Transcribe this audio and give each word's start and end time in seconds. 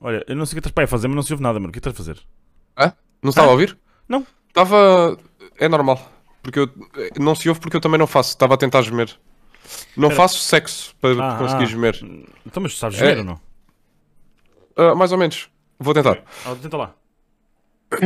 Olha, 0.00 0.24
eu 0.26 0.34
não 0.34 0.46
sei 0.46 0.52
o 0.52 0.62
que 0.62 0.68
estás 0.68 0.72
para 0.72 0.82
aí 0.82 0.86
a 0.86 0.88
fazer, 0.88 1.08
mas 1.08 1.16
não 1.16 1.22
se 1.22 1.32
ouve 1.32 1.42
nada, 1.42 1.58
mano. 1.60 1.68
O 1.68 1.72
que 1.72 1.78
estás 1.78 1.94
a 1.94 1.96
fazer? 1.96 2.18
Hã? 2.78 2.92
Não 3.22 3.30
estava 3.30 3.48
a 3.48 3.52
ouvir? 3.52 3.76
Não. 4.08 4.26
Estava. 4.48 5.18
É 5.58 5.68
normal. 5.68 6.10
Porque 6.42 6.58
eu. 6.60 6.70
Não 7.18 7.34
se 7.34 7.48
ouve 7.48 7.60
porque 7.60 7.76
eu 7.76 7.80
também 7.80 7.98
não 7.98 8.06
faço. 8.06 8.30
Estava 8.30 8.54
a 8.54 8.56
tentar 8.56 8.80
gemer. 8.82 9.14
Não 9.96 10.08
Espera. 10.08 10.14
faço 10.28 10.38
sexo 10.40 10.94
para 11.00 11.34
Ah, 11.34 11.38
conseguir 11.38 11.64
ah. 11.64 11.66
gemer. 11.66 12.00
Então, 12.46 12.62
mas 12.62 12.72
tu 12.74 12.78
sabes 12.78 13.00
É. 13.00 13.04
ver 13.14 13.18
ou 13.18 13.24
não? 13.24 13.40
Ah, 14.76 14.94
mais 14.94 15.12
ou 15.12 15.18
menos. 15.18 15.50
Vou 15.78 15.92
tentar. 15.94 16.22
Ah, 16.46 16.54
tenta 16.60 16.76
lá. 16.76 16.94
O 17.92 17.96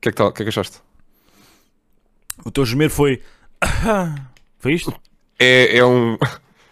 que 0.00 0.08
é 0.08 0.12
que, 0.12 0.16
tá, 0.16 0.30
que, 0.32 0.42
é 0.42 0.44
que 0.44 0.48
achaste? 0.50 0.80
O 2.44 2.50
teu 2.50 2.64
gemer 2.64 2.90
foi. 2.90 3.22
Foi 4.58 4.72
isto? 4.74 4.92
É, 5.38 5.78
é 5.78 5.84
um. 5.84 6.18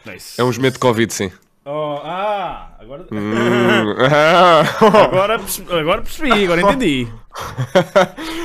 Nice. 0.04 0.40
É 0.40 0.44
um 0.44 0.52
gemer 0.52 0.72
de 0.72 0.78
Covid, 0.78 1.12
sim. 1.12 1.30
Oh, 1.66 1.98
ah, 2.04 2.76
agora. 2.78 3.06
Hum. 3.10 3.94
Agora, 5.04 5.40
agora 5.80 6.02
percebi, 6.02 6.44
agora 6.44 6.60
entendi. 6.74 7.08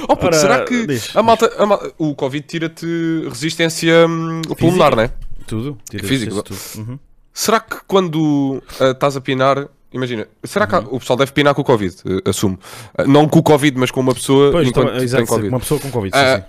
Oh, 0.08 0.16
puto, 0.16 0.28
Ora, 0.28 0.34
será 0.38 0.64
que 0.64 0.88
diz, 0.88 1.14
a 1.16 1.22
malta, 1.22 1.52
a 1.58 1.66
mal- 1.66 1.82
o 1.98 2.16
Covid 2.16 2.46
tira-te 2.48 2.86
resistência 3.28 4.08
hum, 4.08 4.42
pulmonar, 4.58 4.96
não 4.96 5.04
é? 5.04 5.12
Tudo. 5.46 5.78
Tira 5.90 6.04
Físico. 6.08 6.42
tudo. 6.44 6.58
Uhum. 6.78 7.00
Será 7.34 7.60
que 7.60 7.78
quando 7.88 8.64
ah, 8.80 8.92
estás 8.92 9.18
a 9.18 9.22
pinar, 9.22 9.68
imagina, 9.92 10.26
será 10.44 10.66
que 10.66 10.76
Uhum. 10.76 10.88
o 10.92 11.00
pessoal 11.00 11.18
deve 11.18 11.32
pinar 11.34 11.54
com 11.54 11.62
o 11.62 11.66
Covid? 11.66 11.96
eh, 12.06 12.30
assumo. 12.30 12.58
Ah, 12.98 13.04
não 13.06 13.28
com 13.28 13.40
o 13.40 13.44
Covid, 13.44 13.78
mas 13.78 13.92
com 13.92 14.00
uma 14.00 14.14
pessoa 14.14 14.52
Pois, 14.52 14.68
enquanto 14.68 14.96
exato, 15.04 15.26
Covid. 15.26 15.50
uma 15.50 15.60
pessoa 15.60 15.80
com 15.80 15.92
Covid. 15.92 16.16
sim, 16.18 16.24
sim. 16.38 16.44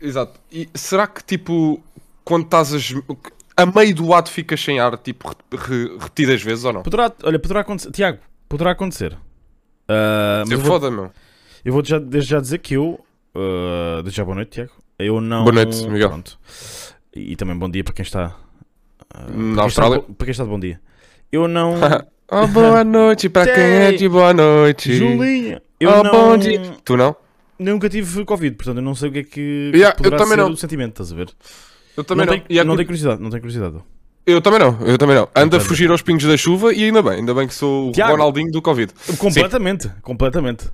Exato. 0.00 0.40
E 0.50 0.68
será 0.74 1.06
que 1.06 1.22
tipo, 1.24 1.80
quando 2.24 2.44
estás 2.44 2.72
a, 2.74 2.76
a 3.56 3.66
meio 3.66 3.94
do 3.94 4.12
ato 4.14 4.30
ficas 4.30 4.60
sem 4.60 4.78
ar, 4.78 4.96
tipo, 4.98 5.28
re- 5.28 5.58
re- 5.58 5.96
repetidas 5.98 6.42
vezes 6.42 6.64
ou 6.64 6.72
não? 6.72 6.82
Poderá, 6.82 7.12
olha, 7.22 7.38
poderá 7.38 7.60
acontecer. 7.60 7.90
Tiago, 7.90 8.18
poderá 8.48 8.72
acontecer. 8.72 9.16
Ah, 9.88 10.42
mas 10.44 10.50
eu 10.50 10.58
vou, 10.58 10.66
foda, 10.66 10.90
meu. 10.90 11.10
eu 11.64 11.72
vou 11.72 11.84
já, 11.84 11.98
desde 11.98 12.30
já 12.30 12.40
dizer 12.40 12.58
que 12.58 12.74
eu. 12.74 12.98
ah, 13.34 14.00
desde 14.02 14.16
já 14.18 14.24
boa 14.24 14.34
noite, 14.34 14.50
Tiago. 14.50 14.72
Eu 14.98 15.20
não. 15.20 15.42
Boa 15.44 15.54
noite, 15.54 15.86
Miguel. 15.88 16.08
Pronto. 16.08 16.38
E, 17.14 17.32
e 17.32 17.36
também 17.36 17.56
bom 17.56 17.68
dia 17.70 17.84
para 17.84 17.94
quem 17.94 18.02
está. 18.02 18.34
para 19.08 19.26
Na 19.30 19.50
está 19.50 19.62
Austrália. 19.62 19.98
bo- 20.00 20.14
para 20.14 20.24
quem 20.26 20.32
está 20.32 20.44
de 20.44 20.50
bom 20.50 20.60
dia. 20.60 20.80
Eu 21.32 21.48
não. 21.48 21.74
Oh, 22.28 22.44
boa 22.48 22.82
noite 22.82 23.28
para 23.28 23.54
quem 23.54 23.62
é 23.62 23.92
de 23.92 24.08
boa 24.08 24.34
noite. 24.34 24.92
Julinha! 24.96 25.62
Eu 25.78 25.90
Oh, 25.90 26.02
não. 26.02 26.10
bom 26.10 26.36
dia. 26.36 26.60
Tu 26.84 26.96
não? 26.96 27.14
Nunca 27.56 27.88
tive 27.88 28.24
Covid, 28.24 28.56
portanto 28.56 28.78
eu 28.78 28.82
não 28.82 28.96
sei 28.96 29.10
o 29.10 29.12
que 29.12 29.18
é 29.20 29.22
que, 29.22 29.70
Yeah, 29.72 29.90
eu 29.92 29.96
poderá 29.96 30.16
também 30.16 30.34
ser 30.34 30.42
não. 30.42 30.50
o 30.50 30.56
sentimento, 30.56 30.90
estás 31.00 31.12
a 31.12 31.14
ver? 31.14 31.30
Eu 31.96 32.04
também 32.04 32.26
não, 32.26 32.32
não. 32.34 32.40
Tenho, 32.42 32.60
E 32.60 32.64
não 32.64 32.74
tenho 32.76 32.86
curiosidade, 32.86 33.22
não 33.22 33.30
tenho 33.30 33.40
curiosidade. 33.42 33.76
Eu 34.26 34.40
também 34.40 34.58
não, 34.58 34.76
eu 34.80 34.98
também 34.98 35.14
não. 35.16 35.28
Ando 35.34 35.56
a 35.56 35.60
fugir 35.60 35.90
aos 35.90 36.02
pingos 36.02 36.24
da 36.24 36.36
chuva 36.36 36.72
e 36.74 36.84
ainda 36.84 37.00
bem, 37.02 37.12
ainda 37.14 37.32
bem 37.32 37.46
que 37.46 37.54
sou 37.54 37.88
o 37.90 37.92
Tiago. 37.92 38.12
Ronaldinho 38.12 38.50
do 38.50 38.60
Covid. 38.60 38.92
Completamente, 39.18 39.88
completamente. 40.02 40.66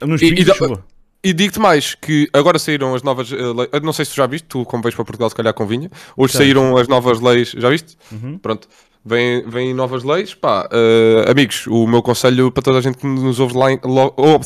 Nos 0.00 0.20
E- 0.20 0.26
pingos 0.26 0.40
e 0.40 0.44
da 0.44 0.52
dá- 0.52 0.58
chuva. 0.58 0.84
E 1.22 1.32
digo-te 1.32 1.58
mais, 1.60 1.94
que 1.96 2.28
agora 2.32 2.58
saíram 2.60 2.94
as 2.94 3.02
novas 3.02 3.32
eh, 3.32 3.36
leis. 3.36 3.68
eu 3.72 3.80
Não 3.80 3.92
sei 3.92 4.04
se 4.04 4.12
tu 4.12 4.16
já 4.16 4.26
viste, 4.26 4.46
tu 4.46 4.64
como 4.64 4.82
vais 4.82 4.94
para 4.94 5.04
Portugal 5.04 5.28
se 5.30 5.34
calhar 5.36 5.52
convinha. 5.54 5.90
Hoje 6.16 6.32
saíram 6.34 6.76
as 6.76 6.86
novas 6.88 7.20
leis, 7.20 7.52
já 7.56 7.68
viste? 7.70 7.96
Uhum. 8.12 8.38
Pronto. 8.38 8.68
Vêm, 9.04 9.42
vêm 9.48 9.72
novas 9.72 10.02
leis, 10.04 10.34
pá, 10.34 10.68
eh, 10.72 11.24
amigos, 11.30 11.66
o 11.68 11.86
meu 11.86 12.02
conselho 12.02 12.50
para 12.52 12.62
toda 12.62 12.78
a 12.78 12.80
gente 12.80 12.98
que 12.98 13.06
nos 13.06 13.40
ouve 13.40 13.56
lá 13.56 13.72
em, 13.72 13.78
lo- 13.82 14.12
oh, 14.16 14.38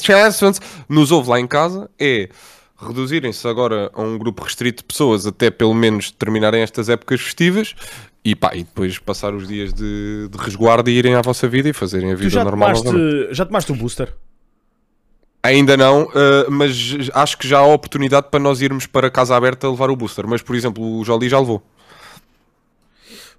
nos 0.89 1.11
ouve 1.11 1.28
lá 1.31 1.41
em 1.41 1.47
casa 1.47 1.91
é 1.98 2.28
reduzirem-se 2.86 3.47
agora 3.47 3.91
a 3.94 4.02
um 4.02 4.19
grupo 4.19 4.42
restrito 4.42 4.83
de 4.83 4.84
pessoas 4.84 5.27
até 5.27 5.50
pelo 5.50 5.75
menos 5.75 6.11
terminarem 6.11 6.62
estas 6.62 6.88
épocas 6.88 7.20
festivas 7.20 7.75
e 8.25 8.34
pá, 8.34 8.55
e 8.55 8.64
depois 8.64 8.98
passar 8.98 9.34
os 9.34 9.48
dias 9.48 9.72
de, 9.72 10.28
de 10.28 10.38
resguardo 10.38 10.88
e 10.88 10.94
irem 10.94 11.14
à 11.14 11.22
vossa 11.22 11.48
vida 11.48 11.69
e 11.69 11.72
fazerem 11.72 12.12
a 12.12 12.14
vida 12.14 12.30
já 12.30 12.44
normal. 12.44 12.72
tomaste, 12.75 13.34
já 13.34 13.44
tomaste 13.47 13.72
o 13.72 13.75
booster? 13.75 14.14
Ainda 15.42 15.76
não, 15.76 16.09
eh, 16.15 16.47
mas 16.48 17.10
acho 17.12 17.37
que 17.37 17.48
já 17.48 17.59
há 17.59 17.66
oportunidade 17.66 18.28
para 18.31 18.38
nós 18.38 18.62
irmos 18.62 18.87
para 18.87 19.10
casa 19.10 19.37
aberta 19.37 19.69
levar 19.69 19.91
o 19.91 19.97
booster. 19.97 20.25
Mas, 20.25 20.41
por 20.41 20.54
exemplo, 20.54 20.98
o 20.98 21.04
Jolie 21.04 21.28
já 21.28 21.41
levou. 21.41 21.60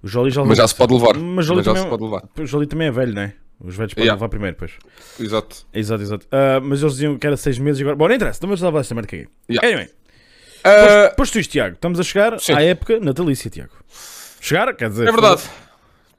O 0.02 0.06
Jolie 0.06 0.30
já 0.30 0.44
Mas 0.44 0.58
já 0.58 0.68
se 0.68 0.74
pode 0.74 0.92
levar. 0.92 1.16
Mas 1.16 1.46
Jolie 1.46 1.64
Mas 1.64 1.64
já 1.64 1.72
também, 1.72 1.82
se 1.84 1.88
pode 1.88 2.04
levar. 2.04 2.24
o 2.38 2.46
Jolie 2.46 2.68
também 2.68 2.88
é 2.88 2.90
velho, 2.90 3.14
não 3.14 3.22
é? 3.22 3.32
Os 3.60 3.76
velhos 3.76 3.94
podem 3.94 4.04
Yeah. 4.04 4.14
levar 4.16 4.28
primeiro, 4.28 4.56
pois. 4.58 4.72
Exato. 5.18 5.66
Exato, 5.72 6.02
exato. 6.02 6.26
Ah, 6.30 6.60
mas 6.62 6.80
eles 6.82 6.94
diziam 6.94 7.16
que 7.18 7.26
era 7.26 7.36
6 7.36 7.58
meses 7.58 7.80
e 7.80 7.82
agora. 7.82 7.96
Bom, 7.96 8.08
não 8.08 8.14
interessa, 8.14 8.36
estamos 8.36 8.62
a 8.62 8.66
falar 8.66 8.80
desta 8.80 8.94
merda 8.94 9.16
é. 9.16 9.26
Yeah. 9.50 9.66
Anyway, 9.68 9.90
Eh, 10.66 11.10
posto 11.16 11.38
isto, 11.38 11.50
Tiago, 11.52 11.74
estamos 11.74 12.00
a 12.00 12.02
chegar 12.02 12.40
Sim. 12.40 12.54
à 12.54 12.62
época 12.62 12.98
natalícia, 12.98 13.50
Tiago. 13.50 13.72
Chegar, 14.40 14.74
quer 14.74 14.88
dizer. 14.88 15.08
é 15.08 15.12
verdade. 15.12 15.42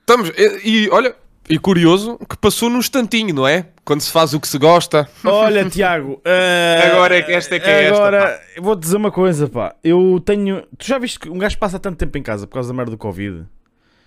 Estamos. 0.01 0.29
E, 0.37 0.83
e, 0.85 0.89
olha, 0.91 1.15
e 1.49 1.57
curioso 1.57 2.19
que 2.29 2.37
passou 2.37 2.69
num 2.69 2.77
instantinho, 2.77 3.33
não 3.33 3.47
é? 3.47 3.67
Quando 3.83 4.01
se 4.01 4.11
faz 4.11 4.33
o 4.35 4.39
que 4.39 4.47
se 4.47 4.57
gosta. 4.59 5.09
Olha, 5.23 5.65
Tiago, 5.69 6.21
ah, 6.23 6.87
Agora 6.91 7.17
é 7.17 7.21
que 7.23 7.31
esta 7.31 7.55
é 7.55 7.59
que 7.59 7.67
é 7.67 7.83
esta, 7.85 7.95
Agora, 7.97 8.41
vou-te 8.59 8.81
dizer 8.81 8.97
uma 8.97 9.11
coisa, 9.11 9.47
pá. 9.49 9.75
Eu 9.83 10.21
tenho. 10.23 10.61
Tu 10.77 10.85
já 10.85 10.99
viste 10.99 11.19
que 11.19 11.29
um 11.29 11.39
gajo 11.39 11.57
passa 11.57 11.79
tanto 11.79 11.97
tempo 11.97 12.15
em 12.17 12.21
casa 12.23 12.45
por 12.45 12.53
causa 12.53 12.69
da 12.69 12.73
merda 12.75 12.91
do 12.91 12.97
Covid 12.99 13.45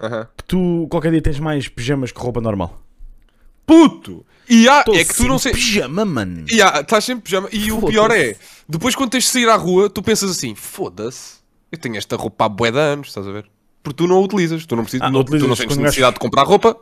Aham. 0.00 0.28
que 0.36 0.44
tu 0.44 0.86
qualquer 0.88 1.10
dia 1.10 1.22
tens 1.22 1.40
mais 1.40 1.66
pijamas 1.68 2.12
que 2.12 2.20
roupa 2.20 2.40
normal. 2.40 2.80
Puto! 3.68 4.24
E 4.48 4.66
há, 4.66 4.82
Tô 4.82 4.94
é 4.94 5.04
que 5.04 5.14
tu 5.14 5.24
não 5.28 5.38
sei. 5.38 5.52
Pijama, 5.52 6.04
mano. 6.06 6.46
E 6.50 6.62
há, 6.62 6.80
estás 6.80 7.04
sempre 7.04 7.24
pijama. 7.24 7.48
E 7.52 7.70
o 7.70 7.82
pior 7.82 8.10
é, 8.10 8.34
depois 8.66 8.94
quando 8.96 9.10
tens 9.10 9.24
de 9.24 9.30
sair 9.30 9.48
à 9.48 9.56
rua, 9.56 9.90
tu 9.90 10.02
pensas 10.02 10.30
assim: 10.30 10.54
foda-se, 10.54 11.34
eu 11.70 11.78
tenho 11.78 11.96
esta 11.96 12.16
roupa 12.16 12.46
há 12.46 12.48
bué 12.48 12.70
de 12.72 12.78
anos, 12.78 13.08
estás 13.08 13.28
a 13.28 13.30
ver? 13.30 13.44
Porque 13.82 13.96
tu 13.98 14.06
não 14.08 14.16
a 14.16 14.20
utilizas, 14.20 14.64
tu 14.64 14.74
não, 14.74 14.82
precisas, 14.84 15.06
Ah, 15.06 15.10
não, 15.10 15.20
utilizas 15.20 15.46
tu 15.46 15.48
não 15.48 15.56
quando 15.68 15.80
necessidade 15.82 16.14
de 16.14 16.20
comprar 16.20 16.44
roupa, 16.44 16.76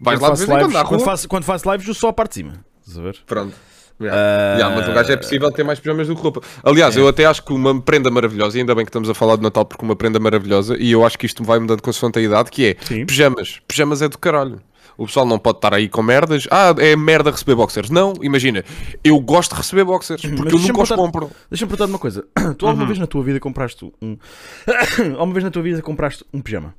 vais 0.00 0.18
Quando 0.18 0.22
lá 0.22 0.34
de 0.34 0.38
vez 0.38 0.42
em 0.42 0.52
quando 0.52 0.60
lives- 0.62 0.76
à 0.76 0.80
rua. 0.80 0.88
quando 0.88 1.04
faço, 1.04 1.28
quando 1.28 1.44
faço 1.44 1.70
lives, 1.72 1.86
eu 1.88 1.94
só 1.94 2.08
a 2.08 2.12
parte 2.12 2.30
de 2.30 2.34
cima. 2.34 2.64
Estás 2.80 2.98
a 2.98 3.02
ver? 3.02 3.16
Pronto. 3.26 3.54
Ah, 3.54 3.74
Yeah. 4.00 4.54
Yeah, 4.58 4.74
mas 4.76 4.88
o 4.88 4.92
gajo 4.92 5.12
é 5.12 5.16
possível 5.16 5.52
ter 5.52 5.62
mais 5.62 5.78
pijamas 5.78 6.08
do 6.08 6.16
que 6.16 6.20
roupa. 6.20 6.40
Aliás, 6.64 6.96
eu 6.96 7.06
até 7.06 7.24
acho 7.26 7.44
que 7.44 7.52
uma 7.52 7.80
prenda 7.80 8.10
maravilhosa, 8.10 8.58
e 8.58 8.60
ainda 8.60 8.74
bem 8.74 8.84
que 8.84 8.88
estamos 8.88 9.08
a 9.08 9.14
falar 9.14 9.36
de 9.36 9.42
Natal 9.42 9.64
porque 9.64 9.84
uma 9.84 9.94
prenda 9.94 10.18
maravilhosa, 10.18 10.76
e 10.80 10.90
eu 10.90 11.06
acho 11.06 11.16
que 11.16 11.26
isto 11.26 11.44
vai 11.44 11.60
mudando 11.60 11.80
com 11.80 11.90
a 11.90 12.20
idade, 12.20 12.50
que 12.50 12.66
é 12.66 12.76
Sim. 12.84 13.06
pijamas. 13.06 13.60
Pijamas 13.68 14.02
é 14.02 14.08
do 14.08 14.18
caralho. 14.18 14.60
O 14.96 15.06
pessoal 15.06 15.26
não 15.26 15.38
pode 15.38 15.58
estar 15.58 15.74
aí 15.74 15.88
com 15.88 16.02
merdas. 16.02 16.46
Ah, 16.50 16.74
é 16.78 16.94
merda 16.94 17.30
receber 17.30 17.54
boxers. 17.56 17.90
Não, 17.90 18.12
imagina, 18.22 18.64
eu 19.02 19.18
gosto 19.20 19.50
de 19.52 19.56
receber 19.56 19.84
boxers 19.84 20.20
porque 20.22 20.36
eu 20.36 20.44
deixa-me 20.44 20.68
nunca 20.68 20.82
os 20.82 20.90
compro. 20.90 21.30
Deixa-me 21.50 21.68
perguntar 21.70 21.90
uma 21.90 21.98
coisa. 21.98 22.24
Tu 22.58 22.64
Uhum. 22.64 22.70
alguma 22.70 22.86
vez 22.86 22.98
na 22.98 23.06
tua 23.06 23.22
vida 23.24 23.40
compraste 23.40 23.90
um. 24.00 24.16
alguma 25.18 25.32
vez 25.32 25.44
na 25.44 25.50
tua 25.50 25.62
vida 25.62 25.82
compraste 25.82 26.24
um 26.32 26.40
pijama? 26.40 26.74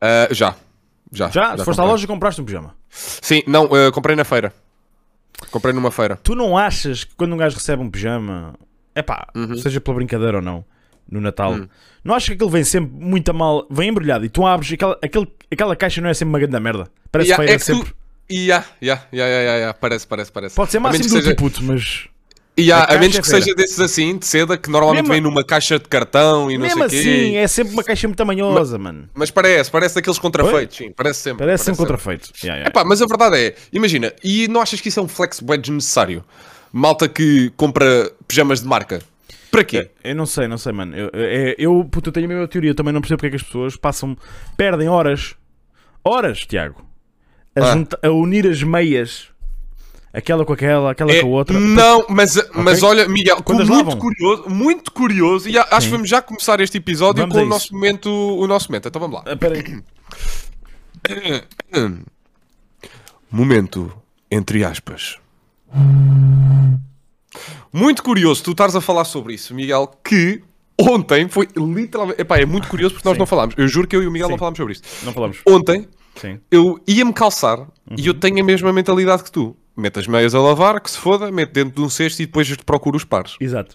Ah, 0.00 0.28
já. 0.30 0.54
Já. 1.12 1.28
Já? 1.30 1.56
Se 1.58 1.64
foste 1.64 1.80
à 1.80 1.84
loja 1.84 2.06
compraste 2.06 2.40
um 2.40 2.44
pijama. 2.44 2.74
Sim, 2.88 3.42
não, 3.46 3.64
ah, 3.74 3.90
comprei 3.92 4.14
na 4.16 4.24
feira. 4.24 4.52
Comprei 5.50 5.72
numa 5.74 5.90
feira. 5.90 6.16
Tu 6.22 6.34
não 6.34 6.56
achas 6.56 7.04
que 7.04 7.14
quando 7.16 7.32
um 7.34 7.36
gajo 7.36 7.56
recebe 7.56 7.82
um 7.82 7.90
pijama, 7.90 8.54
é 8.94 9.02
pá, 9.02 9.26
Uhum. 9.34 9.56
seja 9.56 9.80
pela 9.80 9.96
brincadeira 9.96 10.38
ou 10.38 10.42
não, 10.42 10.64
no 11.10 11.20
Natal, 11.20 11.52
Hum. 11.54 11.68
não 12.02 12.14
achas 12.14 12.28
que 12.28 12.34
aquilo 12.34 12.50
vem 12.50 12.64
sempre 12.64 12.90
muito 12.92 13.28
a 13.30 13.32
mal, 13.32 13.66
vem 13.70 13.88
embrulhado 13.90 14.24
e 14.24 14.28
tu 14.28 14.46
abres 14.46 14.72
aquela, 14.72 14.98
aquele, 15.02 15.28
aquela 15.52 15.76
caixa 15.76 16.00
não 16.00 16.08
é 16.08 16.14
sempre 16.14 16.30
uma 16.30 16.38
grande 16.38 16.58
merda? 16.60 16.88
Parece 17.12 17.30
Yeah, 17.30 17.44
feira 17.44 17.56
é 17.56 17.58
que 17.58 17.64
tu- 17.64 17.76
sempre. 17.76 17.94
E 18.30 18.46
yeah, 18.46 18.64
yeah, 18.82 19.02
yeah, 19.12 19.28
yeah, 19.30 19.42
yeah, 19.42 19.58
yeah, 19.58 19.78
parece, 19.78 20.06
parece, 20.06 20.32
parece. 20.32 20.54
Pode 20.56 20.70
ser 20.72 20.78
máximo 20.78 21.04
do 21.04 21.08
que 21.08 21.20
seja- 21.22 21.34
tipo, 21.34 21.62
mas. 21.62 22.08
Há, 22.72 22.76
A 22.92 22.94
a, 22.94 22.98
menos 22.98 23.16
que 23.16 23.20
é 23.20 23.22
feira. 23.24 23.42
seja 23.44 23.54
desses 23.56 23.80
assim, 23.80 24.16
de 24.16 24.24
seda, 24.26 24.56
que 24.56 24.70
normalmente 24.70 25.02
Mesmo- 25.08 25.12
vem 25.14 25.20
numa 25.20 25.42
caixa 25.44 25.76
de 25.76 25.86
cartão 25.88 26.48
e 26.48 26.54
não 26.56 26.62
Mesmo 26.62 26.88
sei 26.88 26.98
o 26.98 27.00
assim, 27.02 27.30
quê. 27.32 27.36
é 27.36 27.48
sempre 27.48 27.72
uma 27.74 27.82
caixa 27.82 28.06
muito 28.06 28.16
tamanhosa, 28.16 28.78
mano. 28.78 29.08
Mas 29.12 29.28
parece, 29.30 29.68
parece 29.72 29.96
daqueles 29.96 30.18
contrafeitos, 30.20 30.76
sim, 30.76 30.92
parece 30.92 31.18
sempre. 31.20 31.44
Parece 31.44 31.64
sempre 31.64 31.78
contrafeito. 31.78 32.30
Yeah, 32.42 32.60
yeah. 32.60 32.68
Epá, 32.68 32.84
mas 32.84 33.02
a 33.02 33.06
verdade 33.06 33.36
é, 33.36 33.54
imagina, 33.72 34.12
e 34.22 34.46
não 34.46 34.60
achas 34.60 34.80
que 34.80 34.88
isso 34.88 35.00
é 35.00 35.02
um 35.02 35.08
flex 35.08 35.42
wedge 35.42 35.70
necessário? 35.72 36.24
Malta 36.72 37.08
que 37.08 37.52
compra 37.56 38.10
pijamas 38.28 38.60
de 38.62 38.68
marca. 38.68 39.02
Para 39.54 39.64
quê? 39.64 39.90
Eu 40.02 40.14
não 40.16 40.26
sei, 40.26 40.48
não 40.48 40.58
sei, 40.58 40.72
mano. 40.72 40.94
Eu, 40.96 41.08
eu, 41.10 41.54
eu, 41.58 41.84
puto, 41.84 42.08
eu 42.08 42.12
tenho 42.12 42.26
a 42.26 42.28
mesma 42.28 42.48
teoria. 42.48 42.70
Eu 42.70 42.74
também 42.74 42.92
não 42.92 43.00
percebo 43.00 43.18
porque 43.18 43.26
é 43.28 43.30
que 43.30 43.36
as 43.36 43.42
pessoas 43.42 43.76
passam, 43.76 44.16
perdem 44.56 44.88
horas, 44.88 45.34
horas, 46.04 46.40
Tiago, 46.40 46.84
a, 47.56 47.60
Ah. 47.64 47.72
junta- 47.72 47.98
a 48.02 48.10
unir 48.10 48.46
as 48.46 48.62
meias, 48.62 49.28
aquela 50.12 50.44
com 50.44 50.52
aquela, 50.52 50.90
aquela 50.90 51.12
É, 51.12 51.20
com 51.20 51.26
a 51.28 51.30
outra. 51.30 51.58
Não, 51.58 52.04
mas, 52.08 52.36
mas 52.54 52.82
olha, 52.82 53.08
Miguel, 53.08 53.42
Quantas 53.42 53.68
muito 53.68 53.84
lavam? 53.86 53.98
curioso, 54.00 54.48
muito 54.50 54.92
curioso, 54.92 55.48
e 55.48 55.56
acho 55.58 55.86
que 55.86 55.92
vamos 55.92 56.08
já 56.08 56.20
começar 56.20 56.60
este 56.60 56.78
episódio 56.78 57.20
Vamos 57.22 57.36
com 57.36 57.42
o 57.42 57.46
nosso 57.46 57.72
momento, 57.74 58.10
o 58.10 58.46
nosso 58.46 58.70
momento. 58.70 58.88
Então 58.88 59.00
vamos 59.00 59.16
lá. 59.16 59.24
Ah, 59.26 59.32
Espera 59.34 59.54
aí. 59.54 59.82
Momento, 63.30 63.92
entre 64.30 64.64
aspas. 64.64 65.18
Muito 67.76 68.04
curioso 68.04 68.40
tu 68.44 68.52
estares 68.52 68.76
a 68.76 68.80
falar 68.80 69.04
sobre 69.04 69.34
isso, 69.34 69.52
Miguel, 69.52 69.90
que 70.04 70.40
ontem 70.80 71.28
foi 71.28 71.48
literalmente. 71.56 72.20
Epá, 72.20 72.38
é 72.38 72.46
muito 72.46 72.68
curioso 72.68 72.94
porque 72.94 73.08
nós 73.08 73.16
Sim. 73.16 73.18
não 73.18 73.26
falámos. 73.26 73.56
Eu 73.58 73.66
juro 73.66 73.88
que 73.88 73.96
eu 73.96 74.02
e 74.04 74.06
o 74.06 74.12
Miguel 74.12 74.28
Sim. 74.28 74.32
não 74.34 74.38
falámos 74.38 74.56
sobre 74.58 74.72
isto. 74.74 74.86
Não 75.04 75.12
falamos. 75.12 75.38
Ontem 75.44 75.88
Sim. 76.14 76.38
eu 76.52 76.80
ia-me 76.86 77.12
calçar 77.12 77.66
e 77.90 78.00
Uhum. 78.02 78.06
eu 78.06 78.14
tenho 78.14 78.40
a 78.40 78.44
mesma 78.44 78.72
mentalidade 78.72 79.24
que 79.24 79.32
tu. 79.32 79.56
Meto 79.76 79.98
as 79.98 80.06
meias 80.06 80.36
a 80.36 80.40
lavar, 80.40 80.80
que 80.80 80.88
se 80.88 80.96
foda, 80.96 81.32
meto 81.32 81.52
dentro 81.52 81.74
de 81.74 81.80
um 81.80 81.88
cesto 81.90 82.22
e 82.22 82.26
depois 82.26 82.54
procuro 82.58 82.96
os 82.96 83.02
pares. 83.02 83.34
Exato. 83.40 83.74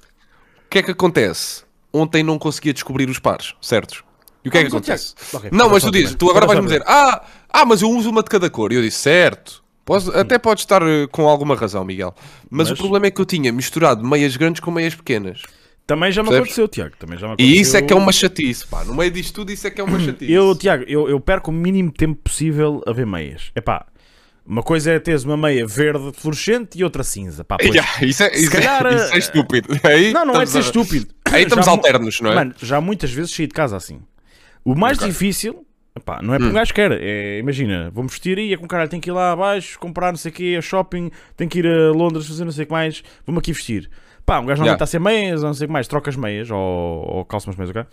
O 0.65 0.69
que 0.69 0.77
é 0.79 0.81
que 0.83 0.91
acontece? 0.91 1.63
Ontem 1.91 2.23
não 2.23 2.39
conseguia 2.39 2.71
descobrir 2.71 3.09
os 3.09 3.19
pares, 3.19 3.53
certos? 3.61 4.01
E 4.45 4.47
o 4.47 4.51
que 4.51 4.59
é 4.59 4.61
que 4.61 4.67
mas, 4.67 4.73
ó, 4.75 4.77
acontece? 4.77 5.13
Tiago, 5.15 5.37
ok, 5.45 5.49
não, 5.51 5.69
mas 5.69 5.83
tu 5.83 5.91
dizes, 5.91 6.15
tu 6.15 6.29
agora 6.29 6.47
vais-me 6.47 6.65
dizer, 6.67 6.83
ah, 6.87 7.25
ah, 7.49 7.65
mas 7.65 7.81
eu 7.81 7.89
uso 7.89 8.09
uma 8.09 8.23
de 8.23 8.29
cada 8.29 8.49
cor. 8.49 8.71
E 8.71 8.75
eu 8.75 8.81
disse, 8.81 8.99
certo. 8.99 9.61
Posso- 9.85 10.11
até 10.11 10.37
pode 10.37 10.61
estar 10.61 10.81
eh, 10.83 11.07
com 11.11 11.27
alguma 11.27 11.55
razão, 11.55 11.83
Miguel. 11.83 12.13
Mas, 12.49 12.69
Mas- 12.69 12.77
o 12.79 12.81
problema 12.81 13.07
é 13.07 13.11
que 13.11 13.19
eu 13.19 13.25
tinha 13.25 13.51
misturado 13.51 14.05
meias 14.05 14.35
grandes 14.37 14.59
com 14.61 14.69
meias 14.71 14.93
pequenas. 14.95 15.41
Também 15.87 16.11
já 16.11 16.21
me 16.21 16.29
Percebes? 16.29 16.49
aconteceu, 16.51 16.67
Tiago. 16.67 16.95
Também 16.99 17.17
já 17.17 17.25
me 17.25 17.33
aconteceu. 17.33 17.55
E 17.55 17.59
isso 17.61 17.75
é 17.75 17.81
que 17.81 17.91
é 17.91 17.95
uma 17.95 18.11
chatice, 18.11 18.67
pá. 18.67 18.83
No 18.83 18.93
meio 18.93 19.09
disto 19.09 19.33
tudo, 19.33 19.51
isso 19.51 19.65
é 19.65 19.71
que 19.71 19.81
é 19.81 19.83
uma 19.83 19.97
chatice. 19.99 20.31
Eu, 20.31 20.55
Tiago, 20.55 20.83
eu, 20.87 21.09
eu 21.09 21.19
perco 21.19 21.49
o 21.49 21.53
mínimo 21.53 21.91
tempo 21.91 22.19
possível 22.23 22.83
a 22.85 22.93
ver 22.93 23.07
meias. 23.07 23.49
É 23.55 23.61
pá, 23.61 23.87
uma 24.45 24.61
coisa 24.61 24.91
é 24.91 24.99
teres 24.99 25.23
uma 25.23 25.35
meia 25.35 25.65
verde 25.65 26.11
fluorescente 26.13 26.77
e 26.77 26.83
outra 26.83 27.03
cinza. 27.03 27.43
Pá, 27.43 27.57
pois- 27.57 27.73
Ya, 27.73 27.83
isso, 28.03 28.21
é, 28.21 28.35
isso, 28.37 28.55
é- 28.55 28.61
calhar, 28.61 28.93
isso 28.93 29.13
é 29.13 29.15
eh, 29.15 29.17
estúpido. 29.17 29.67
Aí 29.83 30.13
Não, 30.13 30.25
não 30.25 30.39
é 30.39 30.43
de 30.45 30.51
ser 30.51 30.59
estúpido. 30.59 31.07
Aí 31.25 31.41
estamos 31.43 31.65
Já 31.65 31.71
alternos, 31.71 32.21
não 32.21 32.31
é? 32.33 32.35
Mano, 32.35 32.53
já 32.61 32.79
muitas 32.79 33.11
vezes 33.11 33.31
saí 33.33 33.47
de 33.47 33.53
casa 33.55 33.75
assim. 33.75 33.99
O 34.63 34.75
mais 34.75 34.97
Ok. 34.99 35.07
difícil, 35.07 35.65
epá, 35.99 36.21
não 36.21 36.33
é 36.33 36.37
Hum. 36.37 36.39
porque 36.39 36.51
um 36.51 36.55
gajo 36.55 36.73
quer. 36.73 36.91
É, 36.91 37.37
imagina, 37.39 37.89
vou-me 37.91 38.09
vestir 38.09 38.37
e 38.39 38.53
é 38.53 38.57
com 38.57 38.67
caralho, 38.67 38.89
tenho 38.89 39.01
que 39.01 39.09
ir 39.09 39.13
lá 39.13 39.31
abaixo, 39.31 39.77
comprar 39.79 40.11
não 40.11 40.17
sei 40.17 40.31
o 40.31 40.33
quê, 40.33 40.55
a 40.57 40.61
shopping, 40.61 41.11
tenho 41.37 41.49
que 41.49 41.59
ir 41.59 41.67
a 41.67 41.91
Londres 41.91 42.27
fazer 42.27 42.43
não 42.45 42.51
sei 42.51 42.63
o 42.63 42.67
que 42.67 42.73
mais, 42.73 43.03
vou-me 43.25 43.39
aqui 43.39 43.53
vestir. 43.53 43.89
Pá, 44.25 44.39
um 44.39 44.45
gajo 44.45 44.59
não 44.59 44.65
Yeah. 44.67 44.75
está 44.75 44.83
a 44.83 44.87
ser 44.87 44.99
meias 44.99 45.41
não 45.41 45.53
sei 45.53 45.65
o 45.65 45.67
que 45.67 45.73
mais, 45.73 45.87
troca 45.87 46.09
as 46.09 46.15
meias 46.15 46.51
ou, 46.51 46.57
ou 46.59 47.25
calça 47.25 47.49
umas 47.49 47.55
meias, 47.57 47.69
ok? 47.71 47.83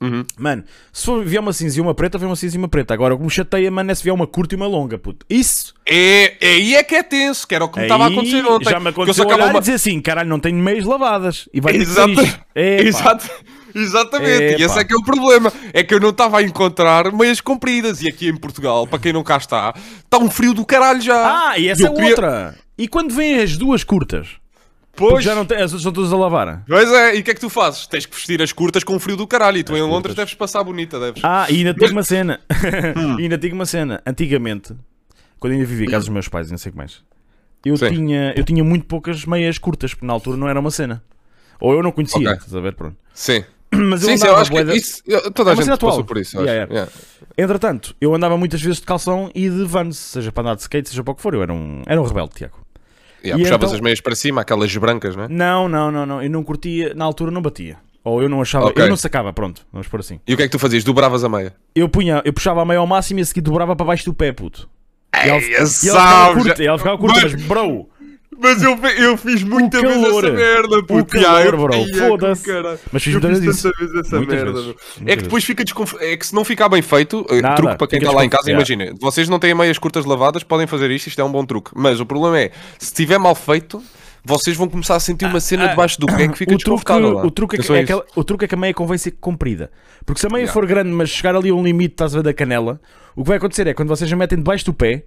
Uhum. 0.00 0.24
Mano, 0.38 0.64
se 0.92 1.04
for, 1.04 1.22
vier 1.24 1.40
uma 1.42 1.52
cinza 1.52 1.78
e 1.78 1.80
uma 1.82 1.94
preta, 1.94 2.16
vem 2.16 2.26
uma 2.26 2.34
cinza 2.36 2.56
e 2.56 2.58
uma 2.58 2.68
preta. 2.68 2.94
Agora, 2.94 3.14
o 3.14 3.18
que 3.18 3.24
me 3.24 3.30
chateia, 3.30 3.70
mano, 3.70 3.90
é 3.90 3.94
se 3.94 4.02
vier 4.02 4.14
uma 4.14 4.26
curta 4.26 4.54
e 4.54 4.56
uma 4.56 4.66
longa, 4.66 4.96
puto. 4.98 5.26
Isso 5.28 5.74
É, 5.86 6.36
aí 6.40 6.74
é 6.74 6.82
que 6.82 6.94
é 6.94 7.02
tenso, 7.02 7.46
que 7.46 7.54
era 7.54 7.64
o 7.64 7.68
que 7.68 7.78
me 7.78 7.84
estava 7.84 8.04
a 8.04 8.06
acontecer 8.08 8.44
ontem. 8.46 8.70
Já 8.70 8.80
me 8.80 8.88
aconteceu 8.88 9.26
olhar 9.26 9.48
uma- 9.50 9.58
e 9.58 9.60
dizer 9.60 9.74
assim, 9.74 10.00
caralho, 10.00 10.28
não 10.28 10.40
tenho 10.40 10.56
meias 10.56 10.84
lavadas. 10.86 11.48
E 11.52 11.60
vai 11.60 11.76
Exato. 11.76 12.12
É. 12.54 12.80
Exato. 12.88 13.28
Exatamente, 13.74 14.60
e 14.60 14.64
esse 14.64 14.78
é 14.78 14.84
que 14.84 14.92
é 14.92 14.96
o 14.96 15.02
problema. 15.02 15.52
É 15.72 15.82
que 15.84 15.94
eu 15.94 16.00
não 16.00 16.10
estava 16.10 16.38
a 16.38 16.42
encontrar 16.42 17.12
meias 17.12 17.40
compridas. 17.40 18.02
E 18.02 18.08
aqui 18.08 18.28
em 18.28 18.36
Portugal, 18.36 18.86
para 18.86 18.98
quem 18.98 19.12
não 19.12 19.22
cá 19.22 19.36
está, 19.36 19.72
está 20.04 20.18
um 20.18 20.28
frio 20.30 20.52
do 20.54 20.64
caralho 20.64 21.00
já. 21.00 21.50
Ah, 21.50 21.58
e 21.58 21.68
essa 21.68 21.86
é 21.86 21.90
queria- 21.90 22.10
outra. 22.10 22.54
E 22.76 22.88
quando 22.88 23.14
vêm 23.14 23.38
as 23.40 23.56
duas 23.56 23.84
curtas? 23.84 24.28
Porque 24.92 25.12
Pois, 25.14 25.24
já 25.24 25.34
não 25.34 25.44
tem, 25.46 25.56
as 25.58 25.72
outras 25.72 25.80
estão 25.80 25.92
todas 25.92 26.12
a 26.12 26.16
lavar. 26.16 26.64
pois 26.66 26.90
é, 26.92 27.16
e 27.16 27.20
o 27.20 27.22
que 27.24 27.30
é 27.30 27.34
que 27.34 27.40
tu 27.40 27.48
fazes? 27.48 27.86
Tens 27.86 28.04
que 28.06 28.14
vestir 28.14 28.42
as 28.42 28.52
curtas 28.52 28.82
com 28.84 28.98
frio 28.98 29.16
do 29.16 29.26
caralho. 29.26 29.56
E 29.56 29.62
tu 29.64 29.72
em 29.76 29.80
Londres 29.82 29.98
curtas. 30.02 30.16
deves 30.16 30.34
passar 30.34 30.62
bonita, 30.64 30.98
deves. 30.98 31.22
Ah, 31.24 31.46
e 31.48 31.58
ainda 31.58 31.72
digo 31.72 31.92
uma 31.92 32.02
cena. 32.04 32.40
Hum. 32.96 33.16
ainda 33.18 33.38
digo 33.38 33.54
uma 33.54 33.66
cena. 33.66 34.02
Antigamente, 34.04 34.74
quando 35.38 35.52
ainda 35.54 35.64
vivia 35.64 35.86
em 35.86 35.90
casa 35.90 36.00
dos 36.06 36.08
meus 36.08 36.28
pais 36.28 36.50
não 36.50 36.58
sei 36.58 36.70
o 36.70 36.72
que 36.72 36.78
mais, 36.78 37.02
eu 37.64 37.76
Sim. 37.76 37.88
tinha, 37.90 38.34
eu 38.36 38.44
tinha 38.44 38.64
muito 38.64 38.84
poucas 38.86 39.24
meias 39.24 39.58
curtas, 39.58 39.94
porque 39.94 40.04
na 40.06 40.12
altura 40.12 40.36
não 40.36 40.48
era 40.48 40.58
uma 40.58 40.70
cena. 40.70 41.02
Ou 41.60 41.72
eu 41.72 41.82
não 41.82 41.92
conhecia, 41.92 42.18
Ok. 42.20 42.32
estás 42.32 42.54
a 42.56 42.60
ver? 42.60 42.74
Pronto. 42.74 42.96
Sim. 43.14 43.44
Mas 43.72 44.02
eu 44.02 44.08
Sim, 44.08 44.16
sim, 44.16 44.24
eu 44.26 44.30
andava 44.30 44.40
acho 44.42 44.50
que 44.50 44.64
da- 44.64 44.74
isso, 44.74 45.02
eu- 45.06 45.30
toda 45.30 45.50
É 45.50 45.52
a 45.52 45.56
uma 45.56 45.62
gente 45.62 45.72
atual. 45.72 45.92
passou 45.92 46.04
por 46.04 46.18
isso. 46.18 46.36
Yeah, 46.36 46.52
yeah. 46.52 46.72
Yeah. 46.72 46.92
Entretanto, 47.38 47.94
eu 48.00 48.12
andava 48.14 48.36
muitas 48.36 48.60
vezes 48.60 48.80
de 48.80 48.86
calção 48.86 49.30
e 49.34 49.48
de 49.48 49.64
vans, 49.64 49.96
seja 49.96 50.32
para 50.32 50.42
andar 50.42 50.54
de 50.56 50.62
skate, 50.62 50.88
seja 50.88 51.04
para 51.04 51.12
o 51.12 51.14
que 51.14 51.22
for. 51.22 51.32
Eu 51.34 51.42
era 51.42 51.52
um, 51.54 51.82
era 51.86 52.00
um 52.00 52.04
rebelde, 52.04 52.34
Tiago. 52.34 52.59
Yeah, 53.24 53.42
puxavas 53.42 53.68
então- 53.68 53.74
as 53.76 53.80
meias 53.80 54.00
para 54.00 54.14
cima, 54.14 54.40
aquelas 54.40 54.74
brancas, 54.76 55.14
não 55.16 55.24
é? 55.24 55.28
Não, 55.28 55.68
não, 55.68 55.90
não, 55.90 56.06
não. 56.06 56.22
Eu 56.22 56.30
não 56.30 56.42
curtia, 56.42 56.94
na 56.94 57.04
altura 57.04 57.30
não 57.30 57.42
batia. 57.42 57.76
Ou 58.02 58.22
eu 58.22 58.28
não 58.30 58.40
achava, 58.40 58.66
Ok. 58.66 58.82
eu 58.82 58.88
não 58.88 58.96
sacava, 58.96 59.30
pronto, 59.32 59.66
vamos 59.70 59.86
por 59.86 60.00
assim. 60.00 60.18
E 60.26 60.32
o 60.32 60.36
que 60.36 60.42
é 60.42 60.46
que 60.46 60.52
tu 60.52 60.58
fazias? 60.58 60.82
Dobravas 60.82 61.22
a 61.22 61.28
meia. 61.28 61.54
Eu 61.74 61.86
punha, 61.88 62.22
eu 62.24 62.32
puxava 62.32 62.62
a 62.62 62.64
meia 62.64 62.78
ao 62.80 62.86
máximo 62.86 63.20
e 63.20 63.22
a 63.22 63.26
seguir 63.26 63.42
dobrava 63.42 63.76
para 63.76 63.84
baixo 63.84 64.06
do 64.06 64.14
pé, 64.14 64.32
puto. 64.32 64.68
E 65.14 65.28
ela, 65.28 65.38
Ei, 65.38 65.50
e 65.50 65.54
ela 65.54 65.66
ficava 65.68 66.34
curta, 66.34 66.62
e 66.62 66.66
ela 66.66 66.78
ficava 66.78 66.98
curta, 66.98 67.20
mas 67.22 67.34
bro, 67.44 67.88
Mas 68.42 68.62
eu, 68.62 68.76
eu 68.98 69.16
fiz 69.16 69.42
muita 69.42 69.80
vez 69.80 69.94
calor. 70.02 70.24
essa 70.24 70.32
merda, 70.34 70.78
O 70.78 70.82
puto. 70.84 71.04
calor, 71.20 71.40
Ya, 71.40 71.44
eu- 71.46 71.58
bro, 71.58 71.74
é, 71.74 71.94
foda-se. 72.08 72.44
Mas 72.92 73.02
fiz 73.02 73.14
tanta 73.14 73.28
vez 73.28 73.46
essa 73.56 74.20
merda. 74.20 74.74
É 75.06 75.16
que 75.16 75.22
depois 75.24 75.44
fica 75.44 75.62
desconfortável. 75.64 76.12
É 76.12 76.16
que 76.16 76.26
se 76.26 76.34
não 76.34 76.44
ficar 76.44 76.68
bem 76.68 76.80
feito, 76.82 77.26
eh, 77.30 77.42
truque 77.54 77.76
para 77.76 77.86
quem 77.86 77.98
está 77.98 78.12
lá 78.12 78.24
em 78.24 78.28
casa, 78.28 78.50
imagina, 78.50 78.92
vocês 79.00 79.28
não 79.28 79.38
têm 79.38 79.54
meias 79.54 79.78
curtas 79.78 80.04
lavadas, 80.04 80.42
podem 80.42 80.66
fazer 80.66 80.90
isto, 80.90 81.08
isto 81.08 81.20
é 81.20 81.24
um 81.24 81.30
bom 81.32 81.44
truque. 81.44 81.70
Mas 81.74 82.00
o 82.00 82.06
problema 82.06 82.38
é, 82.38 82.50
se 82.78 82.86
estiver 82.86 83.18
mal 83.18 83.34
feito, 83.34 83.82
vocês 84.24 84.56
vão 84.56 84.68
começar 84.68 84.96
a 84.96 85.00
sentir 85.00 85.24
uma 85.26 85.40
cena 85.40 85.64
ah, 85.64 85.68
debaixo 85.68 85.98
do 86.00 86.06
pé 86.06 86.28
que 86.28 86.36
fica 86.38 86.54
o 86.54 86.58
truque, 86.58 86.84
desconfortável. 86.84 87.18
o, 87.26 87.30
truque 87.30 87.56
é 87.56 87.58
que, 87.58 87.62
Atenção 87.62 87.76
a 87.76 87.78
é 87.78 87.82
aquela- 87.82 88.04
o 88.16 88.24
truque 88.24 88.44
é 88.44 88.48
que 88.48 88.54
a 88.54 88.58
meia 88.58 88.74
convém 88.74 88.98
ser 88.98 89.12
comprida. 89.12 89.70
Porque 90.04 90.20
se 90.20 90.26
a 90.26 90.30
meia 90.30 90.42
Yeah. 90.42 90.52
for 90.52 90.66
grande, 90.66 90.90
mas 90.90 91.08
chegar 91.10 91.34
ali 91.36 91.50
a 91.50 91.54
um 91.54 91.62
limite, 91.62 91.92
estás 91.94 92.14
a 92.14 92.18
ver, 92.18 92.22
da 92.24 92.34
canela, 92.34 92.80
o 93.16 93.22
que 93.22 93.28
vai 93.28 93.36
acontecer 93.38 93.66
é 93.66 93.74
quando 93.74 93.88
vocês 93.88 94.10
a 94.12 94.16
metem 94.16 94.38
debaixo 94.38 94.64
do 94.64 94.72
pé, 94.74 95.04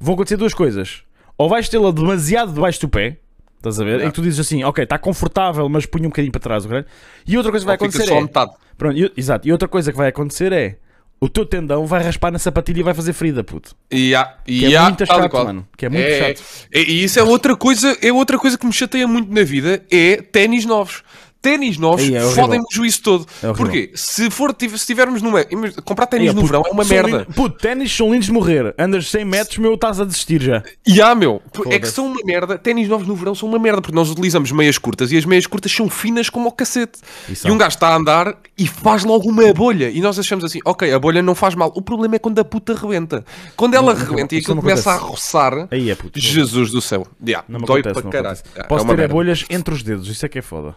vão 0.00 0.14
acontecer 0.14 0.36
duas 0.36 0.52
coisas. 0.54 1.02
Ou 1.38 1.48
vais 1.48 1.68
tê-la 1.68 1.90
demasiado 1.90 2.52
debaixo 2.52 2.80
do 2.80 2.88
pé, 2.88 3.18
estás 3.58 3.78
a 3.80 3.84
ver? 3.84 3.90
Yeah. 3.96 4.10
Que 4.10 4.14
tu 4.14 4.22
dizes 4.22 4.40
assim, 4.40 4.64
ok, 4.64 4.84
está 4.84 4.98
confortável, 4.98 5.68
mas 5.68 5.84
punha 5.86 6.06
um 6.06 6.10
bocadinho 6.10 6.32
para 6.32 6.40
trás 6.40 6.64
o 6.64 6.68
grande. 6.68 6.86
E 7.26 7.36
outra 7.36 7.50
coisa 7.52 7.64
que 7.64 7.66
vai 7.66 7.76
Ou 7.78 7.86
acontecer 7.86 8.10
é. 8.12 8.20
metade. 8.20 8.52
Pronto, 8.78 8.96
e, 8.98 9.12
exato. 9.16 9.46
E 9.48 9.52
outra 9.52 9.68
coisa 9.68 9.90
que 9.92 9.98
vai 9.98 10.08
acontecer 10.08 10.52
é. 10.52 10.76
O 11.18 11.30
teu 11.30 11.46
tendão 11.46 11.86
vai 11.86 12.02
raspar 12.02 12.30
na 12.30 12.38
sapatilha 12.38 12.80
e 12.80 12.82
vai 12.82 12.92
fazer 12.92 13.14
ferida, 13.14 13.42
puto. 13.42 13.74
E 13.90 14.12
e 14.46 14.58
Que 14.60 14.74
é 14.74 14.76
há, 14.76 14.82
muito 14.82 15.02
e 15.02 15.06
chato, 15.06 15.30
qual. 15.30 15.46
mano. 15.46 15.66
Que 15.74 15.86
é 15.86 15.88
muito 15.88 16.04
É, 16.04 16.34
chato. 16.34 16.44
é, 16.70 16.80
E 16.82 17.04
isso 17.04 17.18
é 17.18 17.22
outra 17.22 17.56
coisa, 17.56 17.96
é 18.02 18.12
outra 18.12 18.38
coisa 18.38 18.58
que 18.58 18.66
me 18.66 18.72
chateia 18.72 19.08
muito 19.08 19.32
na 19.32 19.42
vida, 19.42 19.82
é 19.90 20.16
ténis 20.20 20.66
novos. 20.66 21.02
Ténis 21.46 21.78
novos 21.78 22.02
Aí 22.02 22.16
é 22.16 22.20
fodem-me 22.20 22.64
o 22.68 22.74
juízo 22.74 23.00
todo. 23.02 23.26
É. 23.40 23.52
Porquê? 23.52 23.92
Se 23.94 24.28
for 24.30 24.52
se 24.58 24.84
tivermos 24.86 25.20
imag- 25.22 25.80
Comprar 25.84 26.06
ténis 26.06 26.30
Aí, 26.30 26.34
no 26.34 26.44
verão 26.44 26.64
é 26.66 26.70
uma 26.72 26.84
merda. 26.84 27.18
lindo- 27.18 27.26
Puto, 27.34 27.56
ténis 27.58 27.94
são 27.94 28.10
lindos 28.10 28.26
de 28.26 28.32
morrer. 28.32 28.74
Andas 28.76 29.08
100 29.08 29.24
metros, 29.24 29.58
meu, 29.58 29.74
estás 29.74 30.00
a 30.00 30.04
desistir 30.04 30.42
já. 30.42 30.64
E 30.84 31.00
há, 31.00 31.14
meu. 31.14 31.40
É 31.70 31.78
que 31.78 31.86
são 31.86 32.06
uma 32.08 32.20
merda. 32.24 32.58
Ténis 32.58 32.88
novos 32.88 33.06
no 33.06 33.14
verão 33.14 33.32
são 33.32 33.48
uma 33.48 33.60
merda, 33.60 33.80
porque 33.80 33.94
nós 33.94 34.10
utilizamos 34.10 34.50
meias 34.50 34.76
curtas 34.76 35.12
e 35.12 35.16
as 35.16 35.24
meias 35.24 35.46
curtas 35.46 35.70
são 35.70 35.88
finas 35.88 36.28
como 36.28 36.48
o 36.48 36.52
cacete. 36.52 36.98
E. 37.28 37.46
E 37.46 37.50
um 37.50 37.56
gajo 37.56 37.76
está 37.76 37.90
a 37.90 37.94
andar 37.96 38.36
e 38.58 38.66
faz 38.66 39.04
logo 39.04 39.28
uma 39.28 39.52
bolha. 39.52 39.88
E 39.88 40.00
nós 40.00 40.18
achamos 40.18 40.44
assim, 40.44 40.58
ok, 40.64 40.92
a 40.92 40.98
bolha 40.98 41.22
não 41.22 41.36
faz 41.36 41.54
mal. 41.54 41.72
O 41.76 41.80
problema 41.82 42.16
é 42.16 42.18
quando 42.18 42.40
a 42.40 42.44
puta 42.44 42.74
rebenta. 42.74 43.24
Quando 43.54 43.74
ela 43.74 43.94
Não, 43.94 44.00
não, 44.00 44.10
rebenta 44.10 44.34
e 44.34 44.38
aquilo 44.38 44.56
me 44.56 44.62
começa 44.62 44.90
a 44.90 44.96
roçar. 44.96 45.68
Aí 45.70 45.90
é 45.90 45.94
puto. 45.94 46.18
Jesus 46.18 46.72
do 46.72 46.80
céu. 46.80 47.06
Yeah, 47.24 47.44
Não 47.48 47.60
me 47.60 47.66
dói 47.66 47.80
acontece, 47.82 47.94
para 47.94 48.02
não 48.04 48.10
caralho. 48.10 48.34
acontece. 48.34 48.50
Yeah, 48.54 48.68
Posso 48.68 48.84
é 48.92 48.96
ter 48.96 49.02
é 49.02 49.08
bolhas 49.08 49.44
entre 49.48 49.72
os 49.74 49.82
dedos, 49.84 50.08
isso 50.08 50.26
é 50.26 50.28
que 50.28 50.40
é 50.40 50.42
foda. 50.42 50.74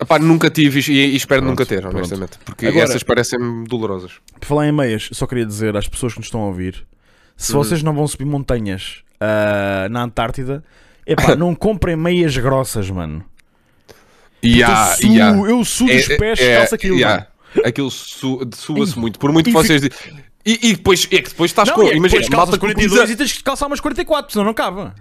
Epá, 0.00 0.18
nunca 0.18 0.50
tive 0.50 0.80
e, 0.92 1.12
e 1.12 1.16
espero 1.16 1.40
Pronto, 1.40 1.50
nunca 1.52 1.64
ter, 1.66 1.80
pronto. 1.80 1.96
honestamente. 1.96 2.38
Porque 2.44 2.66
Agora- 2.66 2.84
essas 2.84 3.02
parecem-me 3.02 3.66
dolorosas. 3.66 4.12
Por 4.38 4.46
falar 4.46 4.68
em 4.68 4.72
meias, 4.72 5.08
só 5.12 5.26
queria 5.26 5.46
dizer 5.46 5.74
às 5.76 5.88
pessoas 5.88 6.12
que 6.12 6.18
nos 6.18 6.26
estão 6.26 6.42
a 6.42 6.46
ouvir: 6.46 6.86
se 7.36 7.52
Uhum. 7.52 7.58
vocês 7.64 7.82
não 7.82 7.94
vão 7.94 8.06
subir 8.06 8.26
montanhas 8.26 9.02
ah, 9.20 9.88
na 9.90 10.02
Antártida, 10.02 10.62
epá, 11.06 11.34
não 11.36 11.54
comprem 11.54 11.96
meias 11.96 12.36
grossas, 12.36 12.90
mano. 12.90 13.24
E 14.42 14.60
eu 14.60 14.68
suo, 14.68 15.12
e 15.14 15.20
há. 15.20 15.30
eu 15.30 15.64
suo 15.64 15.86
dos 15.88 16.06
pés, 16.08 16.40
é, 16.40 16.58
calça 16.58 16.74
aquilo, 16.74 17.00
mano. 17.00 17.26
Aquilo 17.64 17.90
su- 17.90 18.46
sua-se 18.54 18.98
muito. 18.98 19.18
Por 19.18 19.32
muito 19.32 19.46
que 19.46 19.52
vocês 19.52 19.80
digam. 19.80 19.96
E, 20.44 20.68
e 20.70 20.76
depois, 20.76 21.08
é 21.10 21.22
que 21.22 21.30
depois 21.30 21.50
estás 21.50 21.68
Não, 21.68 21.74
com. 21.74 21.82
é 21.82 21.94
Imagina, 21.96 22.24
malta 22.36 22.52
que 22.52 22.58
42 22.58 22.92
utiliza- 23.00 23.12
e 23.14 23.16
tens 23.16 23.32
que 23.32 23.42
calçar 23.42 23.66
umas 23.66 23.80
44, 23.80 24.30
senão 24.32 24.44
não 24.44 24.54
cabe. 24.54 24.92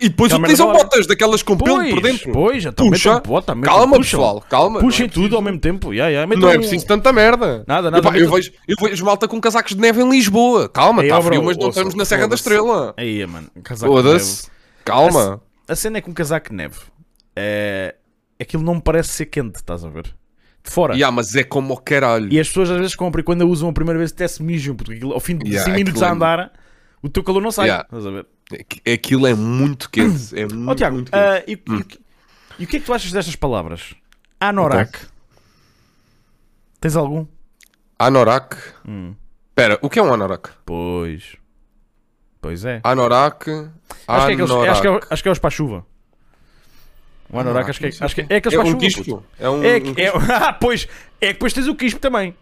E 0.00 0.08
depois 0.08 0.30
Aquela 0.32 0.42
utilizam 0.44 0.68
lá. 0.68 0.74
botas 0.74 1.06
daquelas 1.06 1.42
com 1.42 1.56
pelo 1.56 1.88
por 1.90 2.00
dentro. 2.00 2.32
pois, 2.32 2.62
já 2.62 2.70
também 2.72 2.92
Puxa. 2.92 3.20
bota, 3.20 3.56
calma, 3.56 3.96
puxam. 3.96 4.20
pessoal, 4.20 4.44
calma. 4.48 4.78
Puxem 4.80 5.06
é 5.06 5.08
tudo 5.08 5.34
ao 5.34 5.42
mesmo 5.42 5.58
tempo. 5.58 5.92
Yeah, 5.92 6.08
yeah, 6.10 6.26
Não 6.36 6.48
é 6.48 6.52
metam- 6.52 6.60
preciso 6.60 6.86
tanta 6.86 7.12
merda. 7.12 7.64
Nada, 7.66 7.90
nada, 7.90 8.06
Epá, 8.08 8.16
eu, 8.16 8.30
vejo, 8.30 8.52
eu 8.68 8.76
vejo 8.80 9.04
malta 9.04 9.26
com 9.26 9.40
casacos 9.40 9.74
de 9.74 9.80
neve 9.80 10.00
em 10.00 10.08
Lisboa. 10.08 10.68
Calma, 10.68 11.02
está 11.02 11.20
frio, 11.20 11.42
mas 11.42 11.56
não 11.56 11.70
estamos 11.70 11.94
na 11.94 12.04
Serra 12.04 12.28
da. 12.28 12.34
Estrela. 12.36 12.94
Aí, 12.96 13.26
mano, 13.26 13.48
um 13.56 13.60
de 13.60 13.76
Foda-se. 13.80 14.48
Calma. 14.84 15.30
neve. 15.30 15.40
A 15.68 15.74
cena 15.74 15.98
é 15.98 16.00
que 16.00 16.08
um 16.08 16.14
casaco 16.14 16.48
de 16.50 16.54
neve 16.54 16.76
é... 17.36 17.94
aquilo 18.40 18.62
não 18.62 18.76
me 18.76 18.80
parece 18.80 19.10
ser 19.10 19.26
quente, 19.26 19.56
estás 19.56 19.84
a 19.84 19.88
ver? 19.88 20.04
De 20.64 20.70
fora. 20.70 20.94
Yeah, 20.94 21.14
mas 21.14 21.34
é 21.34 21.44
como 21.44 21.74
o 21.74 21.76
caralho. 21.76 22.32
E 22.32 22.38
as 22.38 22.48
pessoas 22.48 22.70
às 22.70 22.78
vezes 22.78 22.94
compram 22.94 23.20
e 23.20 23.24
quando 23.24 23.42
a 23.42 23.44
usam 23.44 23.68
a 23.68 23.72
primeira 23.72 23.98
vez 23.98 24.12
até 24.12 24.26
se 24.28 24.42
mijam, 24.42 24.74
porque 24.74 24.94
aquilo, 24.94 25.12
ao 25.12 25.20
fim 25.20 25.36
de 25.36 25.46
Yeah, 25.48 25.64
5 25.64 25.76
minutos 25.76 26.02
a 26.02 26.06
é- 26.06 26.10
andar, 26.10 26.52
o 27.02 27.08
teu 27.08 27.22
calor 27.22 27.42
não 27.42 27.50
sai. 27.50 27.66
Yeah. 27.66 27.84
Estás 27.84 28.06
a 28.06 28.10
ver? 28.10 28.26
Aqu- 28.52 28.92
Aquilo 28.94 29.26
é 29.26 29.34
muito 29.34 29.90
quente. 29.90 30.38
É 30.38 30.46
muito, 30.46 30.70
Ó 30.70 30.74
Tiago, 30.74 30.94
muito 30.96 31.10
quente. 31.12 31.20
ah, 31.22 31.42
e, 31.46 31.52
e- 31.52 31.98
e 32.60 32.64
o 32.64 32.66
que 32.66 32.76
é 32.76 32.80
que 32.80 32.86
tu 32.86 32.92
achas 32.94 33.12
destas 33.12 33.36
palavras? 33.36 33.94
Anorak. 34.40 34.98
Tens 36.80 36.96
algum? 36.96 37.26
Anorak. 37.98 38.56
Hum. 38.86 39.14
Espera, 39.50 39.78
o 39.82 39.90
que 39.90 39.98
é 39.98 40.02
um 40.02 40.12
anorak? 40.14 40.50
Pois. 40.64 41.36
Pois 42.40 42.64
é. 42.64 42.80
Anorak. 42.84 43.50
Acho 43.50 44.26
que 44.26 44.30
é, 44.30 44.34
aqueles, 44.34 44.50
anorak. 44.50 44.70
acho, 44.70 44.80
que 44.82 44.88
é, 44.88 45.00
acho 45.10 45.22
que 45.22 45.28
é 45.28 45.32
os 45.32 45.38
para 45.40 45.48
a 45.48 45.50
chuva. 45.50 45.86
O 47.30 47.38
anorak 47.38 47.68
acho 47.68 47.80
que 47.80 47.86
é, 47.86 47.88
acho 48.00 48.14
que 48.14 48.20
é 48.22 48.36
aqueles 48.36 48.46
É 48.46 48.56
para 48.56 48.60
a 48.60 48.62
um 48.62 48.66
chuva. 48.70 48.78
quispo. 48.80 49.24
É 49.38 49.50
um, 49.50 49.54
É, 49.54 49.58
um 49.58 49.64
é, 49.76 49.80
quispo. 49.80 50.18
ah, 50.32 50.52
pois. 50.54 50.88
É 51.20 51.26
que 51.28 51.32
depois 51.34 51.52
tens 51.52 51.66
o 51.66 51.74
quispo 51.74 51.98
também. 52.00 52.34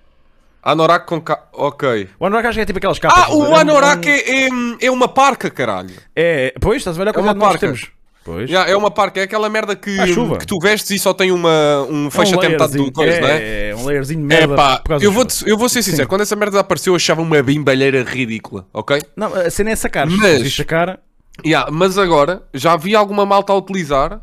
Anorak 0.73 1.07
com 1.07 1.21
ca... 1.21 1.45
Ok. 1.53 2.09
O 2.19 2.27
anorak 2.27 2.49
acho 2.49 2.57
que 2.57 2.63
é 2.63 2.67
tipo 2.67 2.79
aquelas 2.79 2.99
capas. 2.99 3.25
Ah, 3.25 3.35
o 3.35 3.45
É 3.45 3.49
um- 3.49 3.57
anorak 3.57 4.09
é, 4.09 4.47
é, 4.47 4.49
é 4.83 4.91
uma 4.91 5.09
parca, 5.09 5.49
caralho. 5.51 5.95
É, 6.15 6.53
pois, 6.61 6.79
estás 6.79 6.97
a 6.99 7.05
ver 7.05 7.09
a 7.09 7.13
uma 7.13 7.15
quantidade 7.35 7.39
que 7.39 7.45
nós 7.53 7.61
temos. 7.61 7.97
Pois. 8.25 8.51
Já, 8.51 8.67
é 8.67 8.75
uma 8.77 8.91
parca, 8.91 9.21
é 9.21 9.23
aquela 9.23 9.49
merda 9.49 9.77
que, 9.77 10.05
chuva. 10.13 10.37
que 10.39 10.47
tu 10.47 10.59
vestes 10.61 10.91
e 10.91 10.99
só 10.99 11.15
tem 11.15 11.31
uma, 11.31 11.87
um 11.89 12.11
fecho 12.11 12.35
um 12.35 12.39
até 12.39 12.49
metade 12.49 12.77
do 12.77 12.91
coisa, 12.91 13.21
não 13.21 13.29
é? 13.29 13.37
é, 13.41 13.71
é 13.71 13.77
um 13.77 13.85
layerzinho 13.85 14.27
de 14.27 14.35
É 14.35 14.39
merda. 14.41 14.57
pá, 14.57 14.79
por 14.79 14.89
causa 14.89 15.05
eu 15.05 15.13
vou, 15.13 15.31
chuva. 15.31 15.49
eu 15.51 15.57
vou 15.57 15.69
ser 15.69 15.81
sincero, 15.85 16.03
Sim. 16.03 16.09
quando 16.09 16.23
essa 16.23 16.35
merda 16.35 16.59
apareceu 16.59 16.93
eu 16.93 16.97
achava 16.97 17.23
uma 17.23 17.41
bimbalheira 17.41 18.03
ridícula, 18.03 18.67
ok? 18.75 19.01
Não, 19.15 19.33
a 19.33 19.49
cena 19.49 19.71
é 19.71 19.77
sacar. 19.77 20.09
Mas- 20.09 20.53
sacar, 20.57 20.99
Yeah, 21.45 21.71
mas 21.71 21.99
agora 21.99 22.43
já 22.53 22.77
vi 22.77 22.97
alguma 22.97 23.25
malta 23.27 23.53
a 23.53 23.57
utilizar 23.57 24.21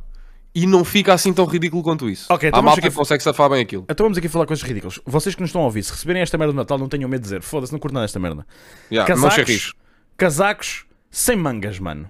e 0.55 0.67
não 0.67 0.83
fica 0.83 1.13
assim 1.13 1.33
tão 1.33 1.45
ridículo 1.45 1.81
quanto 1.81 2.09
isso. 2.09 2.25
Ok, 2.31 2.47
então 2.49 2.59
a 2.59 2.63
malta 2.63 2.79
aqui- 2.79 2.89
que 2.89 2.95
consegue 2.95 3.23
safar 3.23 3.49
bem 3.49 3.61
aquilo. 3.61 3.85
Então 3.89 4.03
vamos 4.05 4.17
aqui 4.17 4.27
falar 4.29 4.45
coisas 4.45 4.63
ridículas. 4.63 4.99
Vocês 5.05 5.33
que 5.35 5.41
nos 5.41 5.49
estão 5.49 5.61
a 5.61 5.65
ouvir, 5.65 5.83
se 5.83 5.91
receberem 5.91 6.21
esta 6.21 6.37
merda 6.37 6.53
do 6.53 6.57
Natal, 6.57 6.77
não 6.77 6.87
tenham 6.87 7.09
medo 7.09 7.21
de 7.21 7.25
dizer. 7.25 7.41
Foda-se, 7.41 7.71
não 7.73 7.79
curto 7.79 7.93
nada 7.93 8.05
desta 8.05 8.19
merda. 8.19 8.45
Yeah, 8.91 9.29
cherries. 9.31 9.73
casacos 10.17 10.85
sem 11.09 11.35
mangas, 11.35 11.79
mano. 11.79 12.09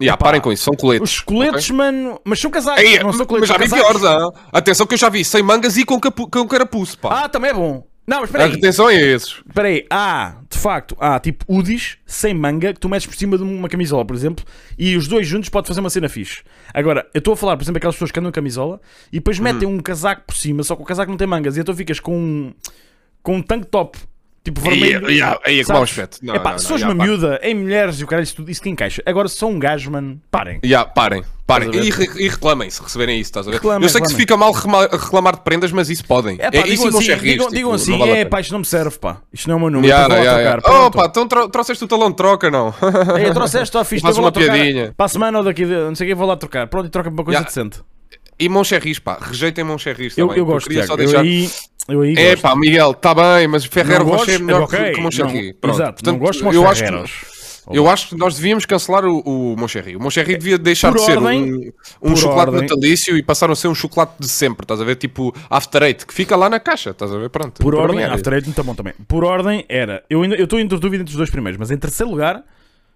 Yeah, 0.00 0.14
Epá, 0.16 0.26
parem 0.26 0.40
com 0.40 0.52
isso, 0.52 0.62
são 0.62 0.74
coletes. 0.74 1.10
Os 1.14 1.20
coletes, 1.20 1.70
mano. 1.70 2.20
Mas 2.24 2.38
são 2.40 2.50
casacos, 2.50 2.82
Ei, 2.84 3.00
não 3.00 3.10
são 3.12 3.18
mas 3.20 3.26
coletes. 3.26 3.48
já 3.48 3.54
são 3.56 3.64
vi 3.64 3.70
casacos. 3.70 4.00
piores, 4.00 4.04
ah. 4.32 4.40
Atenção 4.52 4.86
que 4.86 4.94
eu 4.94 4.98
já 4.98 5.08
vi 5.08 5.24
sem 5.24 5.42
mangas 5.42 5.76
e 5.76 5.84
com, 5.84 5.98
capu 5.98 6.28
com 6.30 6.46
carapuço, 6.46 6.96
pá. 6.98 7.24
Ah, 7.24 7.28
também 7.28 7.50
é 7.50 7.54
bom. 7.54 7.84
Não, 8.08 8.20
mas 8.20 8.30
espera 8.30 8.44
aí. 8.44 8.54
Atenção 8.54 8.86
a 8.86 8.94
esses. 8.94 9.42
Espera 9.46 9.68
aí. 9.68 9.84
Há, 9.90 10.36
de 10.48 10.58
facto, 10.58 10.96
há 10.98 11.20
tipo 11.20 11.44
UDIs 11.46 11.98
sem 12.06 12.32
manga 12.32 12.72
que 12.72 12.80
tu 12.80 12.88
metes 12.88 13.06
por 13.06 13.14
cima 13.14 13.36
de 13.36 13.42
uma 13.42 13.68
camisola, 13.68 14.02
por 14.02 14.16
exemplo, 14.16 14.46
e 14.78 14.96
os 14.96 15.06
dois 15.06 15.26
juntos 15.26 15.50
pode 15.50 15.68
fazer 15.68 15.80
uma 15.80 15.90
cena 15.90 16.08
fixe. 16.08 16.42
Agora, 16.72 17.06
eu 17.12 17.18
estou 17.18 17.34
a 17.34 17.36
falar, 17.36 17.54
por 17.58 17.64
exemplo, 17.64 17.76
aquelas 17.76 17.96
pessoas 17.96 18.10
que 18.10 18.18
andam 18.18 18.30
de 18.30 18.34
camisola 18.34 18.80
e 19.12 19.18
depois 19.18 19.38
metem 19.38 19.68
um 19.68 19.78
casaco 19.78 20.22
por 20.26 20.34
cima, 20.34 20.62
só 20.62 20.74
que 20.74 20.80
o 20.80 20.86
casaco 20.86 21.10
não 21.10 21.18
tem 21.18 21.26
mangas, 21.26 21.58
e 21.58 21.60
então 21.60 21.76
ficas 21.76 22.00
com 22.00 22.16
um, 22.16 22.54
com 23.22 23.36
um 23.36 23.42
tank 23.42 23.66
top. 23.66 23.98
Tipo 24.44 24.60
vermelho. 24.60 25.06
Aí, 25.06 25.20
aí, 25.22 25.38
aí, 25.44 25.64
que 25.64 25.72
mau 25.72 25.82
aspecto. 25.82 26.18
Não, 26.22 26.34
Epá, 26.34 26.52
não, 26.52 26.58
se 26.58 26.64
não, 26.64 26.68
fores 26.68 26.80
já, 26.80 26.88
uma 26.88 27.04
miúda, 27.04 27.40
em 27.42 27.54
mulheres 27.54 28.00
e 28.00 28.04
o 28.04 28.06
caralho, 28.06 28.24
isso, 28.24 28.36
tudo, 28.36 28.50
isso 28.50 28.62
que 28.62 28.70
encaixa. 28.70 29.02
Agora, 29.04 29.28
se 29.28 29.36
sou 29.36 29.50
um 29.50 29.58
gajo, 29.58 29.90
mano, 29.90 30.18
parem. 30.30 30.58
Yeah, 30.64 30.88
parem, 30.88 31.22
parem. 31.46 31.70
E, 31.74 31.88
e 32.24 32.28
reclamem 32.28 32.70
se 32.70 32.80
receberem 32.82 33.20
isso, 33.20 33.28
estás 33.28 33.46
a 33.46 33.50
ver? 33.50 33.56
Reclamem, 33.56 33.82
eu 33.82 33.88
sei 33.90 34.00
que 34.00 34.08
se 34.08 34.16
reclamem. 34.16 34.54
fica 34.54 34.68
mal 34.68 34.88
reclamar 34.90 35.36
de 35.36 35.42
prendas, 35.42 35.70
mas 35.70 35.90
isso 35.90 36.04
podem. 36.04 36.36
É 36.38 36.50
pá, 36.50 36.58
é, 36.58 36.62
digam 36.62 36.88
isso 36.88 36.98
assim, 36.98 37.16
digam, 37.18 37.50
digam 37.50 37.72
assim, 37.72 37.98
vale 37.98 38.12
é 38.12 38.24
pá, 38.24 38.40
isto 38.40 38.52
não 38.52 38.60
me 38.60 38.64
serve, 38.64 38.98
pá. 38.98 39.18
Isto 39.32 39.48
não 39.48 39.54
é 39.54 39.56
o 39.58 39.60
meu 39.60 39.70
número. 39.70 39.88
Yeah, 39.88 40.06
então 40.06 40.24
yeah, 40.24 40.52
trocar. 40.52 40.70
yeah. 40.70 40.86
Oh, 40.86 40.90
pá, 40.90 41.06
então 41.06 41.28
tro- 41.28 41.48
trouxeste 41.50 41.84
o 41.84 41.88
talão 41.88 42.10
de 42.10 42.16
troca, 42.16 42.50
não? 42.50 42.72
Ei, 43.18 43.30
trouxeste, 43.32 43.76
ó, 43.76 43.84
Faz 43.84 44.02
eu 44.02 44.12
vou 44.12 44.22
lá 44.22 44.28
uma 44.28 44.32
piadinha. 44.32 44.94
Para 44.96 45.06
a 45.06 45.08
semana 45.08 45.38
ou 45.38 45.44
daqui, 45.44 45.66
não 45.66 45.94
sei 45.94 46.06
o 46.06 46.10
que, 46.10 46.14
vou 46.14 46.26
lá 46.26 46.36
trocar. 46.36 46.66
Pronto, 46.68 46.86
e 46.86 46.90
troca 46.90 47.10
para 47.10 47.20
uma 47.20 47.24
coisa 47.24 47.42
decente. 47.42 47.80
E 48.40 48.48
Moncherris, 48.48 48.98
pá, 49.00 49.18
rejeitem 49.20 49.64
Moncherris 49.64 50.16
Eu, 50.16 50.28
também. 50.28 50.38
eu 50.40 50.46
gosto, 50.46 50.68
queria 50.68 50.84
Tiago. 50.84 51.02
só 51.02 51.18
Eu 51.18 51.22
deixar... 51.24 51.58
eu 51.88 52.02
aí 52.02 52.14
É 52.16 52.36
pá, 52.36 52.54
Miguel, 52.56 52.90
está 52.92 53.14
bem, 53.14 53.48
mas 53.48 53.64
Ferreiro 53.64 54.04
Não 54.04 54.12
Rocher 54.12 54.34
é 54.34 54.38
gosto? 54.38 54.44
melhor 54.44 54.62
Ok, 54.62 54.78
que, 54.78 54.90
que 54.92 55.00
Moncherry. 55.00 55.46
não- 55.48 55.54
Pronto. 55.60 55.74
Exato, 55.76 55.88
não 55.88 55.94
Portanto, 55.94 56.18
gosto 56.18 56.50
de 56.50 56.56
eu 56.56 56.68
acho, 56.68 56.84
que, 56.84 57.76
eu 57.76 57.88
acho 57.90 58.08
que 58.10 58.16
nós 58.16 58.34
devíamos 58.36 58.64
cancelar 58.64 59.04
o, 59.04 59.18
o 59.20 59.56
Moncherry. 59.56 59.96
O 59.96 60.00
Moncherry 60.00 60.36
devia 60.38 60.56
deixar 60.58 60.90
Por 60.90 60.98
de 60.98 61.04
ser 61.06 61.18
ordem- 61.18 61.42
um, 61.42 61.72
um 62.02 62.10
por 62.10 62.16
chocolate 62.16 62.50
ordem- 62.50 62.68
natalício 62.68 63.16
e 63.16 63.22
passar 63.22 63.50
a 63.50 63.54
ser 63.54 63.68
um 63.68 63.74
chocolate 63.74 64.12
de 64.18 64.28
sempre, 64.28 64.64
estás 64.64 64.80
a 64.80 64.84
ver? 64.84 64.96
Tipo 64.96 65.34
After 65.50 65.82
Eight, 65.82 66.06
que 66.06 66.14
fica 66.14 66.34
lá 66.36 66.48
na 66.48 66.60
caixa, 66.60 66.90
estás 66.90 67.12
a 67.12 67.18
ver? 67.18 67.28
Pronto. 67.30 67.60
Por 67.60 67.74
ordem, 67.74 68.00
era 68.02 68.14
After 68.14 68.32
Eight 68.32 68.46
muito 68.46 68.62
bom 68.64 68.74
também. 68.74 68.94
Por 69.06 69.24
ordem 69.24 69.64
era, 69.68 70.02
eu 70.08 70.24
estou 70.24 70.58
entre 70.60 70.78
dúvida 70.78 71.02
entre 71.02 71.12
os 71.12 71.16
dois 71.16 71.30
primeiros, 71.30 71.58
mas 71.58 71.70
em 71.70 71.76
terceiro 71.76 72.10
lugar 72.10 72.42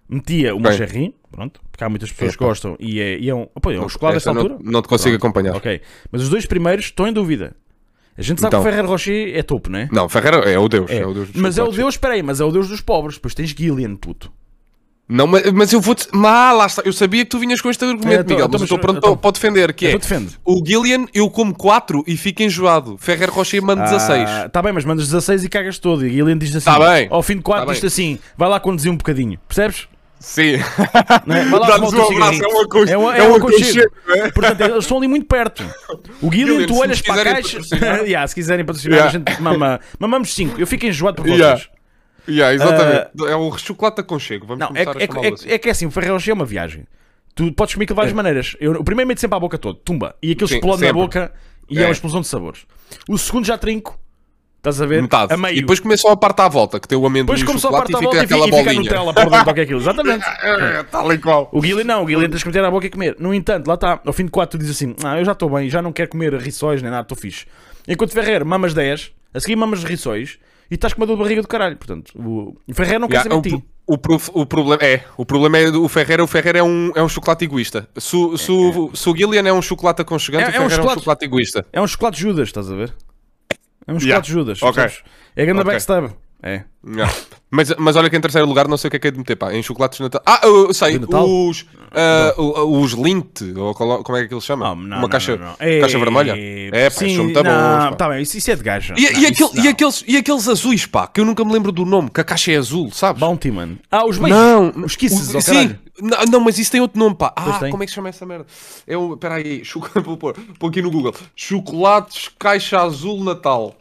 metia 0.09 0.55
o. 0.55 0.59
Moncherry, 0.59 1.15
pronto, 1.31 1.61
porque 1.71 1.83
há 1.83 1.89
muitas 1.89 2.11
pessoas 2.11 2.35
que 2.35 2.43
gostam 2.43 2.75
e 2.79 2.99
é, 2.99 3.17
e 3.17 3.29
é 3.29 3.35
um, 3.35 3.45
pô, 3.45 3.71
é 3.71 3.79
um 3.79 3.87
chocolate 3.89 4.15
desta 4.17 4.33
não, 4.33 4.41
altura. 4.41 4.59
não 4.63 4.81
te 4.81 4.87
consigo 4.87 5.15
acompanhar. 5.15 5.55
Ok, 5.55 5.81
mas 6.11 6.21
os 6.23 6.29
dois 6.29 6.45
primeiros 6.45 6.85
estou 6.85 7.07
em 7.07 7.13
dúvida. 7.13 7.55
A 8.17 8.21
gente 8.21 8.39
sabe 8.41 8.49
Então. 8.49 8.61
que 8.63 8.67
o 8.67 8.71
Ferrer 8.71 8.85
Rocher 8.87 9.35
é 9.37 9.41
topo, 9.43 9.69
né? 9.69 9.89
Não, 9.91 10.07
Ferreira 10.07 10.37
é 10.49 10.57
o 10.59 10.69
Deus. 10.69 10.89
É, 10.89 10.97
É. 10.99 11.05
o 11.07 11.13
Deus 11.13 11.29
mas 11.35 11.57
é 11.57 11.63
o. 11.63 11.71
Deus, 11.71 11.95
espera 11.95 12.13
aí, 12.13 12.21
mas 12.23 12.39
é 12.39 12.45
o 12.45 12.51
Deus 12.51 12.67
dos 12.67 12.79
pobres. 12.81 13.15
Depois 13.15 13.33
tens 13.33 13.49
Gillian, 13.49 13.95
puto. 13.95 14.31
Não, 15.09 15.27
mas, 15.27 15.51
mas 15.51 15.73
eu 15.73 15.81
vou-te. 15.81 16.07
Mas 16.13 16.57
lá 16.57 16.65
está. 16.65 16.81
Eu 16.85 16.93
sabia 16.93 17.25
que 17.25 17.29
tu 17.31 17.37
vinhas 17.39 17.59
com 17.59 17.69
este 17.69 17.83
argumento, 17.83 18.07
É, 18.07 18.13
então- 18.13 18.23
Miguel, 18.23 18.37
então, 18.45 18.49
mas 18.51 18.61
eu 18.61 18.65
estou 18.65 18.79
pronto 18.79 18.97
então- 18.99 19.17
para, 19.17 19.31
defender. 19.31 19.73
Que 19.73 19.87
é 19.87 19.91
Então 19.93 20.27
o 20.45 20.63
Gillian, 20.65 21.05
eu 21.13 21.29
como 21.29 21.53
4 21.53 22.03
e 22.07 22.15
fico 22.15 22.41
enjoado. 22.41 22.97
Ferrer 22.97 23.29
Rocher 23.29 23.61
manda 23.61 23.83
16. 23.83 24.29
Ah, 24.29 24.47
tá 24.49 24.61
bem, 24.61 24.71
mas 24.71 24.85
mandas 24.85 25.05
16 25.05 25.43
e 25.43 25.49
cagas 25.49 25.77
todo. 25.77 26.05
E 26.05 26.09
Gillian 26.09 26.37
diz 26.37 26.55
assim: 26.55 26.65
Tá 26.65 26.79
bem. 26.79 27.07
ao 27.11 27.21
fim 27.21 27.35
de 27.35 27.41
4 27.41 27.65
Tá 27.65 27.73
diz 27.73 27.83
assim: 27.83 28.17
vai 28.37 28.47
lá 28.47 28.59
conduzir 28.59 28.91
um 28.91 28.95
bocadinho. 28.95 29.37
Percebes? 29.47 29.87
Sim. 30.23 30.53
Não 31.27 31.35
é? 31.35 31.43
Vai 31.43 31.59
lá 31.59 31.67
um 31.79 31.87
abraço, 31.89 32.43
é 32.43 32.47
um 32.47 32.61
aconche- 32.61 32.93
É 32.93 32.97
um, 32.97 33.11
é 33.11 33.19
é 33.19 33.23
um 33.23 33.31
um 33.33 33.35
aconchego. 33.35 33.81
aconchego, 33.81 33.93
é? 34.25 34.31
Portanto, 34.31 34.61
eles 34.61 34.77
estão 34.85 34.97
ali 34.97 35.07
muito 35.09 35.25
perto. 35.25 35.65
O 36.21 36.31
Gillian, 36.31 36.65
tu 36.65 36.77
olhas 36.77 37.01
para 37.01 37.21
a 37.21 37.25
caixa. 37.25 37.59
yeah, 38.07 38.25
se 38.25 38.33
quiserem 38.33 38.63
patrocinar, 38.65 38.99
Yeah. 38.99 39.09
a 39.09 39.33
gente 39.33 39.41
mama. 39.41 39.81
Mamamos 39.99 40.33
5. 40.33 40.57
Eu 40.59 40.65
fico 40.65 40.85
enjoado 40.85 41.17
por 41.17 41.23
vocês. 41.27 41.39
Yeah. 41.39 41.61
Yeah, 42.25 42.53
exatamente. 42.55 43.09
É 43.29 43.35
o 43.35 43.57
chocolate 43.57 43.99
aconchego. 43.99 44.47
Vamos 44.47 44.61
Não, 44.61 44.67
é, 44.73 44.85
começar 44.85 44.99
é, 45.01 45.27
é, 45.27 45.33
assim. 45.33 45.49
é 45.49 45.57
que 45.57 45.67
é 45.67 45.71
assim: 45.73 45.85
o 45.87 45.91
Ferreiro 45.91 46.17
é 46.25 46.33
uma 46.33 46.45
viagem. 46.45 46.85
Tu 47.35 47.51
podes 47.51 47.73
comer 47.73 47.83
aquilo 47.83 47.95
de 47.95 47.97
várias 47.97 48.13
maneiras. 48.13 48.55
Eu, 48.61 48.71
o 48.73 48.83
primeiro 48.83 49.07
mete 49.09 49.19
sempre 49.19 49.35
à 49.35 49.39
boca 49.41 49.57
todo, 49.57 49.75
tumba. 49.75 50.15
E 50.23 50.31
aquilo 50.31 50.47
Sim, 50.47 50.55
explode 50.55 50.81
na 50.81 50.87
sempre. 50.87 51.01
boca 51.01 51.33
e 51.69 51.79
é. 51.79 51.81
É. 51.81 51.85
uma 51.85 51.91
explosão 51.91 52.21
de 52.21 52.27
sabores. 52.27 52.65
O 53.09 53.17
segundo 53.17 53.45
já 53.45 53.57
trinco. 53.57 53.99
Estás 54.63 54.81
a 54.81 54.85
ver? 54.85 55.01
Metade. 55.01 55.33
A 55.33 55.35
meio. 55.35 55.57
E 55.57 55.59
depois 55.59 55.81
começou 55.81 56.09
a 56.09 56.15
parte 56.15 56.39
à 56.41 56.47
volta, 56.47 56.79
que 56.79 56.87
tem 56.87 56.97
o 56.97 57.05
amendoim 57.05 57.25
Depois 57.35 57.41
e 57.41 57.45
começou 57.45 57.69
a 57.69 57.73
parte 57.79 57.91
e 57.91 57.95
à 57.97 57.99
volta 57.99 58.21
fica 58.21 58.23
e 58.23 58.27
fica, 58.29 58.35
aquela 58.45 58.47
e 58.47 58.49
fica 58.49 58.61
a 58.61 58.63
bolinha. 58.73 58.81
Nutella 58.91 59.13
por 59.13 59.29
dentro, 59.29 59.43
qualquer 59.43 59.61
aquilo. 59.63 59.79
Exatamente. 59.81 60.23
É, 60.43 60.83
Tal 60.83 61.11
e 61.13 61.17
qual. 61.17 61.49
O 61.51 61.59
Guilherme 61.59 61.83
não, 61.83 62.03
o 62.03 62.05
Guilherme 62.05 62.29
tens 62.29 62.43
que 62.43 62.47
meter 62.47 62.63
à 62.63 62.71
boca 62.71 62.85
e 62.87 62.89
comer. 62.89 63.17
No 63.19 63.33
entanto, 63.33 63.67
lá 63.67 63.73
está, 63.73 63.99
ao 64.05 64.13
fim 64.13 64.23
de 64.23 64.31
4 64.31 64.57
tu 64.57 64.61
dizes 64.61 64.77
assim: 64.77 64.95
Ah, 65.03 65.19
eu 65.19 65.25
já 65.25 65.33
estou 65.33 65.49
bem, 65.49 65.69
já 65.69 65.81
não 65.81 65.91
quero 65.91 66.09
comer 66.11 66.33
rissóis 66.35 66.81
nem 66.81 66.89
nada, 66.89 67.01
estou 67.03 67.17
fixe. 67.17 67.45
Enquanto 67.87 68.13
Ferreira 68.13 68.45
mamas 68.45 68.73
10, 68.73 69.11
a 69.33 69.39
seguir 69.41 69.57
mamas 69.57 69.83
rissóis 69.83 70.37
e 70.71 70.75
estás 70.75 70.93
com 70.93 71.01
uma 71.01 71.07
dor 71.07 71.17
de 71.17 71.23
barriga 71.23 71.41
do 71.41 71.47
caralho. 71.49 71.75
Portanto, 71.75 72.11
o, 72.15 72.55
o 72.65 72.73
Ferreira 72.73 72.99
não 72.99 73.09
quer 73.09 73.15
Yeah, 73.17 73.35
saber 73.35 73.49
de 73.49 73.57
ti. 73.57 73.65
o, 73.85 73.97
prof- 73.97 74.31
o 74.33 74.45
problema 74.45 74.81
é, 74.81 75.03
o 75.17 75.25
problema 75.25 75.57
é 75.57 75.67
o 75.69 75.89
Ferreira, 75.89 76.23
o 76.23 76.27
Ferreira 76.27 76.59
é 76.59 76.63
um, 76.63 76.89
é 76.95 77.03
um 77.03 77.09
chocolate 77.09 77.43
egoísta. 77.43 77.85
Se, 77.97 78.11
se, 78.37 78.49
o- 78.51 78.91
se 78.95 79.09
o 79.09 79.13
Gillian 79.17 79.45
é 79.45 79.51
um 79.51 79.61
chocolate 79.61 80.01
aconchegante, 80.03 80.45
É- 80.45 80.47
o 80.47 80.47
é 80.47 80.49
um 80.51 80.53
Ferreira 80.53 80.73
é 80.73 80.77
um 80.77 80.77
chocolate- 80.77 80.99
chocolate 81.01 81.25
egoísta. 81.25 81.65
É 81.73 81.81
um 81.81 81.87
chocolate 81.87 82.17
Judas, 82.21 82.47
estás 82.47 82.71
a 82.71 82.75
ver? 82.75 82.93
É 83.87 83.91
um 83.91 83.99
chocolate 83.99 84.07
Yeah. 84.07 84.27
Judas. 84.27 84.63
Ok. 84.63 84.81
percebes? 84.83 85.03
É 85.35 85.45
grande 85.45 85.61
Ok. 85.61 85.71
backstab. 85.71 86.11
É. 86.45 86.63
Yeah. 86.85 87.13
Mas, 87.49 87.73
mas 87.77 87.95
olha 87.95 88.09
que 88.09 88.17
em 88.17 88.21
terceiro 88.21 88.45
lugar 88.47 88.67
não 88.67 88.75
sei 88.75 88.89
o 88.89 88.91
que 88.91 88.97
é 88.97 88.99
que 88.99 89.07
é 89.07 89.11
de 89.11 89.17
meter, 89.17 89.35
pá, 89.37 89.53
em 89.53 89.63
chocolates 89.63 89.97
de 89.97 90.03
Natal. 90.03 90.21
Ah, 90.25 90.41
eu 90.43 90.73
sei, 90.73 90.93
De 90.93 90.99
Natal? 90.99 91.25
os, 91.25 91.65
o- 92.37 92.81
os 92.81 92.91
Lint, 92.93 93.41
ou 93.55 93.73
como 93.73 94.17
é 94.17 94.27
que 94.27 94.33
eles 94.33 94.43
chamam? 94.43 94.71
Oh, 94.71 94.75
não, 94.75 94.83
Uma 94.97 95.01
não, 95.03 95.07
caixa, 95.09 95.37
não, 95.37 95.45
não. 95.47 95.55
caixa 95.55 95.97
vermelha? 95.99 96.33
É, 96.37 96.89
pá, 96.89 96.95
sim, 96.97 97.15
são 97.15 97.23
muito 97.25 97.35
bons. 97.41 97.49
não, 97.49 97.89
pá. 97.91 97.95
Tá 97.95 98.09
bem, 98.09 98.21
isso, 98.23 98.37
isso 98.37 98.51
é 98.51 98.55
de 98.55 98.63
gaja. 98.63 98.93
E, 98.97 99.01
Não, 99.13 99.21
e, 99.21 99.25
aquele- 99.27 99.49
e 99.61 99.67
aqueles, 99.69 100.03
e 100.07 100.17
aqueles 100.17 100.47
azuis, 100.49 100.85
pá, 100.85 101.07
que 101.07 101.21
eu 101.21 101.25
nunca 101.25 101.45
me 101.45 101.53
lembro 101.53 101.71
do 101.71 101.85
nome, 101.85 102.09
que 102.09 102.19
a 102.19 102.23
caixa 102.23 102.51
é 102.51 102.57
azul, 102.57 102.91
sabes? 102.91 103.19
Bounty, 103.21 103.51
man. 103.51 103.77
Ah, 103.89 104.05
os 104.05 104.17
beijos. 104.17 104.37
Não, 104.37 104.69
Os 104.83 104.95
kisses, 104.97 105.33
o- 105.33 105.39
sim, 105.41 105.53
caralho. 105.53 105.79
Não, 106.01 106.17
não, 106.31 106.39
mas 106.39 106.57
isso 106.57 106.71
tem 106.71 106.81
outro 106.81 106.97
nome, 106.99 107.15
pá. 107.15 107.33
Ah, 107.35 107.59
como 107.69 107.83
é 107.83 107.85
que 107.85 107.91
se 107.91 107.95
chama 107.95 108.09
essa 108.09 108.25
merda? 108.25 108.45
É 108.87 108.97
o. 108.97 109.13
Espera 109.13 109.35
aí, 109.35 109.61
vou 110.03 110.17
pôr, 110.17 110.33
pôr 110.59 110.67
aqui 110.69 110.81
no 110.81 110.89
Google. 110.91 111.13
Chocolates 111.35 112.29
Caixa 112.39 112.79
Azul 112.81 113.23
Natal. 113.23 113.75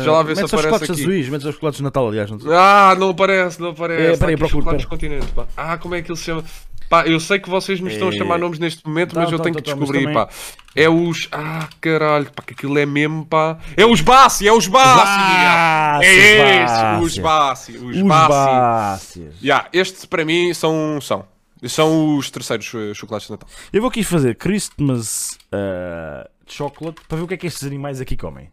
Já 0.00 0.12
lá 0.12 0.22
vê 0.22 0.34
se 0.36 0.42
aparece 0.42 0.62
chocolates 0.62 0.90
aqui. 0.90 1.00
azuis, 1.02 1.28
mete 1.28 1.42
só 1.42 1.50
chocolates 1.52 1.78
de 1.78 1.82
Natal, 1.84 2.06
aliás. 2.06 2.30
Não 2.30 2.38
sei. 2.38 2.50
Ah, 2.54 2.94
não 2.98 3.08
aparece, 3.10 3.60
não 3.60 3.70
aparece. 3.70 4.02
É, 4.14 4.16
peraí, 4.16 4.36
procuro, 4.36 4.60
chocolates 4.60 4.84
pera. 4.86 4.90
continentes, 4.90 5.30
pá. 5.30 5.46
Ah, 5.56 5.76
como 5.78 5.94
é 5.94 6.02
que 6.02 6.10
ele 6.10 6.18
se 6.18 6.24
chama? 6.24 6.44
Pá, 6.88 7.06
eu 7.06 7.18
sei 7.18 7.38
que 7.38 7.48
vocês 7.48 7.80
me 7.80 7.90
estão 7.90 8.08
a 8.08 8.12
chamar 8.12 8.34
É. 8.34 8.38
nomes 8.38 8.58
neste 8.58 8.86
momento, 8.86 9.14
Tá, 9.14 9.22
mas 9.22 9.32
eu 9.32 9.38
tá, 9.38 9.44
tenho 9.44 9.54
tá, 9.56 9.62
que 9.62 9.70
tá, 9.70 9.74
descobrir, 9.74 10.00
também- 10.00 10.14
pá. 10.14 10.28
É 10.76 10.88
os. 10.90 11.26
Ah, 11.32 11.66
caralho, 11.80 12.30
pá, 12.30 12.42
que 12.46 12.52
aquilo 12.52 12.78
é 12.78 12.84
mesmo, 12.84 13.24
pá. 13.24 13.58
É 13.76 13.84
os 13.86 14.02
Bassi, 14.02 14.46
é 14.46 14.52
os 14.52 14.66
Bassi, 14.66 15.18
Miguel. 15.18 16.02
É 16.02 16.64
esse, 16.64 17.04
os 17.04 17.18
Bassi, 17.18 17.72
os 17.78 17.96
Os 17.96 18.02
Bassi. 18.02 19.30
Yeah, 19.42 19.68
estes 19.72 20.04
para 20.04 20.22
mim 20.24 20.52
são, 20.52 21.00
são. 21.00 21.24
São 21.68 22.16
os 22.16 22.30
terceiros 22.30 22.72
eh, 22.74 22.94
chocolates 22.94 23.28
de 23.28 23.32
Natal. 23.32 23.48
Eu 23.72 23.80
vou 23.80 23.88
aqui 23.88 24.02
fazer 24.02 24.34
Christmas 24.36 25.38
uh, 25.52 26.28
chocolate 26.46 27.00
para 27.08 27.18
ver 27.18 27.24
o 27.24 27.28
que 27.28 27.34
é 27.34 27.36
que 27.36 27.46
estes 27.46 27.64
animais 27.64 28.00
aqui 28.00 28.16
comem. 28.16 28.50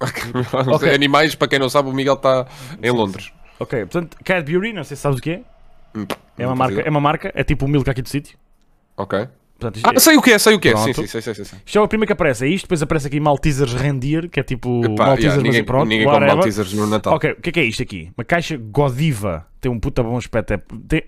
Ok. 0.00 0.22
Animais, 0.94 1.34
para 1.34 1.48
quem 1.48 1.58
não 1.58 1.68
sabe, 1.68 1.88
o 1.88 1.92
Miguel 1.92 2.14
está 2.14 2.46
em 2.82 2.90
Londres. 2.90 3.32
Ok, 3.58 3.80
portanto, 3.86 4.16
Cadbury, 4.22 4.72
não 4.72 4.84
sei 4.84 4.96
se 4.96 5.02
sabes 5.02 5.18
o 5.18 5.22
que 5.22 5.30
é. 5.30 5.42
Hum, 5.94 6.06
É 6.36 6.46
uma 6.46 6.54
marca, 6.54 6.80
é 6.82 6.90
uma 6.90 7.00
marca, 7.00 7.32
é 7.34 7.42
tipo 7.42 7.64
o 7.64 7.68
milk 7.68 7.88
aqui 7.88 8.02
do 8.02 8.08
sítio. 8.08 8.36
Ok. 8.96 9.26
Portanto, 9.58 9.80
Ah, 9.84 9.98
sei 9.98 10.16
o 10.18 10.20
que 10.20 10.32
é, 10.32 10.38
sei 10.38 10.54
o 10.54 10.60
que 10.60 10.68
é. 10.68 10.76
Sim, 10.76 10.92
sim, 10.92 11.06
sei, 11.06 11.22
sei, 11.22 11.34
sei. 11.34 11.44
sei. 11.46 11.58
isto 11.64 11.78
é 11.78 11.80
o 11.80 11.88
primeiro 11.88 12.06
que 12.06 12.12
aparece, 12.12 12.44
é 12.44 12.48
isto, 12.48 12.64
depois 12.64 12.82
aparece 12.82 13.06
aqui 13.06 13.18
Maltesers 13.18 13.72
Rendier, 13.72 14.28
que 14.28 14.38
é 14.38 14.42
tipo 14.42 14.84
Epá, 14.84 15.06
Maltesers, 15.06 15.22
yeah, 15.22 15.36
mas 15.36 15.42
ninguém 15.44 15.64
pronto, 15.64 15.88
ninguém 15.88 16.06
come. 16.06 16.26
Maltesers 16.26 16.72
no 16.74 16.86
Natal. 16.86 17.14
Ok, 17.14 17.32
o 17.32 17.40
que 17.40 17.48
é 17.48 17.52
que 17.52 17.60
é 17.60 17.64
isto 17.64 17.82
aqui? 17.82 18.12
Uma 18.18 18.24
caixa 18.24 18.58
Godiva, 18.58 19.46
tem 19.58 19.72
um 19.72 19.80
puta 19.80 20.02
bom 20.02 20.18
aspecto, 20.18 20.52
é, 20.52 20.58
tem 20.86 21.04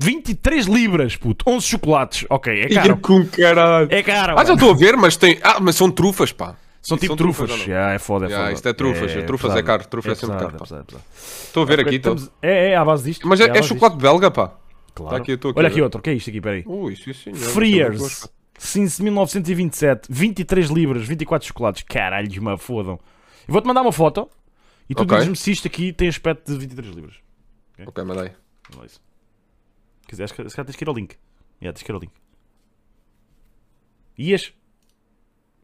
23 0.00 0.66
libras, 0.66 1.14
puto, 1.16 1.44
11 1.48 1.66
chocolates, 1.66 2.24
ok, 2.30 2.62
é 2.62 2.68
caro. 2.68 2.96
com 2.98 3.26
caralho. 3.26 3.88
É 3.90 4.02
caro. 4.02 4.38
Ah, 4.38 4.44
já 4.44 4.54
estou 4.54 4.70
a 4.70 4.74
ver, 4.74 4.96
mas 4.96 5.16
tem. 5.16 5.38
Ah, 5.42 5.58
mas 5.60 5.76
são 5.76 5.90
trufas, 5.90 6.32
pá. 6.32 6.56
São 6.82 6.96
Isso 6.96 7.02
tipo 7.02 7.08
são 7.08 7.16
trufas. 7.16 7.50
trufas? 7.50 7.66
Yeah, 7.66 7.92
é 7.92 7.98
foda, 7.98 8.24
é 8.24 8.28
Yeah, 8.28 8.46
foda. 8.46 8.54
isto 8.54 8.68
é 8.68 8.72
trufas, 8.72 9.12
trufas 9.26 9.50
é 9.50 9.54
pesado. 9.54 9.66
caro, 9.66 9.86
trufa 9.88 10.12
é 10.12 10.14
sempre 10.14 10.26
pesado, 10.36 10.44
caro, 10.46 10.58
pá. 10.58 10.64
pesado, 10.64 10.84
pesado. 10.86 11.04
Estou 11.44 11.62
a 11.62 11.66
ver 11.66 11.80
aqui. 11.80 11.96
então. 11.96 12.14
estamos- 12.14 12.32
É, 12.40 12.70
é 12.70 12.76
à 12.76 12.82
base 12.84 13.04
disto. 13.04 13.28
Mas 13.28 13.38
é, 13.40 13.44
é 13.44 13.62
chocolate 13.62 13.96
belga, 13.98 14.30
pá. 14.30 14.46
disto. 14.46 14.60
Claro. 14.94 15.10
Tá 15.16 15.22
aqui, 15.22 15.32
aqui 15.32 15.52
Olha 15.54 15.68
aqui 15.68 15.82
outro, 15.82 16.00
o 16.00 16.02
que 16.02 16.08
é 16.10 16.14
isto 16.14 16.30
aqui? 16.30 16.40
Peraí. 16.40 16.64
Ui, 16.66 16.96
sim, 16.96 17.12
senhor. 17.12 17.36
Freers. 17.36 18.26
Since 18.58 19.02
1927, 19.02 20.08
23 20.10 20.68
libras, 20.70 21.06
24 21.06 21.46
chocolates. 21.48 21.82
Caralho, 21.86 22.42
me 22.42 22.56
fodam. 22.58 22.98
Eu 23.46 23.52
vou-te 23.52 23.66
mandar 23.66 23.82
uma 23.82 23.92
foto 23.92 24.28
e 24.88 24.94
tu 24.94 25.02
Ok. 25.02 25.16
dizes-me 25.16 25.36
se 25.36 25.50
isto 25.52 25.66
aqui 25.66 25.92
tem 25.92 26.08
aspecto 26.08 26.50
de 26.52 26.58
23 26.58 26.94
libras. 26.94 27.14
Ok, 27.86 28.02
mandei. 28.04 28.30
Olha 28.76 28.86
isso. 28.86 29.00
Quer 30.10 30.16
dizer, 30.16 30.28
se 30.28 30.56
calhar 30.56 30.66
tens 30.66 30.74
que 30.74 30.82
ir 30.82 30.88
ao 30.88 30.94
link. 30.94 31.14
Yeah, 31.62 31.72
tens 31.72 31.84
que 31.84 31.92
ir 31.92 31.94
ao 31.94 32.00
link. 32.00 32.10
Ias? 34.18 34.52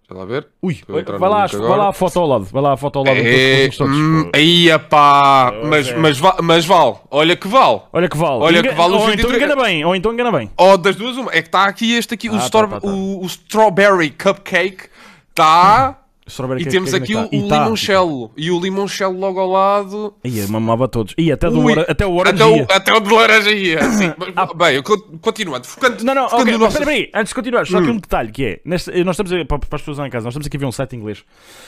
Deixa 0.08 0.20
lá 0.20 0.24
ver. 0.24 0.46
Ui, 0.62 0.80
a 0.88 0.92
vai 1.18 1.28
lá, 1.28 1.46
link 1.46 1.56
vai 1.56 1.78
lá 1.78 1.88
a 1.88 1.92
foto 1.92 2.20
ao 2.20 2.26
lado. 2.28 2.44
Vai 2.44 2.62
lá 2.62 2.72
a 2.74 2.76
foto 2.76 3.00
ao 3.00 3.04
lado. 3.04 3.16
É, 3.18 3.68
hum, 3.80 4.30
aí, 4.32 4.68
pá, 4.88 5.52
mas, 5.64 5.88
é. 5.88 5.96
mas, 5.96 6.20
mas 6.44 6.64
vale, 6.64 6.94
olha 7.10 7.36
que 7.36 7.48
vale. 7.48 7.80
Olha 7.92 8.08
que 8.08 8.16
vale. 8.16 8.40
Olha 8.40 8.62
que 8.62 8.68
vale 8.72 8.94
ou 8.94 9.00
então 9.00 9.30
23. 9.30 9.42
engana 9.42 9.62
bem, 9.64 9.84
ou 9.84 9.96
então 9.96 10.12
engana 10.12 10.30
bem. 10.30 10.48
Ou 10.56 10.78
das 10.78 10.94
duas, 10.94 11.16
uma. 11.16 11.32
É 11.32 11.42
que 11.42 11.48
está 11.48 11.64
aqui 11.64 11.92
este 11.92 12.14
aqui, 12.14 12.30
o, 12.30 12.36
Ah, 12.36 12.38
tá, 12.38 12.44
stor- 12.44 12.68
tá, 12.68 12.80
tá. 12.80 12.86
O, 12.86 13.20
o 13.24 13.26
Strawberry 13.26 14.10
Cupcake. 14.10 14.88
Está. 15.30 16.05
Strawberry 16.28 16.62
E 16.62 16.66
temos 16.66 16.92
aqui 16.92 17.14
o? 17.14 17.28
E 17.30 17.38
o 17.40 17.48
tá. 17.48 17.62
limoncello. 17.62 18.32
E 18.36 18.50
o 18.50 18.58
limoncello 18.60 19.16
logo 19.18 19.38
ao 19.38 19.48
lado. 19.48 20.14
Eu 20.24 20.48
mamava 20.48 20.88
todos. 20.88 21.14
Ih, 21.16 21.30
até, 21.30 21.48
do 21.48 21.60
Ui, 21.60 21.72
ora- 21.72 21.86
até 21.88 22.04
o 22.04 22.20
Até 22.20 22.30
orange. 22.44 22.62
o, 22.62 22.66
até 22.74 22.92
o 22.92 23.00
de 23.00 23.14
laranja 23.14 23.50
ia. 23.52 23.82
Sim, 23.92 24.12
mas, 24.34 24.48
bem, 24.56 24.82
continuando. 25.20 25.66
Focando, 25.66 25.96
Ah. 26.00 26.04
Não, 26.04 26.14
não, 26.14 26.24
focando 26.28 26.42
ok, 26.42 26.52
no 26.54 26.58
mas 26.58 26.66
nosso- 26.74 26.78
espera 26.82 26.90
aí, 26.96 27.10
antes 27.14 27.28
de 27.30 27.34
continuar, 27.36 27.66
só 27.66 27.76
Hum. 27.78 27.80
aqui 27.82 27.90
um 27.90 27.96
detalhe 27.98 28.32
que 28.32 28.44
é, 28.44 28.60
neste, 28.64 28.90
nós 29.04 29.14
estamos 29.14 29.32
a, 29.32 29.44
para, 29.44 29.58
para 29.60 29.76
as 29.76 29.80
pessoas 29.82 29.98
lá 29.98 30.06
em 30.06 30.10
casa, 30.10 30.24
nós 30.24 30.32
estamos 30.32 30.46
aqui 30.48 30.56
a 30.56 30.60
ver 30.60 30.66
um 30.66 30.72
site 30.72 30.96
inglês 30.96 31.24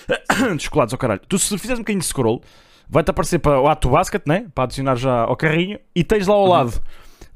de 0.57 0.63
chocolates 0.65 0.93
ao 0.93 0.99
caralho. 0.99 1.21
Tu 1.29 1.39
se 1.39 1.57
fizeres 1.57 1.79
um 1.79 1.83
bocadinho 1.83 2.01
de 2.01 2.07
scroll, 2.07 2.43
vai-te 2.91 3.11
aparecer 3.11 3.39
para 3.39 3.61
o 3.61 3.69
ato 3.69 3.89
basket, 3.91 4.23
né? 4.27 4.47
Para 4.55 4.65
adicionar 4.65 4.97
já 4.97 5.21
ao 5.23 5.37
carrinho, 5.37 5.79
e 5.95 6.03
tens 6.03 6.27
lá 6.27 6.35
ao 6.35 6.43
Uhum. 6.43 6.49
lado, 6.49 6.83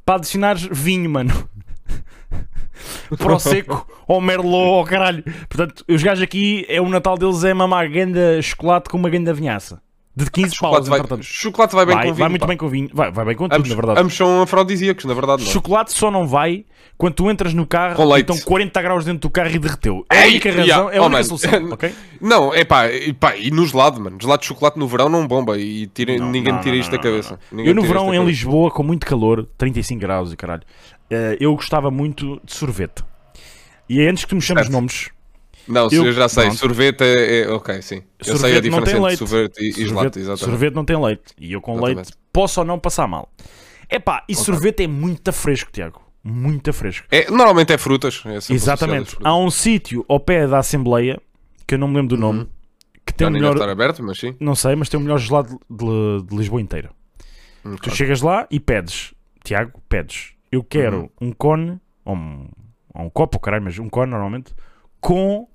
para 0.05 0.17
adicionares 0.17 0.69
vinho, 0.73 1.09
mano. 1.09 1.33
para 3.19 3.35
o 3.35 3.39
seco, 3.39 3.87
ao 4.09 4.21
merlot, 4.21 4.79
ao 4.79 4.85
caralho. 4.85 5.25
Portanto, 5.49 5.85
os 5.89 6.03
gajos 6.03 6.23
aqui, 6.23 6.65
é 6.69 6.81
o 6.81 6.89
Natal 6.89 7.17
deles 7.17 7.45
é 7.45 7.53
mamar 7.55 7.89
ganda 7.91 8.41
chocolate 8.43 8.89
com 8.89 8.97
uma 8.97 9.11
ganda 9.11 9.33
vinhaça. 9.33 9.81
De 10.15 10.31
15 10.31 10.49
paus, 10.49 10.55
Chocolate 10.59 10.91
vai, 10.91 10.99
entretanto. 10.99 11.25
chocolate 11.25 11.75
vai 11.75 11.87
bem 11.87 11.95
Vai, 11.95 12.05
com 12.05 12.13
vai 12.13 12.17
vinho. 12.19 12.31
muito 12.31 12.41
pá. 12.43 12.47
bem 12.49 12.57
com 12.59 12.69
vinho. 12.69 12.91
Vai, 12.93 13.11
vai 13.11 13.25
bem 13.25 13.35
com 13.35 13.45
tudo, 13.49 13.57
Ambos, 13.57 13.71
na 13.71 13.75
verdade. 13.77 14.01
ambos 14.01 14.15
são 14.15 14.43
afrodisíacos, 14.43 15.07
na 15.07 15.15
verdade. 15.15 15.43
Não. 15.43 15.49
é? 15.49 15.53
Chocolate 15.55 15.93
só 15.95 16.11
não 16.11 16.29
vai 16.29 16.67
quando 16.99 17.15
tu 17.15 17.31
entras 17.31 17.55
no 17.55 17.67
carro 17.67 17.97
Com 17.97 18.03
e 18.03 18.13
leite. 18.13 18.31
estão 18.31 18.47
40 18.47 18.83
graus 18.83 19.05
dentro 19.07 19.21
do 19.21 19.31
carro 19.31 19.49
e 19.55 19.59
derreteu. 19.59 20.05
É 20.13 20.25
a 20.25 20.27
única 20.27 20.51
razão, 20.51 20.65
yeah. 20.67 20.95
é 20.95 20.99
a 20.99 21.03
Oh, 21.03 21.07
única 21.07 21.25
solução, 21.25 21.65
ok? 21.73 21.95
Não, 22.21 22.53
é 22.53 22.63
pá, 22.63 22.89
e, 22.93 23.15
pá, 23.15 23.35
e 23.39 23.51
no 23.51 23.67
gelado, 23.67 24.03
mano. 24.03 24.19
Gelado 24.21 24.43
de 24.43 24.49
chocolate 24.49 24.79
no 24.79 24.87
verão 24.87 25.09
não 25.09 25.27
bomba 25.27 25.57
e 25.59 25.87
tira, 25.87 26.15
Não, 26.19 26.31
ninguém 26.31 26.53
não, 26.53 26.61
tira 26.61 26.75
não, 26.75 26.81
isto 26.83 26.91
da 26.91 26.99
cabeça. 26.99 27.39
Eu 27.51 27.57
no 27.75 27.81
tira 27.81 27.95
verão 27.95 28.13
em. 28.13 28.23
Lisboa, 28.23 28.71
com 28.71 28.83
muito 28.83 29.07
calor, 29.07 29.49
35 29.57 29.99
graus 29.99 30.31
e 30.31 30.37
caralho, 30.37 30.63
eh, 31.11 31.37
eu 31.41 31.55
gostava 31.55 31.91
muito 31.91 32.41
de 32.45 32.55
sorvete. 32.55 33.05
E 33.89 34.01
é 34.01 34.09
antes 34.09 34.25
que 34.25 34.31
tu 34.31 34.37
me 34.37 34.41
chames 34.43 34.63
Certo. 34.65 34.73
nomes, 34.73 35.11
Não, 35.69 35.89
Eu- 35.93 36.07
eu 36.07 36.13
já 36.13 36.29
sei. 36.29 36.47
pronto. 36.47 36.59
Sorvete 36.59 37.03
é, 37.05 37.43
é- 37.43 37.49
Ok, 37.49 37.81
sim. 37.83 38.03
Eu 38.27 38.37
sei 38.37 38.51
a 38.51 38.55
não 38.55 38.61
diferença 38.63 38.91
entre 38.91 39.01
leite. 39.01 39.19
sorvete 39.19 39.59
e, 39.61 39.73
sorvete, 39.87 40.19
exatamente. 40.19 40.39
sorvete 40.45 40.75
não 40.75 40.85
tem 40.85 41.01
leite. 41.01 41.23
E 41.39 41.53
eu 41.53 41.61
com 41.61 41.73
Exatamente. 41.75 41.97
leite 41.97 42.13
posso 42.33 42.59
ou 42.61 42.67
não 42.67 42.81
passar 42.81 43.07
mal. 43.07 43.33
Epá, 43.89 44.25
e 44.29 44.35
sorvete 44.35 44.83
é 44.83 44.87
muito 44.89 45.33
fresco, 45.33 45.71
Tiago. 45.71 46.03
Muito 46.25 46.73
fresco. 46.73 47.07
É, 47.13 47.31
normalmente 47.31 47.73
é 47.73 47.79
frutas. 47.79 48.23
É 48.27 48.53
Exatamente. 48.53 49.11
frutas. 49.11 49.25
Há 49.27 49.37
um 49.37 49.51
sítio 49.53 50.05
ao 50.09 50.19
pé 50.19 50.49
da 50.49 50.59
Assembleia, 50.59 51.21
que 51.65 51.75
eu 51.75 51.79
não 51.79 51.87
me 51.87 51.95
lembro 51.97 52.17
do 52.17 52.21
nome, 52.21 52.49
que 53.07 53.13
tem 53.15 53.27
Já 53.27 53.31
o 53.31 53.33
melhor... 53.33 53.53
estar 53.55 53.69
aberto, 53.69 54.03
mas 54.03 54.19
sim. 54.19 54.35
Não 54.41 54.57
sei, 54.57 54.75
mas 54.75 54.89
tem 54.89 54.99
o 54.99 55.03
melhor 55.03 55.19
gelado 55.19 55.61
de, 55.71 56.23
de 56.29 56.37
Lisboa 56.37 56.61
inteira. 56.61 56.91
Hum, 57.65 57.77
Tu 57.77 57.83
claro. 57.83 57.97
chegas 57.97 58.21
lá 58.21 58.49
e 58.51 58.59
pedes, 58.59 59.15
Tiago, 59.45 59.81
pedes, 59.89 60.31
eu 60.53 60.63
quero 60.63 61.01
Uhum. 61.21 61.29
um 61.29 61.33
cone, 61.33 61.81
ou 62.05 62.15
um, 62.15 62.49
ou 62.95 63.03
um 63.07 63.11
copo, 63.11 63.41
caralho, 63.41 63.65
mas 63.65 63.79
um 63.79 63.89
cone 63.89 64.11
normalmente, 64.13 64.55
com 65.01 65.49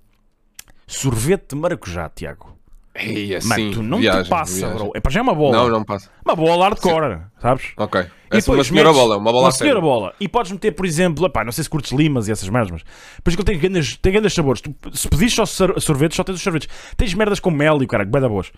sorvete 0.86 1.50
de 1.50 1.56
maracujá, 1.56 2.10
Tiago. 2.10 2.56
Ei, 3.00 3.36
assim, 3.36 3.48
Mano, 3.48 3.72
tu 3.74 3.84
não 3.84 4.00
viagem, 4.00 4.24
te 4.24 4.30
passa, 4.30 4.56
viagem. 4.58 4.76
bro. 4.76 4.92
É 4.96 5.00
para 5.00 5.12
já 5.12 5.20
é 5.20 5.24
uma 5.24 5.36
bola. 5.36 5.56
Não, 5.56 5.70
não 5.70 5.84
passa. 5.84 6.10
Uma 6.26 6.36
bola 6.36 6.64
hardcore, 6.64 7.20
sabes? 7.40 7.72
Ok. 7.78 8.02
É 8.02 8.08
uma 8.36 8.42
senhora 8.42 8.58
metes- 8.72 8.72
bola, 8.96 9.14
é 9.14 9.18
uma 9.20 9.32
bola 9.32 9.44
uma 9.46 9.52
senhora 9.52 9.80
bola. 9.80 10.14
E 10.20 10.28
podes 10.28 10.52
meter, 10.52 10.72
por 10.72 10.84
exemplo, 10.84 11.24
epá, 11.28 11.44
não 11.46 11.52
sei 11.52 11.64
se 11.64 11.70
curtes 11.70 11.92
limas 11.92 12.28
e 12.28 12.32
essas 12.32 12.50
merdas, 12.50 12.72
mas 12.72 12.84
depois 13.18 13.36
que 13.36 13.42
ele 13.44 13.46
tem 13.46 13.60
grandes, 13.60 13.98
tem 13.98 14.12
grandes 14.12 14.34
sabores. 14.34 14.62
Tu, 14.62 14.74
se 14.94 15.08
pedis 15.08 15.32
só 15.32 15.46
sor- 15.46 15.80
sorvetes, 15.80 16.16
só 16.16 16.24
tens 16.24 16.38
os 16.38 16.42
sorvetes. 16.42 16.68
Tens 16.98 17.14
merdas 17.14 17.40
com 17.40 17.52
mel 17.52 17.80
e 17.84 17.86
o 17.86 17.88
caralho, 17.88 18.10
bem 18.10 18.20
da 18.20 18.28
boas. 18.28 18.52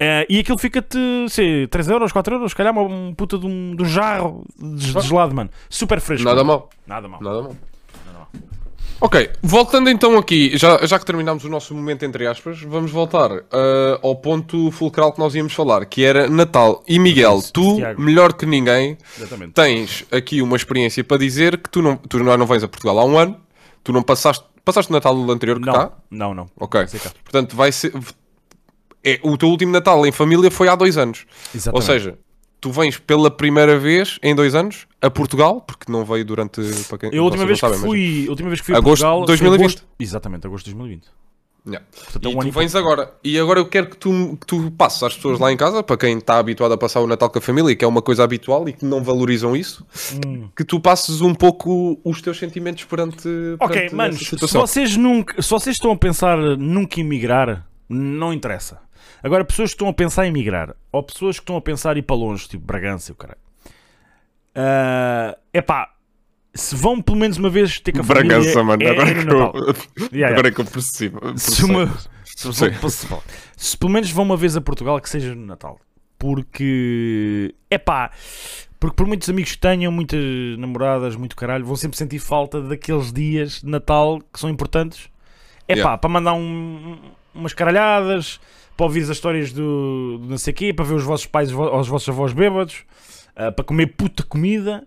Eh, 0.00 0.26
e 0.28 0.38
aquilo 0.38 0.58
fica-te, 0.58 0.98
sei, 1.28 1.66
3 1.66 1.88
euros, 1.88 2.12
4 2.12 2.34
euros, 2.36 2.52
se 2.52 2.56
calhar 2.56 2.72
uma 2.72 2.82
um 2.82 3.12
puta 3.14 3.36
de 3.36 3.46
um, 3.46 3.74
de 3.74 3.82
um 3.82 3.86
jarro 3.86 4.44
de, 4.56 4.92
de 4.94 5.00
gelado, 5.00 5.34
mano. 5.34 5.50
Super 5.68 6.00
fresco. 6.00 6.24
Nada 6.24 6.44
mal. 6.44 6.70
Nada 6.86 7.08
mal. 7.08 7.20
Nada 7.20 7.42
mal. 7.42 7.56
Ok, 9.00 9.30
voltando 9.40 9.88
então 9.88 10.18
aqui, 10.18 10.58
já, 10.58 10.84
já 10.84 10.98
que 10.98 11.06
terminámos 11.06 11.44
o 11.44 11.48
nosso 11.48 11.72
momento 11.72 12.04
entre 12.04 12.26
aspas, 12.26 12.60
vamos 12.62 12.90
voltar 12.90 13.30
ah, 13.30 14.00
ao 14.02 14.16
ponto 14.16 14.72
fulcral 14.72 15.12
que 15.12 15.20
nós 15.20 15.36
íamos 15.36 15.52
falar, 15.52 15.86
que 15.86 16.04
era 16.04 16.28
Natal. 16.28 16.82
E 16.86 16.98
Miguel, 16.98 17.40
tu, 17.52 17.76
Tiago. 17.76 18.02
melhor 18.02 18.32
que 18.32 18.44
ninguém, 18.44 18.98
Exatamente. 19.16 19.52
tens 19.52 20.04
aqui 20.10 20.42
uma 20.42 20.56
experiência 20.56 21.04
para 21.04 21.16
dizer 21.16 21.58
que 21.58 21.70
tu 21.70 21.80
não, 21.80 21.96
tu 21.96 22.18
não, 22.18 22.36
não 22.36 22.44
vens 22.46 22.64
a 22.64 22.68
Portugal 22.68 22.98
há 22.98 23.04
um 23.04 23.16
ano, 23.16 23.36
tu 23.84 23.92
não 23.92 24.02
passaste, 24.02 24.44
passaste 24.64 24.90
o 24.90 24.94
Natal 24.94 25.14
anterior 25.30 25.60
que 25.60 25.66
Não, 25.66 25.72
cá, 25.72 25.92
não, 26.10 26.34
não. 26.34 26.50
ok, 26.58 26.84
portanto 27.22 27.54
vai 27.54 27.70
ser, 27.70 27.92
é, 29.04 29.18
o 29.22 29.36
teu 29.36 29.48
último 29.48 29.72
Natal 29.72 30.04
em 30.06 30.12
família 30.12 30.50
foi 30.50 30.68
há 30.68 30.74
dois 30.74 30.96
anos, 30.98 31.24
ou 31.28 31.58
Exatamente. 31.58 31.86
seja, 31.86 32.18
tu 32.60 32.70
vens 32.72 32.98
pela 32.98 33.30
primeira 33.30 33.78
vez 33.78 34.18
em 34.22 34.34
dois 34.34 34.54
anos 34.54 34.86
a 35.00 35.08
Portugal, 35.10 35.60
porque 35.60 35.90
não 35.90 36.04
veio 36.04 36.24
durante, 36.24 36.60
para 36.88 36.98
quem 36.98 37.10
Eu 37.12 37.22
a 37.22 37.24
última 37.26 37.46
vez, 37.46 37.56
que 37.58 37.60
sabem, 37.60 37.78
mas- 37.78 37.86
fui, 37.88 38.24
a 38.26 38.30
última 38.30 38.48
vez 38.48 38.60
que 38.60 38.66
fui 38.66 38.74
a 38.74 38.78
Agosto 38.78 39.02
Portugal 39.02 39.20
de 39.20 39.26
2020. 39.26 39.58
foi 39.58 39.64
agosto- 39.66 39.86
exatamente, 40.00 40.46
agosto 40.46 40.64
de 40.66 40.70
2020. 40.74 41.08
Yeah. 41.66 41.84
Portanto, 41.92 42.24
é 42.24 42.28
E 42.28 42.28
um 42.34 42.38
tu 42.38 42.42
pouco. 42.44 42.58
vens 42.60 42.74
agora. 42.74 43.12
E 43.22 43.38
agora 43.38 43.60
eu 43.60 43.66
quero 43.66 43.90
que 43.90 43.96
tu, 43.98 44.38
que 44.40 44.46
tu 44.46 44.70
passes 44.70 45.02
às 45.02 45.14
pessoas 45.14 45.38
lá 45.38 45.52
em 45.52 45.56
casa, 45.56 45.82
para 45.82 45.98
quem 45.98 46.16
está 46.16 46.38
habituado 46.38 46.72
a 46.72 46.78
passar 46.78 47.00
o 47.00 47.06
Natal 47.06 47.28
com 47.28 47.38
a 47.38 47.42
família, 47.42 47.76
que 47.76 47.84
é 47.84 47.88
uma 47.88 48.00
coisa 48.00 48.24
habitual 48.24 48.66
e 48.68 48.72
que 48.72 48.86
não 48.86 49.02
valorizam 49.04 49.54
isso, 49.54 49.84
Hum. 50.26 50.48
que 50.56 50.64
tu 50.64 50.80
passes 50.80 51.20
um 51.20 51.34
pouco 51.34 52.00
os 52.02 52.22
teus 52.22 52.38
sentimentos 52.38 52.84
perante. 52.84 53.28
Ok, 53.60 53.74
perante 53.76 53.94
manos, 53.94 54.18
se 54.20 54.36
vocês, 54.56 54.96
nunca, 54.96 55.42
se 55.42 55.50
vocês 55.50 55.76
estão 55.76 55.90
a 55.92 55.96
pensar 55.96 56.38
nunca 56.56 57.00
em 57.00 57.04
migrar, 57.04 57.66
não 57.86 58.32
interessa. 58.32 58.78
Agora, 59.22 59.44
pessoas 59.44 59.70
que 59.70 59.74
estão 59.74 59.88
a 59.88 59.92
pensar 59.92 60.26
em 60.26 60.32
migrar, 60.32 60.74
ou 60.92 61.02
pessoas 61.02 61.36
que 61.38 61.42
estão 61.42 61.56
a 61.56 61.60
pensar 61.60 61.96
em 61.96 62.00
ir 62.00 62.02
para 62.02 62.16
longe, 62.16 62.48
tipo 62.48 62.64
Bragança 62.64 63.10
e 63.10 63.12
o 63.12 63.16
caralho. 63.16 63.38
É 65.52 65.60
pá, 65.62 65.92
se 66.54 66.74
vão 66.74 67.00
pelo 67.00 67.16
menos 67.18 67.36
uma 67.36 67.50
vez 67.50 67.78
ter 67.80 67.92
com 67.92 68.00
a 68.00 68.04
família. 68.04 68.28
Bragança, 68.38 68.62
mano. 68.62 68.82
é, 68.82 68.90
agora, 68.90 69.10
é 69.10 69.14
que 69.14 69.30
eu, 69.30 70.08
Yeah, 70.12 70.32
agora 70.34 70.48
é 70.48 70.50
que 70.52 70.60
eu 70.60 70.64
percebo. 70.64 71.20
Se, 71.38 71.64
uma- 71.64 71.86
se, 72.24 72.52
se- 72.52 73.06
se 73.56 73.76
pelo 73.76 73.92
menos 73.92 74.10
vão 74.10 74.24
uma 74.24 74.36
vez 74.36 74.56
a 74.56 74.60
Portugal, 74.60 75.00
que 75.00 75.08
seja 75.08 75.34
no 75.34 75.46
Natal. 75.46 75.80
Porque, 76.18 77.54
é 77.70 77.78
pá, 77.78 78.10
porque 78.80 78.96
por 78.96 79.06
muitos 79.06 79.28
amigos 79.28 79.52
que 79.52 79.58
tenham, 79.58 79.92
muitas 79.92 80.20
namoradas, 80.58 81.14
muito 81.14 81.36
caralho, 81.36 81.64
vão 81.64 81.76
sempre 81.76 81.96
sentir 81.96 82.18
falta 82.18 82.60
daqueles 82.60 83.12
dias 83.12 83.60
de 83.60 83.66
Natal 83.68 84.20
que 84.32 84.38
são 84.40 84.50
importantes. 84.50 85.08
É 85.68 85.74
pá, 85.74 85.78
Yeah. 85.80 85.98
para 85.98 86.10
mandar 86.10 86.32
um- 86.34 86.98
umas 87.34 87.52
caralhadas, 87.54 88.40
para 88.78 88.86
ouvir 88.86 89.02
as 89.02 89.08
histórias 89.08 89.52
do, 89.52 90.18
do 90.18 90.28
não 90.28 90.38
sei 90.38 90.52
quê, 90.52 90.72
para 90.72 90.84
ver 90.84 90.94
os 90.94 91.02
vossos 91.02 91.26
pais 91.26 91.52
ou 91.52 91.80
os 91.80 91.88
vossos 91.88 92.08
avós 92.08 92.32
bêbados, 92.32 92.84
ah, 93.34 93.50
para 93.50 93.64
comer 93.64 93.88
puta 93.88 94.22
comida, 94.22 94.86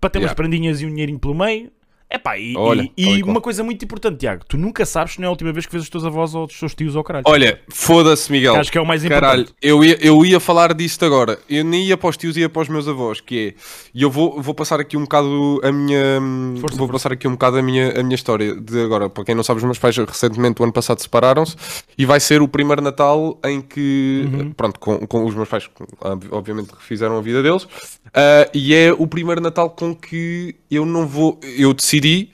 para 0.00 0.08
ter 0.10 0.18
umas 0.20 0.26
Yeah. 0.30 0.36
prendinhas 0.36 0.80
e 0.80 0.86
um 0.86 0.90
dinheirinho 0.90 1.18
pelo 1.18 1.34
meio. 1.34 1.72
É 2.08 2.18
pá, 2.18 2.38
e, 2.38 2.56
Olha, 2.56 2.88
e- 2.96 3.16
e 3.18 3.22
uma 3.24 3.40
coisa 3.40 3.64
muito 3.64 3.84
importante, 3.84 4.18
Tiago, 4.18 4.44
tu 4.48 4.56
nunca 4.56 4.86
sabes 4.86 5.14
se 5.14 5.18
não 5.20 5.24
é 5.24 5.26
a 5.26 5.30
última 5.30 5.52
vez 5.52 5.66
que 5.66 5.72
vês 5.72 5.82
os 5.82 5.90
teus 5.90 6.04
avós 6.04 6.36
ou 6.36 6.44
os 6.46 6.56
teus 6.56 6.72
tios 6.72 6.94
ou 6.94 7.02
caralho. 7.02 7.24
Olha, 7.26 7.60
foda-se, 7.68 8.30
Miguel. 8.30 8.54
Que 8.54 8.60
acho 8.60 8.70
que 8.72 8.78
é 8.78 8.80
o 8.80 8.86
mais 8.86 9.02
Caralho, 9.02 9.40
importante. 9.42 9.58
eu 9.60 9.82
ia, 9.84 9.98
eu 10.00 10.24
ia 10.24 10.38
falar 10.38 10.72
disto 10.72 11.04
agora. 11.04 11.36
Eu 11.50 11.64
nem 11.64 11.84
ia 11.84 11.96
para 11.96 12.08
os 12.08 12.16
tios, 12.16 12.36
ia 12.36 12.48
para 12.48 12.62
os 12.62 12.68
meus 12.68 12.86
avós, 12.86 13.20
que 13.20 13.48
é. 13.56 13.60
E 13.92 14.02
eu 14.02 14.10
vou, 14.10 14.40
vou 14.40 14.54
passar 14.54 14.78
aqui 14.78 14.96
um 14.96 15.02
bocado 15.02 15.60
a 15.64 15.72
minha. 15.72 16.20
Força, 16.60 16.76
vou 16.76 16.86
força. 16.86 16.92
passar 16.92 17.12
aqui 17.12 17.26
um 17.26 17.32
bocado 17.32 17.58
a 17.58 17.62
minha, 17.62 17.98
a 17.98 18.02
minha 18.04 18.14
história 18.14 18.54
de 18.54 18.80
agora. 18.82 19.10
Para 19.10 19.24
quem 19.24 19.34
não 19.34 19.42
sabe, 19.42 19.58
os 19.58 19.64
meus 19.64 19.78
pais 19.78 19.96
recentemente, 19.96 20.60
o 20.60 20.64
ano 20.64 20.72
passado, 20.72 21.00
separaram-se 21.02 21.56
e 21.98 22.06
vai 22.06 22.20
ser 22.20 22.40
o 22.40 22.46
primeiro 22.46 22.80
Natal 22.82 23.36
em 23.44 23.60
que. 23.60 24.28
Uhum. 24.32 24.52
Pronto, 24.52 24.78
com, 24.78 24.98
com 25.08 25.24
os 25.24 25.34
meus 25.34 25.48
pais, 25.48 25.68
ob- 26.00 26.28
obviamente, 26.30 26.70
refizeram 26.70 27.18
a 27.18 27.20
vida 27.20 27.42
deles. 27.42 27.66
Ah, 28.14 28.48
e 28.54 28.72
é 28.74 28.92
o 28.92 29.08
primeiro 29.08 29.40
Natal 29.40 29.70
com 29.70 29.92
que 29.94 30.54
eu 30.70 30.86
não 30.86 31.04
vou. 31.06 31.40
Eu 31.58 31.74
decidi 32.00 32.30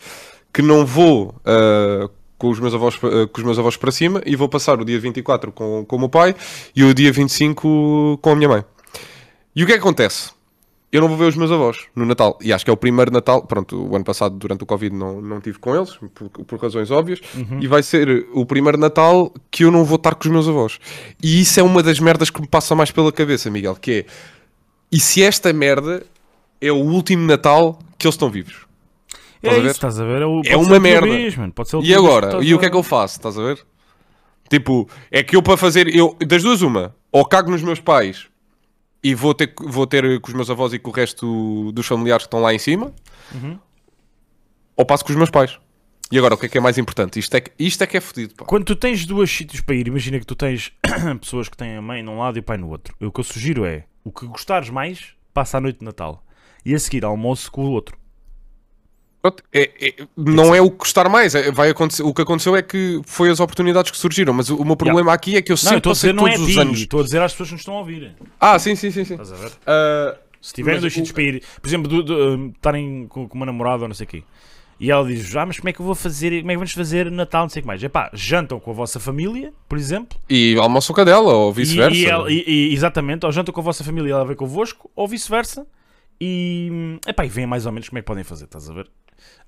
que 0.52 0.62
não 0.62 0.84
vou. 0.84 1.34
ah, 1.44 2.08
com 2.38 2.50
os, 2.50 2.58
meus 2.58 2.74
avós, 2.74 2.98
ah, 3.04 3.28
com 3.32 3.40
os 3.40 3.44
meus 3.44 3.56
avós 3.56 3.76
para 3.76 3.92
cima 3.92 4.20
e 4.26 4.34
vou 4.34 4.48
passar 4.48 4.80
o 4.80 4.84
dia 4.84 4.98
24 4.98 5.52
com, 5.52 5.84
com 5.86 5.94
o 5.94 5.98
meu 6.00 6.08
pai 6.08 6.34
e 6.74 6.82
o 6.82 6.92
dia 6.92 7.12
25 7.12 8.18
com 8.20 8.30
a 8.30 8.34
minha 8.34 8.48
mãe. 8.48 8.64
E 9.54 9.62
o 9.62 9.66
que 9.66 9.72
é 9.72 9.76
que 9.76 9.80
acontece? 9.80 10.32
Eu 10.90 11.00
não 11.00 11.08
vou 11.08 11.16
ver 11.16 11.26
os 11.26 11.36
meus 11.36 11.52
avós 11.52 11.86
no 11.94 12.04
Natal. 12.04 12.36
E 12.42 12.52
acho 12.52 12.64
que 12.64 12.70
é 12.70 12.74
o 12.74 12.76
primeiro 12.76 13.12
Natal. 13.12 13.46
Pronto, 13.46 13.80
o 13.80 13.94
ano 13.94 14.04
passado, 14.04 14.36
durante 14.36 14.64
o 14.64 14.66
Covid, 14.66 14.94
não, 14.94 15.22
não 15.22 15.40
tive 15.40 15.58
com 15.58 15.74
eles, 15.74 15.96
por, 16.12 16.28
por 16.28 16.60
razões 16.60 16.90
óbvias. 16.90 17.20
E 17.62 17.68
vai 17.68 17.82
ser 17.82 18.26
o 18.34 18.44
primeiro 18.44 18.76
Natal 18.76 19.32
que 19.50 19.64
eu 19.64 19.70
não 19.70 19.84
vou 19.84 19.96
estar 19.96 20.14
com 20.14 20.24
os 20.24 20.30
meus 20.30 20.48
avós. 20.48 20.78
E 21.22 21.40
isso 21.40 21.60
é 21.60 21.62
uma 21.62 21.82
das 21.82 22.00
merdas 22.00 22.28
que 22.28 22.40
me 22.40 22.48
passa 22.48 22.74
mais 22.74 22.90
pela 22.90 23.12
cabeça, 23.12 23.48
Miguel. 23.50 23.76
Que 23.76 23.92
é, 23.92 24.06
e 24.90 24.98
se 24.98 25.22
esta 25.22 25.50
merda 25.52 26.04
é 26.60 26.72
o 26.72 26.76
último 26.76 27.24
Natal 27.24 27.78
que 27.96 28.06
eles 28.06 28.14
estão 28.14 28.28
vivos? 28.28 28.66
É 29.42 29.48
Estás 29.48 29.56
a 29.56 29.58
isso, 29.58 29.62
ver? 29.64 29.70
estás 29.70 30.00
a 30.00 30.04
ver? 30.04 30.22
É, 30.22 30.26
o- 30.26 30.42
É 30.46 30.56
uma 30.56 30.76
a 30.76 30.80
merda. 30.80 31.06
vez, 31.06 31.34
a 31.38 31.78
E 31.82 31.94
agora? 31.94 32.42
E 32.44 32.54
o 32.54 32.58
que 32.58 32.64
a- 32.64 32.68
é 32.68 32.70
que 32.70 32.76
eu 32.76 32.82
faço? 32.82 33.16
Estás 33.18 33.38
a 33.38 33.42
ver? 33.42 33.64
Tipo, 34.48 34.88
é 35.10 35.22
que 35.22 35.34
eu 35.34 35.42
para 35.42 35.56
fazer, 35.56 35.88
eu, 35.94 36.16
das 36.26 36.42
duas, 36.42 36.62
uma, 36.62 36.94
ou 37.10 37.24
cago 37.24 37.50
nos 37.50 37.62
meus 37.62 37.80
pais 37.80 38.28
e 39.02 39.14
vou 39.14 39.34
ter, 39.34 39.52
vou 39.58 39.86
ter 39.86 40.20
com 40.20 40.28
os 40.28 40.34
meus 40.34 40.50
avós 40.50 40.72
e 40.72 40.78
com 40.78 40.90
o 40.90 40.92
resto 40.92 41.72
dos 41.72 41.86
familiares 41.86 42.24
que 42.24 42.28
estão 42.28 42.40
lá 42.40 42.52
em 42.54 42.58
cima, 42.58 42.92
Uhum. 43.34 43.58
ou 44.76 44.84
passo 44.84 45.04
com 45.04 45.10
os 45.10 45.16
meus 45.16 45.30
pais. 45.30 45.58
E 46.10 46.18
agora, 46.18 46.34
o 46.34 46.38
que 46.38 46.44
é 46.46 46.48
que 46.50 46.58
é 46.58 46.60
mais 46.60 46.76
importante? 46.76 47.18
Isto 47.18 47.34
é 47.36 47.40
que, 47.40 47.50
isto 47.58 47.82
é, 47.82 47.86
que 47.86 47.96
é 47.96 48.00
fodido, 48.00 48.34
pá. 48.34 48.44
Quando 48.44 48.64
tu 48.66 48.76
tens 48.76 49.06
duas 49.06 49.30
sítios 49.30 49.62
para 49.62 49.74
ir, 49.74 49.88
imagina 49.88 50.20
que 50.20 50.26
tu 50.26 50.34
tens 50.36 50.70
pessoas 51.20 51.48
que 51.48 51.56
têm 51.56 51.74
a 51.76 51.80
mãe 51.82 52.02
num 52.02 52.18
lado 52.18 52.36
e 52.36 52.40
o 52.40 52.42
pai 52.42 52.58
no 52.58 52.68
outro. 52.68 52.94
O 53.00 53.10
que 53.10 53.20
eu 53.20 53.24
sugiro 53.24 53.64
é 53.64 53.86
o 54.04 54.12
que 54.12 54.26
gostares 54.26 54.68
mais, 54.68 55.14
passa 55.32 55.56
a 55.56 55.60
noite 55.60 55.78
de 55.78 55.84
Natal. 55.86 56.22
E 56.64 56.74
a 56.74 56.78
seguir 56.78 57.04
almoço 57.04 57.50
com 57.50 57.64
o 57.64 57.70
outro. 57.70 57.96
É- 59.52 59.70
é- 59.80 59.94
não 60.16 60.54
é 60.54 60.60
o 60.60 60.70
que 60.70 60.78
custar 60.78 61.08
mais. 61.08 61.34
é- 61.34 61.50
vai 61.52 61.70
acontecer, 61.70 62.02
o 62.02 62.12
que 62.12 62.22
aconteceu 62.22 62.56
é 62.56 62.62
que 62.62 63.00
foi 63.04 63.30
as 63.30 63.38
oportunidades 63.40 63.90
que 63.90 63.96
surgiram. 63.96 64.32
Mas 64.32 64.50
o, 64.50 64.56
o 64.56 64.64
meu 64.64 64.76
problema 64.76 65.12
aqui 65.12 65.36
é 65.36 65.42
que 65.42 65.52
eu 65.52 65.56
Não, 65.56 65.60
eu 65.62 65.68
sempre 65.68 65.78
estou 65.78 65.90
a 65.92 65.94
dizer 65.94 66.12
não 66.14 66.26
é 66.26 66.32
todos 66.32 66.46
a 66.46 66.48
os 66.48 66.54
ti, 66.54 66.60
anos. 66.60 66.78
estou 66.80 67.00
a 67.00 67.02
dizer 67.04 67.22
às 67.22 67.32
pessoas 67.32 67.48
que 67.50 67.52
nos 67.54 67.60
estão 67.60 67.74
a 67.74 67.78
ouvir. 67.78 68.12
Ah, 68.40 68.58
sim, 68.58 68.74
sim, 68.74 68.90
sim. 68.90 69.04
sim. 69.04 69.12
Estás 69.14 69.32
a 69.32 69.36
ver? 69.36 69.52
Ah, 69.66 70.16
Se 70.40 70.52
tiverem 70.52 70.80
dois 70.80 70.92
o- 70.92 70.96
sítios 70.96 71.12
para 71.12 71.22
ir, 71.22 71.42
por 71.60 71.68
exemplo, 71.68 72.50
estarem 72.54 73.06
com, 73.08 73.28
com 73.28 73.36
uma 73.36 73.46
namorada 73.46 73.82
ou 73.82 73.88
não 73.88 73.94
sei 73.94 74.04
o 74.06 74.08
quê, 74.08 74.24
e 74.80 74.90
ela 74.90 75.06
diz: 75.06 75.36
Ah, 75.36 75.46
mas 75.46 75.56
como 75.58 75.68
é 75.68 75.72
que 75.72 75.78
eu 75.80 75.86
vou 75.86 75.94
fazer? 75.94 76.40
Como 76.40 76.50
é 76.50 76.54
que 76.54 76.58
vamos 76.58 76.72
fazer 76.72 77.08
Natal? 77.08 77.42
Não 77.42 77.48
sei 77.48 77.60
o 77.60 77.62
que 77.62 77.66
mais. 77.68 77.80
Epá, 77.80 78.10
jantam 78.12 78.58
com 78.58 78.72
a 78.72 78.74
vossa 78.74 78.98
família, 78.98 79.52
por 79.68 79.78
exemplo, 79.78 80.18
e 80.28 80.56
almoçam 80.58 80.92
com 80.92 81.00
a 81.00 81.04
dela, 81.04 81.32
ou 81.32 81.52
vice-versa. 81.52 81.96
e 82.28 82.32
e- 82.34 82.44
e- 82.70 82.74
exatamente, 82.74 83.24
ou 83.24 83.30
jantam 83.30 83.54
com 83.54 83.60
a 83.60 83.64
vossa 83.64 83.84
família 83.84 84.08
e 84.08 84.12
ela 84.12 84.24
vem 84.24 84.34
convosco, 84.34 84.90
ou 84.96 85.06
vice-versa, 85.06 85.64
e 86.20 86.68
hum, 86.72 86.98
epá, 87.06 87.24
e 87.24 87.28
veem 87.28 87.46
mais 87.46 87.64
ou 87.66 87.70
menos 87.72 87.88
como 87.88 87.98
é 87.98 88.02
que 88.02 88.06
podem 88.06 88.24
fazer, 88.24 88.46
estás 88.46 88.68
a 88.68 88.72
ver? 88.72 88.88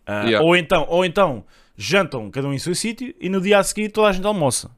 Ah, 0.07 0.25
Yeah. 0.25 0.47
ou, 0.47 0.55
então, 0.57 0.87
ou 0.88 1.05
então 1.05 1.45
jantam 1.77 2.31
cada 2.31 2.47
um 2.47 2.53
em 2.53 2.59
seu 2.59 2.75
sítio 2.75 3.14
e 3.21 3.29
no 3.29 3.40
dia 3.40 3.59
a 3.59 3.62
seguir 3.64 3.88
toda 3.90 4.09
a 4.09 4.12
gente 4.12 4.27
almoça. 4.27 4.71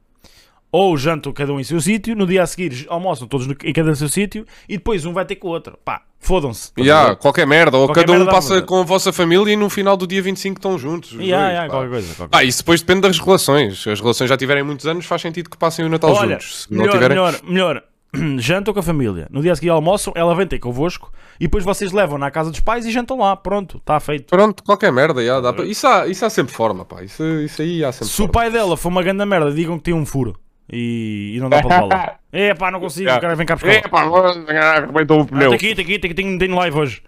Ou 0.71 0.97
jantam 0.97 1.31
cada 1.31 1.53
um 1.53 1.59
em 1.59 1.63
seu 1.63 1.79
sítio, 1.79 2.13
no 2.15 2.27
dia 2.27 2.43
a 2.43 2.45
seguir 2.47 2.85
almoçam 2.89 3.25
todos 3.27 3.47
no- 3.47 3.55
em 3.63 3.71
cada 3.73 3.95
seu 3.95 4.09
sítio 4.09 4.45
e 4.67 4.77
depois 4.77 5.05
um 5.05 5.13
vai 5.13 5.25
ter 5.25 5.35
com 5.37 5.47
o 5.47 5.51
outro. 5.51 5.77
Pá, 5.83 6.01
fodam-se. 6.19 6.71
Yeah, 6.77 7.15
qualquer 7.15 7.47
merda, 7.47 7.77
ou 7.77 7.87
Qualquer 7.87 8.01
cada 8.01 8.11
um 8.11 8.15
merda 8.17 8.31
passa 8.31 8.61
com 8.61 8.81
a 8.81 8.83
vossa 8.83 9.13
família 9.13 9.53
e 9.53 9.55
no 9.55 9.69
final 9.69 9.95
do 9.95 10.05
dia 10.05 10.21
25 10.21 10.57
estão 10.59 10.77
juntos. 10.77 11.13
os 11.13 11.19
Yeah, 11.21 11.37
dois, 11.45 11.53
yeah, 11.53 11.69
qualquer 11.69 11.89
coisa. 11.89 12.15
qualquer 12.15 12.37
Ah, 12.37 12.43
isso 12.43 12.57
depois 12.59 12.81
depende 12.81 13.01
das 13.01 13.17
relações. 13.17 13.81
Se 13.81 13.89
as 13.89 14.01
relações 14.01 14.29
já 14.29 14.35
tiverem 14.35 14.61
muitos 14.61 14.85
anos, 14.85 15.05
faz 15.05 15.21
sentido 15.21 15.49
que 15.49 15.57
passem 15.57 15.85
o 15.85 15.89
Natal 15.89 16.11
Olha, 16.13 16.31
juntos. 16.31 16.63
Se 16.63 16.73
melhor, 16.73 16.91
tiverem. 16.91 17.09
melhor, 17.17 17.39
melhor. 17.43 17.83
Jantam 18.39 18.73
com 18.73 18.79
a 18.79 18.83
família. 18.83 19.27
No 19.29 19.41
dia 19.41 19.51
a 19.51 19.55
seguir 19.55 19.69
almoçam, 19.69 20.13
ela 20.15 20.33
vem 20.35 20.47
ter 20.47 20.59
convosco 20.59 21.11
e 21.39 21.43
depois 21.45 21.63
vocês 21.63 21.91
levam 21.91 22.17
na 22.17 22.31
casa 22.31 22.49
dos 22.49 22.59
pais 22.59 22.85
e 22.85 22.91
jantam 22.91 23.19
lá. 23.19 23.35
Pronto, 23.35 23.77
está 23.77 23.99
feito. 23.99 24.27
Pronto, 24.27 24.63
qualquer 24.63 24.91
merda, 24.91 25.21
yeah, 25.21 25.41
dá 25.41 25.51
pra- 25.53 25.65
isso, 25.65 25.85
há, 25.87 26.07
isso 26.07 26.25
há 26.25 26.29
sempre 26.29 26.53
forma, 26.53 26.83
pá. 26.85 27.03
Isso, 27.03 27.23
isso 27.41 27.61
aí 27.61 27.83
há 27.83 27.91
sempre 27.91 28.07
Se 28.07 28.13
o 28.13 28.17
forma. 28.25 28.31
pai 28.31 28.49
dela 28.51 28.75
for 28.77 28.89
uma 28.89 29.03
grande 29.03 29.23
merda, 29.25 29.51
digam 29.51 29.77
que 29.77 29.83
tem 29.83 29.93
um 29.93 30.05
furo 30.05 30.35
e, 30.71 31.33
e 31.35 31.39
não 31.39 31.49
dá 31.49 31.61
para 31.61 31.83
levá-la. 31.83 32.15
É 32.29 32.53
pá, 32.53 32.69
não 32.69 32.79
consigo, 32.79 33.05
Yeah. 33.05 33.21
cara, 33.21 33.35
vem 33.35 33.45
cá 33.47 33.55
buscar. 33.55 33.71
É, 33.71 33.81
pá, 33.81 34.01
arrebentou 34.03 35.21
o 35.21 35.25
pneu. 35.25 35.49
tem 35.51 35.55
aqui, 35.55 35.75
tem 35.75 35.85
aqui, 35.85 35.97
tem, 35.99 36.13
tem, 36.13 36.37
tem 36.37 36.49
live 36.53 36.77
hoje. 36.77 37.01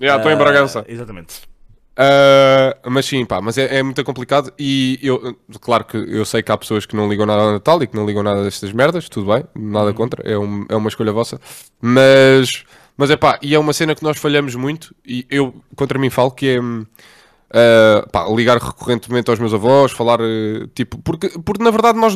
Yeah, 0.00 0.18
Estou 0.20 0.30
em 0.30 0.34
Ah, 0.36 0.38
Bragança. 0.38 0.84
Exatamente. 0.88 1.42
Ah, 1.96 2.76
mas 2.88 3.04
sim, 3.06 3.24
pá, 3.26 3.40
mas 3.42 3.58
é, 3.58 3.78
é 3.78 3.82
muito 3.82 4.02
complicado 4.04 4.52
e 4.58 4.98
eu, 5.02 5.36
claro 5.60 5.84
que 5.84 5.96
eu 5.96 6.24
sei 6.24 6.42
que 6.42 6.50
há 6.50 6.56
pessoas 6.56 6.86
que 6.86 6.96
não 6.96 7.08
ligam 7.08 7.26
nada 7.26 7.42
ao 7.42 7.52
Natal 7.52 7.82
e 7.82 7.86
que 7.86 7.94
não 7.96 8.06
ligam 8.06 8.22
nada 8.22 8.42
destas 8.42 8.72
merdas, 8.72 9.08
tudo 9.08 9.30
bem, 9.30 9.44
nada 9.54 9.92
contra, 9.92 10.22
é, 10.30 10.38
um- 10.38 10.64
é 10.68 10.76
uma 10.76 10.88
escolha 10.88 11.12
vossa, 11.12 11.38
mas, 11.80 12.64
mas 12.96 13.10
é 13.10 13.16
pá, 13.16 13.38
e 13.42 13.54
é 13.54 13.58
uma 13.58 13.72
cena 13.74 13.94
que 13.94 14.02
nós 14.02 14.16
falhamos 14.18 14.54
muito 14.54 14.94
e 15.04 15.26
eu 15.30 15.54
contra 15.76 15.98
mim 15.98 16.08
falo 16.08 16.30
que 16.30 16.46
é 16.56 16.58
ah, 17.52 18.06
pá, 18.10 18.26
ligar 18.28 18.58
recorrentemente 18.58 19.28
aos 19.30 19.38
meus 19.38 19.52
avós, 19.52 19.92
falar 19.92 20.20
eh, 20.20 20.66
tipo, 20.74 20.98
porque, 20.98 21.28
porque 21.44 21.62
na 21.62 21.70
verdade 21.70 21.98
nós 21.98 22.14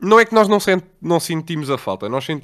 não 0.00 0.20
é 0.20 0.24
que 0.24 0.34
nós 0.34 0.48
não, 0.48 0.60
sent, 0.60 0.82
não 1.00 1.18
sentimos 1.20 1.70
a 1.70 1.76
falta, 1.78 2.08
nós 2.08 2.24
sent, 2.24 2.42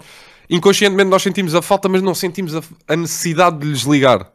inconscientemente 0.50 1.08
nós 1.10 1.22
sentimos 1.22 1.54
a 1.54 1.62
falta, 1.62 1.88
mas 1.88 2.02
não 2.02 2.14
sentimos 2.14 2.54
a, 2.56 2.62
a 2.88 2.96
necessidade 2.96 3.58
de 3.58 3.66
lhes 3.66 3.82
ligar. 3.82 4.30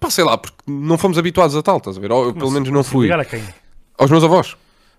Pá, 0.00 0.10
sei 0.10 0.24
lá, 0.24 0.36
porque 0.36 0.56
não 0.66 0.98
fomos 0.98 1.16
habituados 1.18 1.56
a 1.56 1.62
tal, 1.62 1.78
estás 1.78 1.96
a 1.96 2.00
ver? 2.00 2.10
Ou 2.12 2.26
eu, 2.26 2.34
pelo 2.34 2.50
menos 2.50 2.68
não 2.70 2.82
fui. 2.84 3.04
Ligar 3.06 3.20
a 3.20 3.24
quem? 3.24 3.42
Aos 3.98 4.10
meus 4.10 4.24
avós. 4.24 4.56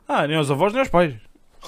Ah, 0.07 0.25
nem 0.27 0.37
aos 0.37 0.49
avós 0.49 0.71
nem 0.71 0.79
aos 0.79 0.89
pais. 0.89 1.13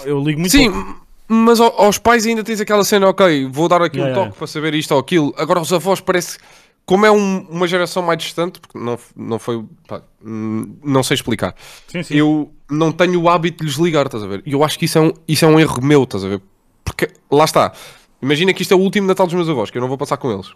Eu 0.05 0.23
ligo 0.23 0.39
muito 0.39 0.51
Sim, 0.51 0.71
pouco. 0.71 1.05
mas 1.27 1.59
ao- 1.59 1.81
aos 1.81 1.97
pais 1.97 2.25
ainda 2.25 2.43
tens 2.43 2.61
aquela 2.61 2.83
cena, 2.83 3.07
ok, 3.09 3.47
vou 3.51 3.67
dar 3.67 3.81
aqui 3.81 3.97
Yeah, 3.97 4.11
um 4.11 4.15
toque 4.15 4.25
yeah. 4.27 4.37
para 4.37 4.47
saber 4.47 4.73
isto 4.75 4.91
ou 4.93 4.99
aquilo. 4.99 5.33
Agora 5.37 5.59
aos 5.59 5.73
avós 5.73 5.99
parece, 5.99 6.37
como 6.85 7.05
é 7.05 7.11
um- 7.11 7.45
uma 7.49 7.67
geração 7.67 8.01
mais 8.03 8.19
distante, 8.19 8.59
porque 8.59 8.77
não, 8.77 8.93
f- 8.93 9.11
não 9.15 9.37
foi, 9.39 9.63
pá, 9.87 10.01
hum, 10.23 10.75
não 10.83 11.03
sei 11.03 11.15
explicar. 11.15 11.53
Sim, 11.87 12.03
sim. 12.03 12.13
Eu 12.15 12.51
não 12.69 12.91
tenho 12.91 13.19
o 13.21 13.29
hábito 13.29 13.63
de 13.63 13.69
lhes 13.69 13.77
ligar, 13.79 14.05
estás 14.05 14.23
a 14.23 14.27
ver? 14.27 14.41
E 14.45 14.53
eu 14.53 14.63
acho 14.63 14.77
que 14.79 14.85
isso 14.85 14.97
é, 14.97 15.01
um, 15.01 15.11
isso 15.27 15.43
é 15.43 15.47
um 15.47 15.59
erro 15.59 15.81
meu, 15.83 16.03
estás 16.03 16.23
a 16.23 16.27
ver? 16.29 16.41
Porque, 16.85 17.09
lá 17.29 17.43
está, 17.45 17.73
imagina 18.21 18.53
que 18.53 18.61
isto 18.61 18.73
é 18.73 18.77
o 18.77 18.79
último 18.79 19.05
Natal 19.07 19.25
dos 19.25 19.35
meus 19.35 19.49
avós, 19.49 19.69
que 19.69 19.77
eu 19.77 19.81
não 19.81 19.89
vou 19.89 19.97
passar 19.97 20.17
com 20.17 20.31
eles. 20.31 20.47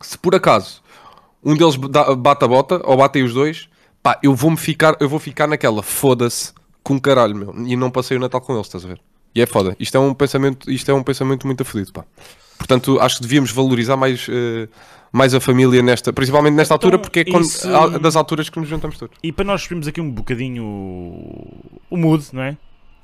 Se 0.00 0.18
por 0.18 0.34
acaso 0.34 0.82
um 1.44 1.56
deles 1.56 1.76
bate 1.76 2.44
a 2.44 2.48
bota, 2.48 2.80
ou 2.84 2.96
batem 2.96 3.22
os 3.22 3.34
dois, 3.34 3.68
pá, 4.02 4.18
eu 4.22 4.34
vou-me 4.34 4.56
ficar, 4.56 4.96
eu 5.00 5.08
vou 5.08 5.18
ficar 5.18 5.46
naquela, 5.46 5.82
foda-se, 5.82 6.52
com 6.82 6.98
caralho, 7.00 7.34
meu. 7.36 7.54
E 7.66 7.76
não 7.76 7.90
passei 7.90 8.16
o 8.16 8.20
Natal 8.20 8.40
com 8.40 8.54
eles, 8.54 8.66
estás 8.66 8.84
a 8.84 8.88
ver? 8.88 9.00
E 9.34 9.40
é 9.42 9.46
foda. 9.46 9.76
Isto 9.80 9.96
é 9.96 10.00
um 10.00 10.14
pensamento, 10.14 10.70
isto 10.70 10.90
é 10.90 10.94
um 10.94 11.02
pensamento 11.02 11.46
muito 11.46 11.62
afodido, 11.62 11.92
pá. 11.92 12.04
Portanto, 12.56 12.98
acho 13.00 13.16
que 13.16 13.22
devíamos 13.22 13.50
valorizar 13.50 13.96
mais, 13.96 14.26
eh, 14.30 14.68
mais 15.12 15.34
a 15.34 15.40
família 15.40 15.82
nesta, 15.82 16.12
principalmente 16.12 16.54
nesta 16.54 16.74
Então, 16.74 16.86
altura, 16.88 16.98
porque 16.98 17.20
é 17.20 17.24
quando- 17.24 17.44
isso- 17.44 17.68
a- 17.74 17.98
das 17.98 18.14
alturas 18.16 18.48
que 18.48 18.58
nos 18.60 18.68
juntamos 18.68 18.96
todos. 18.96 19.16
E 19.22 19.32
para 19.32 19.44
nós 19.44 19.62
subirmos 19.62 19.88
aqui 19.88 20.00
um 20.00 20.10
bocadinho 20.10 20.64
o 21.90 21.96
mood, 21.96 22.24
não 22.32 22.42
é? 22.42 22.56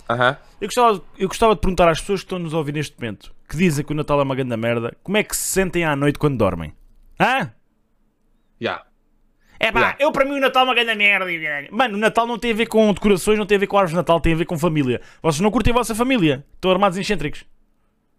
Aham. 0.09 0.37
Eu 0.61 0.69
gostava, 0.69 1.03
eu 1.19 1.29
gostava 1.29 1.55
de 1.55 1.61
perguntar 1.61 1.89
às 1.89 2.01
pessoas 2.01 2.21
que 2.21 2.27
estão 2.27 2.39
a 2.39 2.41
nos 2.41 2.53
ouvir 2.53 2.73
neste 2.73 2.95
momento, 2.99 3.33
que 3.49 3.57
dizem 3.57 3.85
que 3.85 3.93
o 3.93 3.95
Natal 3.97 4.21
é 4.21 4.23
uma 4.23 4.35
grande 4.35 4.57
merda, 4.57 4.97
como 5.03 5.17
é 5.17 5.23
que 5.23 5.37
se 5.37 5.43
sentem 5.53 5.85
à 5.85 5.95
noite 5.97 6.19
quando 6.19 6.37
dormem? 6.37 6.73
Hã? 7.19 7.51
Yeah. 8.61 8.85
É 9.63 9.71
pá, 9.71 9.95
eu 9.99 10.11
para 10.11 10.25
mim 10.25 10.39
o 10.39 10.41
Natal 10.41 10.63
é 10.63 10.65
uma 10.65 10.75
grande 10.75 10.95
merda. 10.95 11.27
Mano, 11.71 11.97
o 11.97 12.01
Natal 12.01 12.27
não 12.27 12.39
tem 12.39 12.53
a 12.53 12.55
ver 12.55 12.67
com 12.67 12.91
decorações, 12.95 13.39
não 13.39 13.45
tem 13.45 13.57
a 13.57 13.59
ver 13.59 13.67
com 13.67 13.77
árvores 13.77 13.91
de 13.93 13.97
Natal, 13.97 14.19
tem 14.19 14.33
a 14.33 14.37
ver 14.37 14.47
com 14.47 14.59
família. 14.59 15.03
Vocês 15.23 15.41
não 15.41 15.51
curtem 15.51 15.73
a 15.73 15.77
vossa 15.77 15.95
família, 15.95 16.45
estão 16.55 16.71
armados 16.71 16.97
em 16.97 17.03
excêntricos. 17.03 17.45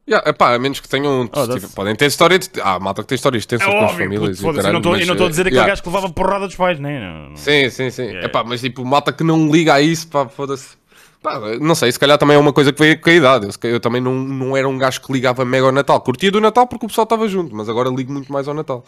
Yeah, 0.08 0.30
epá, 0.30 0.54
a 0.54 0.60
menos 0.60 0.80
que 0.80 0.89
tenham. 0.89 1.30
Oh, 1.32 1.47
tipo, 1.47 1.69
podem 1.73 1.95
ter 1.95 2.08
história 2.08 2.38
de. 2.38 2.49
Ah, 2.62 2.80
malta 2.80 3.01
que 3.01 3.08
tem 3.08 3.15
histórias 3.15 3.41
extensas 3.43 3.67
É 3.67 3.71
com 3.71 3.86
as 3.86 3.91
famílias. 3.91 4.41
puto, 4.41 4.51
e 4.51 4.56
caralho, 4.56 4.73
não 4.73 4.80
estou- 4.80 4.91
mas, 4.93 5.01
eu 5.01 5.08
não 5.08 5.13
estou 5.13 5.27
a 5.27 5.30
dizer 5.30 5.41
eh, 5.41 5.43
aquele 5.43 5.56
yeah. 5.56 5.71
gajo 5.71 5.84
que 5.84 5.89
levava 5.89 6.10
porrada 6.12 6.47
dos 6.47 6.56
pais, 6.56 6.80
né? 6.80 6.99
Não, 6.99 7.30
não. 7.30 7.36
Sim, 7.36 7.69
sim, 7.69 7.89
sim. 7.89 8.04
Yeah. 8.04 8.25
Epá, 8.25 8.43
mas 8.43 8.62
tipo, 8.62 8.84
malta 8.84 9.13
que 9.13 9.23
não 9.23 9.49
liga 9.49 9.75
a 9.75 9.82
isso, 9.82 10.08
pá, 10.08 10.27
foda-se. 10.27 10.75
Pá, 11.21 11.39
não 11.60 11.75
sei, 11.75 11.91
se 11.91 11.99
calhar 11.99 12.17
também 12.17 12.36
é 12.36 12.39
uma 12.39 12.51
coisa 12.51 12.73
que 12.73 12.80
veio 12.80 12.99
com 12.99 13.10
a 13.10 13.13
idade. 13.13 13.47
Eu, 13.63 13.69
eu 13.69 13.80
também 13.80 14.01
não, 14.01 14.15
não 14.15 14.58
era 14.58 14.67
um 14.67 14.77
gajo 14.77 14.99
que 15.01 15.13
ligava 15.13 15.45
mega 15.45 15.67
ao 15.67 15.71
Natal. 15.71 16.01
Curtia 16.01 16.32
do 16.32 16.41
Natal 16.41 16.65
porque 16.65 16.86
o 16.86 16.89
pessoal 16.89 17.04
estava 17.04 17.27
junto, 17.27 17.56
mas 17.56 17.69
agora 17.69 17.89
ligo 17.89 18.12
muito 18.12 18.32
mais 18.34 18.47
ao 18.47 18.56
Natal. 18.56 18.84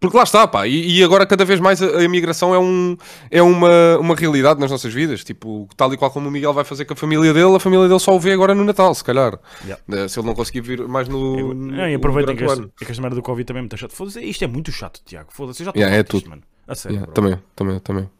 Porque 0.00 0.16
lá 0.16 0.22
está, 0.22 0.46
pá, 0.46 0.64
e, 0.66 0.98
e 0.98 1.02
agora 1.02 1.26
cada 1.26 1.44
vez 1.44 1.58
mais 1.58 1.82
a, 1.82 1.98
a 1.98 2.04
imigração 2.04 2.54
é, 2.54 2.58
um, 2.58 2.96
é 3.30 3.42
uma, 3.42 3.98
uma 3.98 4.14
realidade 4.14 4.60
nas 4.60 4.70
nossas 4.70 4.94
vidas. 4.94 5.24
Tipo, 5.24 5.68
tal 5.76 5.92
e 5.92 5.96
qual 5.96 6.08
como 6.10 6.28
o 6.28 6.30
Miguel 6.30 6.52
vai 6.52 6.62
fazer 6.62 6.84
com 6.84 6.92
a 6.92 6.96
família 6.96 7.34
dele, 7.34 7.56
a 7.56 7.58
família 7.58 7.88
dele 7.88 7.98
só 7.98 8.14
o 8.14 8.20
vê 8.20 8.30
agora 8.32 8.54
no 8.54 8.64
Natal, 8.64 8.94
se 8.94 9.02
calhar. 9.02 9.38
Yeah. 9.64 9.82
Eh, 9.90 10.06
Se 10.06 10.20
ele 10.20 10.26
não 10.28 10.34
conseguir 10.36 10.60
vir 10.60 10.86
mais 10.86 11.08
no. 11.08 11.52
Não, 11.52 11.88
e 11.88 11.94
aproveitem 11.94 12.36
que, 12.36 12.44
durante 12.44 12.60
o 12.60 12.62
este, 12.62 12.62
ano. 12.62 12.72
é 12.80 12.84
que 12.84 12.90
esta 12.92 13.02
merda 13.02 13.16
do 13.16 13.22
Covid 13.22 13.44
também 13.44 13.58
é 13.58 13.62
muito 13.62 13.76
chato. 13.76 13.92
Foda-se, 13.92 14.20
isto 14.24 14.44
é 14.44 14.46
muito 14.46 14.70
chato, 14.70 15.00
Tiago. 15.04 15.28
Foda-se, 15.32 15.64
já 15.64 15.70
estou 15.70 15.80
Yeah, 15.80 15.96
é 15.98 16.02
tudo. 16.04 16.30
mano. 16.30 16.42
A 16.68 16.74
sério, 16.76 16.96
Yeah, 16.98 17.12
também, 17.12 17.38
também, 17.56 17.78
também. 17.80 18.10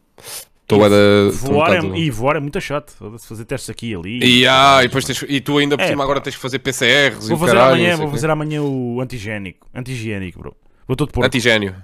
Estou 0.62 0.84
a 0.84 0.88
da. 0.88 0.96
um 0.96 1.30
Voar 1.30 1.72
é, 1.74 1.98
e 1.98 2.10
voar 2.10 2.36
é 2.36 2.40
muito 2.40 2.60
chato. 2.60 2.90
Foda-se, 2.92 3.26
fazer 3.26 3.44
testes 3.44 3.70
aqui 3.70 3.92
e 3.92 3.94
ali. 3.94 4.18
E, 4.40 4.46
ah, 4.48 4.80
e, 4.82 4.88
depois 4.88 5.04
tens- 5.04 5.24
e 5.28 5.40
tu 5.40 5.56
ainda 5.58 5.76
por 5.78 5.84
É, 5.84 5.88
cima 5.88 6.02
agora 6.02 6.20
tens 6.20 6.34
que 6.34 6.42
fazer 6.42 6.58
PCRs 6.58 7.26
e 7.26 7.28
Vou 7.28 7.38
fazer 7.38 7.52
caralho, 7.52 7.74
amanhã, 7.76 7.96
vou 7.96 8.10
fazer 8.10 8.28
amanhã 8.30 8.62
o 8.62 9.00
antigénico. 9.00 9.66
Antigénico, 9.72 10.40
bro. 10.40 10.56
Vou 10.88 10.96
todo 10.96 11.12
por. 11.12 11.24
Antigénio. 11.24 11.74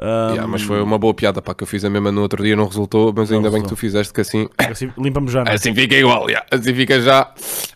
Um, 0.00 0.04
Yeah, 0.30 0.46
mas 0.46 0.62
foi 0.62 0.80
uma 0.80 0.96
boa 0.96 1.12
piada 1.12 1.42
pá, 1.42 1.52
que 1.52 1.64
eu 1.64 1.66
fiz 1.66 1.84
a 1.84 1.90
mesma 1.90 2.12
no 2.12 2.20
outro 2.22 2.40
dia, 2.40 2.54
não 2.54 2.66
resultou, 2.66 3.12
mas 3.16 3.30
Não 3.30 3.38
ainda 3.38 3.50
bem 3.50 3.62
que 3.62 3.68
resultou. 3.68 3.76
tu 3.76 3.80
fizeste 3.80 4.12
que 4.14 4.20
assim, 4.20 4.48
assim, 4.56 4.92
Limpa-me 4.96 5.26
já, 5.28 5.42
não 5.42 5.50
é? 5.50 5.56
assim 5.56 5.74
fica 5.74 5.96
igual, 5.96 6.28
yeah, 6.30 6.46
assim 6.52 6.72
fica 6.72 7.00
já. 7.00 7.32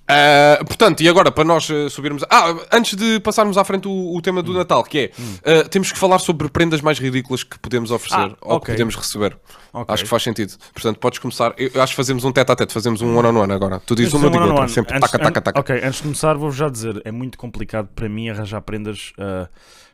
Ah, 0.06 0.60
portanto, 0.64 1.00
e 1.00 1.08
agora 1.08 1.32
para 1.32 1.42
nós 1.42 1.68
eh, 1.68 1.88
subirmos. 1.88 2.22
Ah, 2.30 2.54
antes 2.72 2.94
de 2.94 3.18
passarmos 3.18 3.58
à 3.58 3.64
frente 3.64 3.88
o, 3.88 4.14
o 4.16 4.22
tema 4.22 4.38
Hum. 4.38 4.44
do 4.44 4.52
Natal, 4.54 4.84
que 4.84 4.98
é 4.98 5.10
ah, 5.44 5.68
temos 5.68 5.90
que 5.90 5.98
falar 5.98 6.20
sobre 6.20 6.48
prendas 6.48 6.80
mais 6.80 7.00
ridículas 7.00 7.42
que 7.42 7.58
podemos 7.58 7.90
oferecer 7.90 8.20
Ah, 8.32 8.36
ou 8.40 8.56
ok. 8.56 8.66
que 8.66 8.72
podemos 8.72 8.94
receber. 8.94 9.36
Ok. 9.72 9.92
Acho 9.92 10.04
que 10.04 10.08
faz 10.08 10.22
sentido. 10.22 10.52
Portanto, 10.72 11.00
podes 11.00 11.18
começar. 11.18 11.52
Eu 11.58 11.82
acho 11.82 11.92
que 11.92 11.96
fazemos 11.96 12.22
um 12.22 12.30
tete 12.30 12.52
a 12.52 12.54
tete, 12.54 12.72
fazemos 12.72 13.02
um 13.02 13.16
one 13.18 13.26
on 13.36 13.36
one 13.42 13.52
agora. 13.52 13.80
Tu 13.84 13.96
dizes 13.96 14.12
uma, 14.14 14.26
eu 14.26 14.28
é 14.28 14.32
digo 14.32 14.44
outra. 14.44 14.68
Sempre 14.68 14.96
Antes- 14.96 15.10
taca, 15.10 15.24
taca, 15.24 15.40
taca. 15.40 15.58
Ok, 15.60 15.76
antes 15.82 15.96
de 15.96 16.02
começar, 16.02 16.34
vou-vos 16.34 16.56
já 16.56 16.68
dizer: 16.68 17.02
é 17.04 17.10
muito 17.10 17.36
complicado 17.36 17.88
para 17.96 18.08
mim 18.08 18.28
arranjar 18.28 18.60
prendas. 18.60 19.12
ah, 19.18 19.48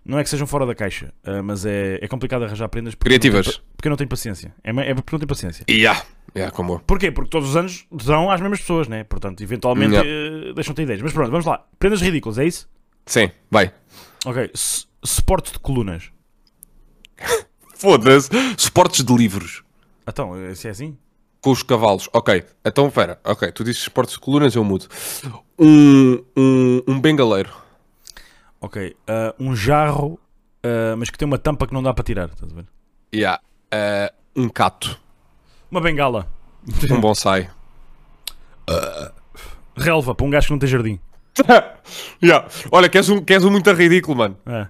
não 0.08 0.18
é 0.18 0.24
que 0.24 0.30
sejam 0.30 0.46
fora 0.46 0.66
da 0.66 0.74
caixa, 0.74 1.12
ah, 1.24 1.42
mas 1.42 1.64
é, 1.64 1.98
é 2.02 2.08
complicado 2.08 2.42
arranjar 2.44 2.68
prendas 2.68 2.94
porque 2.96 3.08
não 3.14 3.18
tenho 3.20 3.32
Criativas. 3.34 3.58
pa- 3.58 3.62
porque 3.76 3.86
eu 3.88 3.90
não 3.90 3.96
tenho 3.96 4.08
paciência. 4.10 4.52
É, 4.64 4.70
é 4.70 4.94
porque 4.94 5.12
não 5.14 5.18
tenho 5.20 5.28
paciência. 5.28 5.64
Yeah. 5.70 6.02
Yeah, 6.36 6.54
como. 6.54 6.80
Porquê? 6.80 7.10
Porque 7.10 7.30
todos 7.30 7.50
os 7.50 7.56
anos 7.56 7.86
dão 7.90 8.30
às 8.30 8.40
mesmas 8.40 8.60
pessoas, 8.60 8.86
né? 8.88 9.04
Portanto, 9.04 9.40
eventualmente 9.42 9.94
Yeah. 9.94 10.50
eh, 10.50 10.52
deixam-te 10.54 10.82
ideias. 10.82 11.00
Mas 11.02 11.12
pronto, 11.12 11.30
vamos 11.30 11.46
lá. 11.46 11.64
Prendas 11.78 12.00
ridículas, 12.02 12.38
é 12.38 12.44
isso? 12.44 12.68
Sim, 13.06 13.30
vai. 13.50 13.72
Ok. 14.26 14.50
S- 14.54 14.86
suporte 15.04 15.52
de 15.52 15.58
colunas. 15.58 16.10
Foda-se. 17.74 18.28
Suportes 18.56 19.04
de 19.04 19.14
livros. 19.14 19.62
Então, 20.06 20.36
eh, 20.36 20.54
se 20.54 20.68
é 20.68 20.70
assim? 20.70 20.96
Com 21.40 21.50
os 21.52 21.62
cavalos. 21.62 22.08
Ok. 22.12 22.44
Então, 22.64 22.90
pera. 22.90 23.18
Ok. 23.24 23.50
Tu 23.52 23.64
dizes 23.64 23.80
suportes 23.82 24.14
de 24.14 24.20
colunas, 24.20 24.54
eu 24.54 24.64
mudo. 24.64 24.86
Um, 25.58 26.22
um, 26.36 26.82
um 26.88 27.00
bengaleiro. 27.00 27.50
Ok. 28.60 28.96
ah, 29.06 29.34
um 29.38 29.54
jarro, 29.54 30.18
ah, 30.62 30.94
mas 30.96 31.10
que 31.10 31.18
tem 31.18 31.26
uma 31.26 31.38
tampa 31.38 31.66
que 31.66 31.74
não 31.74 31.82
dá 31.82 31.92
para 31.94 32.04
tirar. 32.04 32.28
Estás 32.28 32.52
a 32.52 32.54
ver? 32.54 32.66
Yeah. 33.14 33.40
Uh, 33.72 34.42
um 34.42 34.48
cato. 34.48 34.98
Uma 35.70 35.80
bengala. 35.80 36.28
Um 36.90 37.00
bonsai. 37.00 37.50
Relva 39.76 40.14
para 40.14 40.26
um 40.26 40.30
gajo 40.30 40.48
que 40.48 40.52
não 40.52 40.58
tem 40.58 40.68
jardim. 40.68 41.00
yeah. 42.22 42.46
Olha, 42.70 42.88
queres 42.88 43.08
um, 43.08 43.22
queres 43.22 43.44
um 43.44 43.50
muito 43.50 43.70
ridículo, 43.72 44.16
mano. 44.16 44.36
É. 44.46 44.66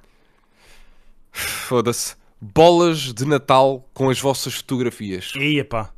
Foda-se. 1.33 2.17
Bolas 2.41 3.13
de 3.13 3.25
Natal 3.25 3.89
com 3.93 4.11
as 4.11 4.21
vossas 4.21 4.55
fotografias. 4.55 5.33
Eia 5.35 5.65
pá. 5.65 5.91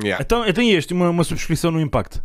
Yeah. 0.00 0.22
Então 0.22 0.44
eu 0.46 0.52
tenho 0.52 0.76
este, 0.78 0.92
uma, 0.92 1.10
uma 1.10 1.24
subscrição 1.24 1.70
no 1.70 1.80
Impact. 1.80 2.22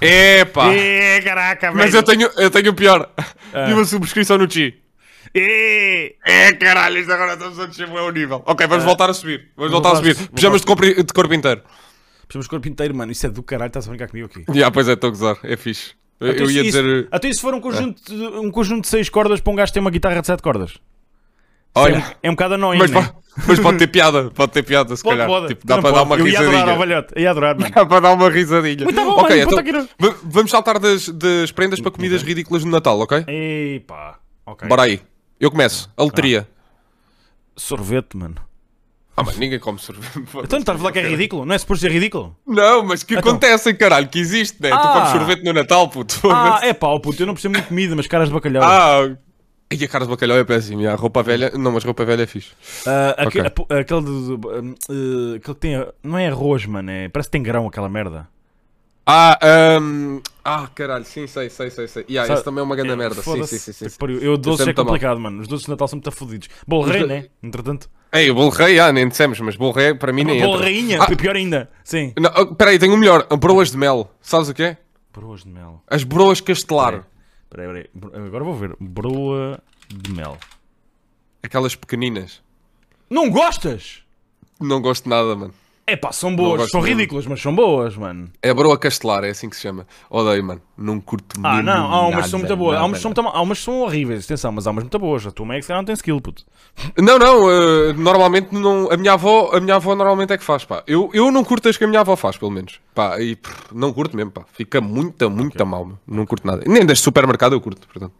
Epá! 0.00 0.72
É, 0.74 1.20
caraca, 1.22 1.72
Mas 1.72 1.94
eu 1.94 2.02
tenho, 2.02 2.28
eu 2.36 2.50
tenho 2.50 2.70
o 2.70 2.74
pior. 2.74 3.10
Ah. 3.52 3.70
E 3.70 3.72
uma 3.72 3.84
subscrição 3.84 4.36
no 4.38 4.50
Chi. 4.50 4.74
É. 5.34 6.14
É 6.24 6.52
caralho, 6.54 6.98
isto 6.98 7.12
agora 7.12 7.34
estamos 7.34 7.58
a 7.58 7.66
descer 7.66 7.88
o 7.88 8.10
nível. 8.10 8.42
Ok, 8.46 8.66
vamos 8.66 8.84
voltar 8.84 9.10
a 9.10 9.14
subir. 9.14 9.48
Vamos 9.56 9.72
voltar 9.72 9.90
a 9.90 9.92
voltar 9.94 10.10
a 10.10 10.14
subir. 10.14 10.24
su- 10.26 10.32
Pijamas 10.32 10.60
de, 10.60 10.66
corpo- 10.66 10.84
de 10.84 11.12
corpo 11.12 11.34
inteiro. 11.34 11.62
Precisamos 12.26 12.46
de 12.46 12.50
corpo 12.50 12.68
inteiro, 12.68 12.94
mano. 12.94 13.12
Isso 13.12 13.26
é 13.26 13.30
do 13.30 13.42
caralho, 13.42 13.68
estás 13.68 13.86
a 13.86 13.90
brincar 13.90 14.08
comigo 14.08 14.28
aqui. 14.28 14.44
Já, 14.58 14.70
pois 14.70 14.88
é, 14.88 14.92
estou 14.94 15.08
a 15.08 15.10
gozar. 15.10 15.36
É 15.42 15.56
fixe. 15.56 15.92
Eu, 16.18 16.30
Até 16.30 16.42
eu 16.42 16.46
se 16.46 16.54
ia 16.54 16.62
isso- 16.62 16.82
dizer. 16.82 17.08
Até 17.10 17.32
se 17.32 17.40
for 17.40 17.54
um 17.54 17.60
conjunto, 17.60 18.02
de, 18.04 18.14
um 18.38 18.50
conjunto 18.50 18.82
de 18.82 18.88
6 18.88 19.08
cordas 19.10 19.40
para 19.40 19.52
um 19.52 19.56
gajo 19.56 19.72
tem 19.72 19.80
uma 19.80 19.90
guitarra 19.90 20.20
de 20.20 20.26
7 20.26 20.42
cordas. 20.42 20.74
Olha, 21.78 21.94
é, 21.96 21.98
um, 21.98 22.02
é 22.24 22.30
um 22.30 22.32
bocado 22.34 22.54
annoying, 22.54 22.78
mas, 22.78 22.90
né? 22.90 23.00
pode, 23.02 23.46
mas 23.48 23.60
pode 23.60 23.78
ter 23.78 23.86
piada. 23.88 24.30
Pode 24.30 24.52
ter 24.52 24.62
piada, 24.62 24.96
se 24.96 25.02
Pode, 25.02 25.16
calhar. 25.18 25.28
pode. 25.28 25.48
Tipo, 25.48 25.66
dá 25.66 25.76
Não 25.76 25.82
para 25.82 25.92
dar 25.92 26.02
uma 26.02 26.16
Eu 26.16 26.26
ia 26.28 26.38
adorar, 26.40 26.54
risadinha. 26.60 26.78
velhote. 26.86 27.14
Ia 27.20 27.30
adorar, 27.30 27.58
mano. 27.58 27.74
Dá 27.74 27.86
para 27.86 28.00
dar 28.00 28.12
uma 28.12 28.30
risadinha. 28.30 28.84
Muito 28.84 29.00
bom, 29.04 29.10
ok, 29.20 29.44
mano, 29.44 29.60
então 29.60 29.88
v- 29.98 30.16
vamos 30.24 30.50
saltar 30.50 30.78
das, 30.78 31.08
das 31.10 31.52
prendas 31.52 31.80
para 31.80 31.90
comidas 31.90 32.22
ridículas 32.22 32.64
no 32.64 32.70
Natal, 32.70 32.98
ok? 33.00 33.24
Ei, 33.28 33.80
pá. 33.80 34.18
Ok. 34.46 34.68
Bora 34.68 34.82
aí. 34.82 35.00
Eu 35.38 35.50
começo. 35.50 35.90
A 35.96 36.02
loteria. 36.02 36.48
Sorvete, 37.56 38.16
mano. 38.16 38.36
Ah, 39.18 39.22
mas 39.24 39.38
ninguém 39.38 39.58
come 39.58 39.78
sorvete. 39.78 40.18
Então 40.18 40.44
não 40.52 40.58
estás 40.58 40.76
a 40.76 40.78
falar 40.78 40.92
que 40.92 40.98
é 40.98 41.08
ridículo? 41.08 41.46
Não 41.46 41.54
é 41.54 41.58
suposto 41.58 41.80
ser 41.80 41.90
ridículo? 41.90 42.36
Não, 42.46 42.84
mas 42.84 43.02
que 43.02 43.14
Então. 43.14 43.30
acontece, 43.30 43.72
caralho, 43.72 44.08
que 44.08 44.18
existe, 44.18 44.60
né? 44.62 44.68
Tu 44.68 44.74
Ah. 44.76 44.92
comes 44.92 45.08
sorvete 45.10 45.42
no 45.42 45.54
Natal, 45.54 45.88
puto. 45.88 46.20
Ah, 46.30 46.60
é 46.62 46.74
pá, 46.74 46.88
ó 46.88 46.98
puto, 46.98 47.22
eu 47.22 47.26
não 47.26 47.32
percebo 47.32 47.52
muito 47.54 47.64
de 47.64 47.68
comida, 47.70 47.96
mas 47.96 48.06
caras 48.06 48.28
de 48.28 48.34
bacalhau. 48.34 48.62
Ah, 48.62 49.16
e 49.70 49.84
a 49.84 49.88
cara 49.88 50.04
de 50.04 50.10
bacalhau 50.10 50.38
é 50.38 50.44
péssimo. 50.44 50.80
e 50.80 50.86
a 50.86 50.94
roupa 50.94 51.22
velha, 51.22 51.50
não, 51.56 51.72
mas 51.72 51.84
roupa 51.84 52.04
velha 52.04 52.22
é 52.22 52.26
fixe. 52.26 52.52
Ah, 52.86 53.10
aque- 53.18 53.40
Ok. 53.40 53.40
apo- 53.46 53.66
aquele, 53.70 54.02
de, 54.02 54.26
de- 54.36 54.46
um, 54.46 54.74
eh, 54.90 55.36
aquele 55.36 55.54
que 55.54 55.54
tem. 55.54 55.86
Não 56.02 56.16
é 56.18 56.28
arroz, 56.28 56.66
mano. 56.66 56.90
É, 56.90 57.08
parece 57.08 57.28
que 57.28 57.32
tem 57.32 57.42
grão 57.42 57.66
aquela 57.66 57.88
merda. 57.88 58.28
Ah, 59.08 59.38
um... 59.80 60.20
ah, 60.44 60.68
caralho, 60.74 61.04
sim, 61.04 61.28
sei, 61.28 61.48
sei, 61.48 61.70
sei, 61.70 61.86
sei. 61.86 62.04
Yeah, 62.08 62.26
Sabe- 62.26 62.38
esse 62.38 62.44
também 62.44 62.60
é 62.60 62.64
uma 62.64 62.74
grande 62.74 62.90
É, 62.92 62.96
merda. 62.96 63.22
Sim, 63.22 63.44
sim, 63.44 63.58
sim, 63.58 63.72
sim. 63.72 63.88
Que 63.88 63.98
pariu. 63.98 64.18
Eu, 64.18 64.36
doces 64.36 64.66
é 64.66 64.70
é 64.70 64.74
mal. 64.74 64.84
complicado, 64.84 65.20
mano. 65.20 65.40
Os 65.40 65.46
doces 65.46 65.64
de 65.66 65.70
Natal 65.70 65.86
são 65.86 65.96
muito 65.98 66.10
fodidos. 66.10 66.48
Bolo 66.66 66.84
rei, 66.90 67.02
Os- 67.02 67.08
né? 67.08 67.26
Entretanto. 67.42 67.88
Ei, 68.12 68.30
o 68.30 68.34
bolo 68.34 68.50
rei, 68.50 68.80
ah, 68.80 68.92
nem 68.92 69.06
dissemos, 69.08 69.38
mas 69.40 69.54
bolo 69.56 69.72
rei 69.72 69.94
para 69.94 70.12
mim 70.12 70.24
nem 70.24 70.40
Bolo 70.40 70.54
entra. 70.54 70.64
rainha, 70.64 71.02
Ah. 71.02 71.16
pior 71.16 71.36
ainda. 71.36 71.70
Sim. 71.84 72.12
Não, 72.18 72.54
peraí, 72.54 72.78
tenho 72.80 72.94
o 72.94 72.96
melhor. 72.96 73.26
Broas 73.38 73.70
de 73.70 73.76
mel. 73.76 74.10
Sabes 74.20 74.48
o 74.48 74.54
que 74.54 74.62
é? 74.62 74.76
Broas 75.14 75.42
de 75.44 75.48
mel. 75.50 75.82
As 75.88 76.02
broas 76.02 76.40
castelar. 76.40 77.06
Peraí, 77.50 77.66
peraí. 77.66 78.26
Agora 78.26 78.44
vou 78.44 78.54
ver. 78.54 78.76
Broa 78.80 79.62
de 79.88 80.12
mel. 80.12 80.38
Aquelas 81.42 81.76
pequeninas. 81.76 82.42
Não 83.08 83.30
gostas? 83.30 84.02
Não 84.60 84.80
gosto 84.80 85.08
nada, 85.08 85.36
mano. 85.36 85.54
É 85.88 85.94
pá, 85.94 86.10
são 86.10 86.34
boas. 86.34 86.68
São 86.68 86.80
ridículas, 86.80 87.26
mas 87.26 87.40
são 87.40 87.54
boas, 87.54 87.96
mano. 87.96 88.28
É 88.42 88.52
broa 88.52 88.76
castelar, 88.76 89.22
é 89.22 89.30
assim 89.30 89.48
que 89.48 89.54
se 89.54 89.62
chama. 89.62 89.86
Odeio, 90.10 90.42
mano. 90.42 90.60
Não 90.76 91.00
curto 91.00 91.40
Ah, 91.44 91.54
mesmo 91.54 91.62
não. 91.70 91.92
Há 91.92 92.08
umas 92.08 92.24
que 92.24 92.30
são 92.30 92.38
muito 92.40 92.56
boas. 92.56 92.76
Há 92.76 92.84
umas 92.84 92.98
que 92.98 93.02
são, 93.02 93.08
muito- 93.10 93.36
há 93.36 93.40
umas 93.40 93.58
que 93.58 93.64
são 93.64 93.80
horríveis. 93.82 94.24
Atenção, 94.24 94.50
mas 94.50 94.66
há 94.66 94.72
umas 94.72 94.82
muito 94.82 94.98
boas. 94.98 95.24
A 95.26 95.30
tua 95.30 95.46
mãe 95.46 95.58
é 95.58 95.60
que 95.62 95.72
não 95.72 95.84
tem 95.84 95.94
skill, 95.94 96.20
puto. 96.20 96.42
Não, 96.98 97.18
não, 97.20 97.50
eh, 97.50 97.92
normalmente 97.92 98.48
não. 98.52 98.90
A 98.90 98.96
minha 98.96 99.12
avó, 99.12 99.50
a 99.54 99.60
minha 99.60 99.76
avó 99.76 99.94
normalmente 99.94 100.32
é 100.32 100.36
que 100.38 100.42
faz, 100.42 100.64
pá. 100.64 100.82
Eu, 100.88 101.08
eu 101.14 101.30
não 101.30 101.44
curto 101.44 101.68
as 101.68 101.76
que 101.76 101.84
a 101.84 101.86
minha 101.86 102.00
avó 102.00 102.16
faz, 102.16 102.36
pelo 102.36 102.50
menos. 102.50 102.80
Pá, 102.92 103.20
e 103.20 103.36
pff, 103.36 103.54
não 103.72 103.92
curto 103.92 104.16
mesmo, 104.16 104.32
pá. 104.32 104.42
Fica 104.52 104.80
muito, 104.80 105.30
muito 105.30 105.64
mal, 105.64 105.84
meu. 105.84 105.98
Não 106.06 106.26
curto 106.26 106.44
nada. 106.46 106.64
Nem 106.66 106.84
das 106.84 106.98
supermercado 106.98 107.52
eu 107.54 107.60
curto, 107.60 107.86
portanto. 107.86 108.12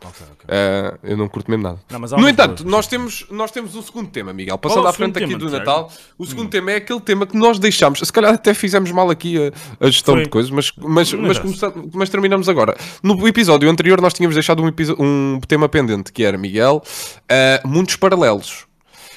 Eh, 0.49 0.99
eu 1.03 1.17
não 1.17 1.29
curto 1.29 1.51
mesmo 1.51 1.65
nada. 1.65 1.81
Não, 1.91 1.99
no 2.19 2.29
entanto, 2.29 2.63
boas, 2.63 2.73
nós 2.73 2.87
temos, 2.87 3.27
nós 3.31 3.51
temos 3.51 3.75
um 3.75 3.83
segundo 3.83 4.09
tema, 4.09 4.33
Miguel. 4.33 4.55
É 4.55 4.59
Passando 4.59 4.85
o 4.85 4.89
à 4.89 4.93
frente 4.93 5.15
segundo 5.15 5.33
aqui 5.33 5.39
tema, 5.39 5.51
do? 5.51 5.59
Natal, 5.59 5.91
o 6.17 6.25
segundo 6.25 6.49
tema 6.49 6.71
é 6.71 6.77
aquele 6.77 7.01
tema 7.01 7.27
que 7.27 7.37
nós 7.37 7.56
deixámos. 7.59 7.99
Se 8.01 8.13
calhar 8.13 8.33
até 8.35 8.53
fizemos 8.55 8.91
mal 8.93 9.11
aqui 9.11 9.37
a, 9.39 9.87
a 9.87 9.91
gestão 9.91 10.15
Foi. 10.15 10.25
de 10.25 10.31
coisas, 10.31 10.51
mas, 10.51 10.73
mas, 10.77 11.13
mas, 11.13 11.39
interessa. 11.39 11.71
começa- 11.71 11.89
mas 11.95 12.09
terminamos 12.11 12.49
agora. 12.49 12.77
No 13.03 13.27
episódio 13.29 13.69
anterior, 13.71 14.01
nós 14.01 14.15
tínhamos 14.15 14.35
deixado 14.35 14.63
um, 14.63 14.73
um 14.99 15.41
tema 15.47 15.69
pendente, 15.69 16.13
que 16.13 16.23
era, 16.25 16.37
Miguel, 16.39 16.83
eh, 17.29 17.61
muitos 17.65 17.97
paralelos. 17.97 18.67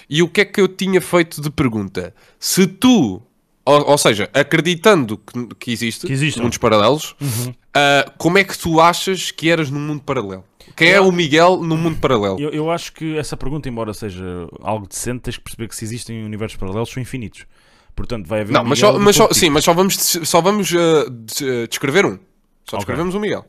E 0.09 0.21
o 0.23 0.27
que 0.27 0.41
é 0.41 0.45
que 0.45 0.59
eu 0.59 0.67
tinha 0.67 0.99
feito 0.99 1.39
de 1.41 1.49
pergunta? 1.51 2.13
Se 2.39 2.65
tu, 2.65 3.21
ou, 3.63 3.89
ou 3.91 3.97
seja, 3.97 4.29
acreditando 4.33 5.17
que, 5.17 5.47
que 5.59 5.71
existe 5.71 6.07
Que 6.07 6.13
existam. 6.13 6.41
muitos 6.41 6.57
paralelos, 6.57 7.15
ah, 7.75 8.11
como 8.17 8.37
é 8.39 8.43
que 8.43 8.57
tu 8.57 8.81
achas 8.81 9.29
que 9.31 9.49
eras 9.49 9.69
num 9.69 9.79
mundo 9.79 10.01
paralelo? 10.01 10.43
Quem 10.75 10.89
é 10.91 11.01
o 11.01 11.11
Miguel 11.11 11.57
no 11.63 11.75
mundo 11.77 11.97
paralelo? 11.99 12.39
Eu, 12.39 12.49
eu 12.51 12.71
acho 12.71 12.93
que 12.93 13.17
essa 13.17 13.35
pergunta, 13.37 13.67
embora 13.69 13.93
seja 13.93 14.23
algo 14.61 14.87
decente, 14.87 15.21
tens 15.21 15.37
que 15.37 15.43
perceber 15.43 15.67
que 15.67 15.75
se 15.75 15.83
existem 15.83 16.23
universos 16.23 16.57
paralelos, 16.57 16.89
são 16.89 17.01
infinitos. 17.01 17.45
Portanto, 17.99 18.27
vai 18.27 18.41
haver 18.41 18.53
Não, 18.53 18.61
um 18.61 18.65
mas 18.65 18.79
só, 18.79 18.97
mas 18.97 19.15
só, 19.15 19.27
sim, 19.33 19.49
mas 19.49 19.63
só 19.65 19.73
vamos, 19.73 19.95
só 19.97 20.39
vamos 20.41 20.67
de- 20.69 21.67
descrever 21.67 22.05
um. 22.05 22.11
Só 22.63 22.77
Ok. 22.77 22.77
descrevemos 22.77 23.13
o 23.13 23.19
Miguel. 23.19 23.45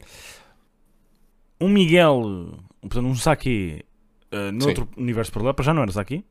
Um 1.60 1.68
Miguel, 1.68 2.58
portanto, 2.80 3.06
um 3.06 3.14
Saki 3.14 3.84
uh, 4.32 4.50
noutro 4.52 4.88
universo 4.96 5.30
paralelo, 5.30 5.54
para 5.54 5.64
já 5.64 5.74
não 5.74 5.82
era 5.82 5.92
Saki. 5.92 6.24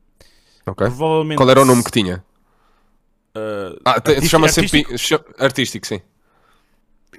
Ok. 0.66 0.86
Provavelmente. 0.86 1.36
Qual 1.38 1.48
era 1.50 1.62
o 1.62 1.64
nome 1.64 1.82
que 1.84 1.90
tinha? 1.92 2.22
uh, 3.36 3.80
Ah, 3.84 3.92
artístico- 3.92 4.26
chama-se 4.28 4.60
artístico? 4.60 4.98
sempre 4.98 5.34
artístico, 5.44 5.86
sim. 5.86 6.00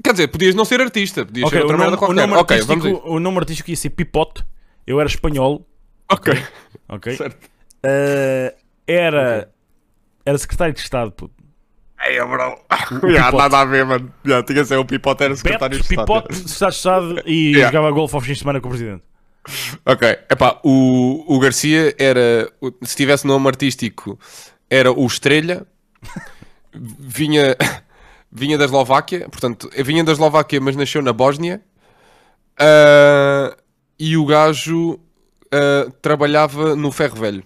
Quer 0.03 0.11
dizer, 0.11 0.27
podias 0.27 0.55
não 0.55 0.65
ser 0.65 0.81
artista, 0.81 1.25
podias 1.25 1.47
Ok, 1.47 1.57
ser 1.57 1.63
o 1.63 1.67
outra 1.67 1.77
nome, 1.77 1.89
merda 1.89 1.95
o, 1.95 1.99
qualquer. 1.99 2.27
nome 2.27 2.41
ok, 2.41 2.61
vamos 2.61 3.01
o 3.05 3.19
nome 3.19 3.37
artístico 3.39 3.69
ia 3.69 3.75
ser 3.75 3.89
Pipote. 3.91 4.43
Eu 4.85 4.99
era 4.99 5.07
espanhol. 5.09 5.65
Ok. 6.11 6.33
Ok. 6.89 7.15
Certo. 7.17 7.37
Uh, 7.85 8.55
era. 8.85 9.51
Era 10.25 10.37
secretário 10.37 10.73
de 10.73 10.79
Estado. 10.79 11.11
puto. 11.11 11.33
Ei, 12.05 12.19
bro. 12.25 12.59
Já, 13.13 13.31
nada 13.31 13.59
a 13.59 13.65
ver, 13.65 13.85
mano. 13.85 14.11
Já, 14.25 14.43
tinha 14.43 14.65
ser 14.65 14.77
o 14.77 14.85
Pipote, 14.85 15.23
era 15.23 15.35
secretário 15.35 15.77
Beto, 15.77 15.87
de 15.87 15.93
Estado. 15.93 16.05
Pipote, 16.07 16.35
secretário 16.49 16.71
de 16.71 16.77
Estado 16.77 17.23
e 17.25 17.51
Yeah. 17.51 17.67
jogava 17.71 17.91
golfe 17.91 18.15
aos 18.15 18.25
fins 18.25 18.33
de 18.33 18.39
semana 18.39 18.59
com 18.61 18.67
o 18.67 18.71
presidente. 18.71 19.03
Ok, 19.85 20.07
epá, 20.29 20.59
o, 20.63 21.25
o 21.35 21.39
Garcia 21.39 21.95
era, 21.97 22.51
se 22.83 22.95
tivesse 22.95 23.25
nome 23.25 23.47
artístico, 23.47 24.19
era 24.69 24.91
o 24.91 25.03
Estrelha, 25.07 25.65
vinha, 26.75 27.55
vinha 28.31 28.55
da 28.57 28.65
Eslováquia, 28.65 29.27
portanto, 29.29 29.67
vinha 29.83 30.03
da 30.03 30.11
Eslováquia, 30.11 30.61
mas 30.61 30.75
nasceu 30.75 31.01
na 31.01 31.11
Bósnia, 31.11 31.59
Ah, 32.59 33.55
e 33.99 34.15
o 34.15 34.23
gajo 34.25 34.99
ah, 35.51 35.91
trabalhava 36.03 36.75
no 36.75 36.91
ferro 36.91 37.15
velho. 37.15 37.43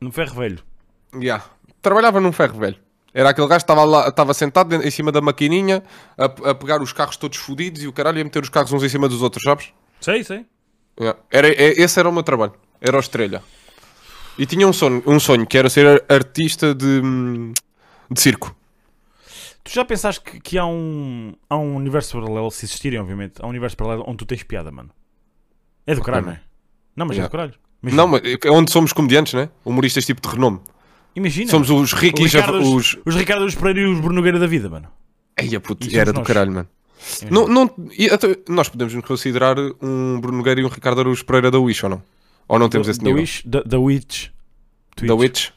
No 0.00 0.12
ferro 0.12 0.34
velho. 0.36 0.58
Yeah. 1.20 1.44
Trabalhava 1.82 2.20
num 2.20 2.32
ferro 2.32 2.58
velho. 2.58 2.76
Era 3.12 3.30
aquele 3.30 3.46
gajo 3.46 3.60
que 3.60 3.62
estava 3.64 3.84
lá, 3.84 4.08
estava 4.08 4.34
sentado 4.34 4.74
em 4.74 4.90
cima 4.90 5.12
da 5.12 5.20
maquininha 5.20 5.82
a, 6.18 6.24
a 6.50 6.54
pegar 6.54 6.82
os 6.82 6.92
carros 6.92 7.16
todos 7.16 7.38
fodidos 7.38 7.82
e 7.82 7.86
o 7.86 7.92
caralho 7.92 8.18
ia 8.18 8.24
meter 8.24 8.42
os 8.42 8.48
carros 8.48 8.72
uns 8.72 8.82
em 8.82 8.88
cima 8.88 9.08
dos 9.08 9.22
outros, 9.22 9.42
sabes? 9.44 9.72
Sei, 10.00 10.24
sei. 10.24 10.44
Yeah. 10.98 11.18
Era, 11.30 11.48
é- 11.48 11.80
esse 11.80 11.98
era 12.00 12.08
o 12.08 12.12
meu 12.12 12.22
trabalho. 12.22 12.54
Era 12.80 12.96
o 12.96 13.00
estrelha. 13.00 13.42
E 14.36 14.46
tinha 14.46 14.66
um 14.66 14.72
sonho, 14.72 15.02
um 15.06 15.20
sonho 15.20 15.46
que 15.46 15.56
era 15.56 15.70
ser 15.70 15.86
ar- 15.86 16.02
artista 16.16 16.74
de, 16.74 17.00
de 18.10 18.20
circo. 18.20 18.54
Tu 19.62 19.72
já 19.72 19.84
pensaste 19.84 20.20
que, 20.20 20.40
que 20.40 20.58
há, 20.58 20.66
um, 20.66 21.34
há 21.48 21.56
um 21.56 21.76
universo 21.76 22.18
paralelo, 22.20 22.50
se 22.50 22.64
existirem, 22.66 22.98
obviamente, 23.00 23.34
há 23.40 23.46
um 23.46 23.50
universo 23.50 23.76
paralelo 23.76 24.04
onde 24.06 24.18
tu 24.18 24.26
tens 24.26 24.42
piada, 24.42 24.70
mano? 24.72 24.90
É 25.86 25.94
do 25.94 26.02
caralho, 26.02 26.26
não 26.26 26.32
é? 26.32 26.40
Não, 26.96 27.06
mas 27.06 27.16
é 27.16 27.20
Yeah. 27.20 27.28
do 27.28 27.32
caralho. 27.32 27.54
Imagina. 27.82 28.02
Não, 28.02 28.08
mas 28.08 28.22
é 28.24 28.50
onde 28.50 28.70
somos 28.72 28.92
comediantes, 28.92 29.34
né? 29.34 29.48
Humoristas 29.64 30.04
tipo 30.04 30.20
de 30.20 30.28
renome. 30.34 30.60
Imagina. 31.16 31.50
Somos 31.50 31.70
os 31.70 31.92
ricos, 31.92 32.20
os. 32.22 32.96
os 33.06 33.14
Ricardo 33.14 33.42
Luz 33.44 33.54
Pereira 33.54 33.80
e 33.80 33.84
os 33.92 34.00
Bruno 34.00 34.16
Nogueira 34.16 34.38
da 34.38 34.46
vida, 34.46 34.68
mano. 34.68 34.88
Eia, 35.38 35.60
puto, 35.60 35.82
E 35.86 35.90
somos 35.90 35.98
era 36.00 36.12
do 36.12 36.18
nós. 36.18 36.26
caralho, 36.26 36.52
mano. 36.52 36.68
Imagina. 37.22 37.48
Não, 37.48 37.70
nós 38.48 38.68
podemos 38.68 38.94
nos 38.94 39.04
considerar 39.04 39.56
um 39.80 40.20
Bruno 40.20 40.38
Nogueira 40.38 40.60
e 40.60 40.64
um 40.64 40.68
Ricardo 40.68 41.00
Araújo 41.00 41.24
Pereira 41.24 41.50
da 41.50 41.58
Wish 41.58 41.84
ou 41.84 41.90
não? 41.90 42.02
Ou 42.48 42.58
não 42.58 42.68
temos 42.68 42.86
Da- 42.86 42.90
esse 42.92 43.00
da 43.00 43.04
nível? 43.04 43.20
Wish, 43.20 43.46
da, 43.46 43.62
da 43.62 43.78
Witch. 43.78 44.28
Twitch. 44.96 45.08
Da 45.08 45.14
Witch? 45.14 45.48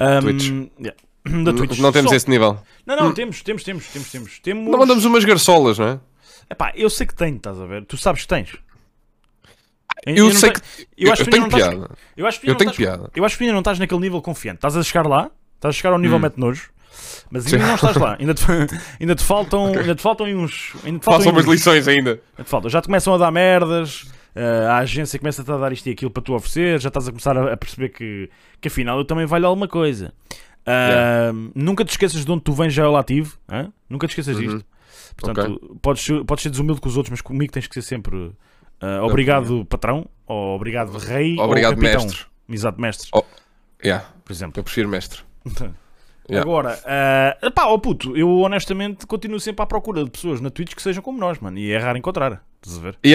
Um, 0.00 0.20
Twitch. 0.20 0.48
yeah. 0.80 0.96
Da 1.44 1.52
Twitch. 1.52 1.78
Não 1.78 1.90
temos 1.92 2.10
Só- 2.10 2.16
esse 2.16 2.30
nível. 2.30 2.58
Não, 2.86 2.96
não, 2.96 3.12
temos, 3.14 3.42
temos, 3.42 3.64
temos, 3.64 3.86
temos, 3.88 4.10
temos. 4.10 4.38
temos... 4.38 4.70
Não 4.70 4.78
mandamos 4.78 5.04
umas 5.04 5.24
garçolas, 5.24 5.78
não 5.78 5.88
é? 5.88 6.00
Epá, 6.48 6.72
eu 6.76 6.88
sei 6.88 7.04
que 7.06 7.14
tenho, 7.14 7.36
estás 7.36 7.60
a 7.60 7.66
ver? 7.66 7.84
Tu 7.84 7.96
sabes 7.96 8.22
que 8.22 8.28
tens. 8.28 8.50
Eu, 10.06 10.24
não 10.26 10.32
sei 10.34 10.50
que. 10.52 10.60
Eu 10.96 11.06
Eu, 11.08 11.12
acho 11.12 11.22
eu 11.22 11.26
que 11.26 11.30
tenho 11.32 11.48
piada. 11.48 11.90
Eu 12.16 12.26
acho 12.26 12.40
que 12.40 12.46
Eu 12.46 12.50
ainda 12.52 12.58
tenho 12.58 12.68
não 12.68 12.72
estás- 12.72 12.76
piada. 12.76 13.10
Eu 13.14 13.24
acho 13.24 13.34
que 13.34 13.38
tu 13.38 13.42
ainda 13.42 13.52
não 13.54 13.60
estás 13.60 13.78
naquele 13.78 14.00
nível 14.00 14.22
confiante. 14.22 14.56
Estás 14.58 14.76
a 14.76 14.82
chegar 14.82 15.06
lá, 15.06 15.30
estás 15.56 15.74
a 15.74 15.76
chegar 15.76 15.90
ao 15.90 15.96
Hum. 15.98 16.02
nível 16.02 16.18
mete 16.18 16.38
nojo, 16.38 16.70
mas 17.30 17.52
ainda 17.52 17.66
não 17.66 17.74
estás 17.74 17.96
lá. 17.96 18.16
Ainda 18.20 18.32
te, 18.34 18.44
ainda 19.00 19.14
te 19.14 19.24
faltam, 19.24 19.66
ainda 19.66 19.94
te 19.94 20.02
faltam 20.02 20.26
uns. 20.28 20.72
Ainda 20.84 20.98
te 21.00 21.04
faltam 21.04 21.24
Façam 21.24 21.32
umas 21.32 21.44
lições 21.44 21.88
ainda. 21.88 22.20
ainda 22.38 22.44
te. 22.44 22.68
Já 22.70 22.80
te 22.80 22.86
começam 22.86 23.12
a 23.14 23.18
dar 23.18 23.30
merdas, 23.32 24.06
eh, 24.34 24.66
a 24.70 24.78
agência 24.78 25.18
começa-te 25.18 25.50
a 25.50 25.56
dar 25.56 25.72
isto 25.72 25.86
e 25.88 25.92
aquilo 25.92 26.10
para 26.10 26.22
tu 26.22 26.34
oferecer, 26.34 26.80
já 26.80 26.88
estás 26.88 27.08
a 27.08 27.10
começar 27.10 27.36
a, 27.36 27.56
perceber 27.56 27.88
que, 27.90 28.30
que 28.60 28.68
afinal 28.68 28.98
eu 28.98 29.04
também 29.04 29.26
valho 29.26 29.46
alguma 29.46 29.66
coisa. 29.68 30.12
Ah, 30.64 31.32
Nunca 31.54 31.84
te 31.84 31.90
esqueças 31.90 32.24
de 32.24 32.30
onde 32.30 32.42
tu 32.42 32.52
vens 32.52 32.72
já 32.72 32.84
é 32.84 32.86
o 32.86 32.92
lativo. 32.92 33.36
Nunca 33.88 34.06
te 34.06 34.10
esqueças 34.10 34.36
disto. 34.36 34.64
Portanto, 35.16 35.78
podes, 35.80 36.02
ser- 36.04 36.24
podes 36.24 36.42
ser 36.42 36.50
desumilde 36.50 36.80
com 36.80 36.88
os 36.88 36.96
outros, 36.96 37.10
mas 37.10 37.20
comigo 37.20 37.50
tens 37.52 37.66
que 37.66 37.74
ser 37.74 37.82
sempre 37.82 38.32
ah, 38.80 39.02
obrigado, 39.04 39.64
patrão, 39.66 40.06
ou 40.26 40.56
obrigado, 40.56 40.96
rei, 40.98 41.38
Obrigado, 41.38 41.74
ou 41.76 41.80
capitão. 41.80 42.04
mestre. 42.04 42.26
Exato, 42.48 42.80
mestre, 42.80 43.08
Oh. 43.12 43.22
Yeah, 43.84 44.06
por 44.24 44.32
exemplo. 44.32 44.58
eu 44.60 44.64
prefiro 44.64 44.88
mestre. 44.88 45.20
Yeah. 46.28 46.42
Agora, 46.42 46.76
ah, 46.84 47.50
pá, 47.52 47.66
ó 47.66 47.78
puto, 47.78 48.16
eu 48.16 48.28
honestamente 48.40 49.06
continuo 49.06 49.38
sempre 49.38 49.62
à 49.62 49.66
procura 49.66 50.02
de 50.02 50.10
pessoas 50.10 50.40
na 50.40 50.50
Twitch 50.50 50.74
que 50.74 50.82
sejam 50.82 51.00
como 51.00 51.20
nós, 51.20 51.38
mano, 51.38 51.56
e 51.56 51.70
é 51.70 51.78
raro 51.78 51.96
encontrar. 51.96 52.44
Estás 52.60 52.78
a 52.78 52.80
ver? 52.82 52.98
Eh, 53.04 53.14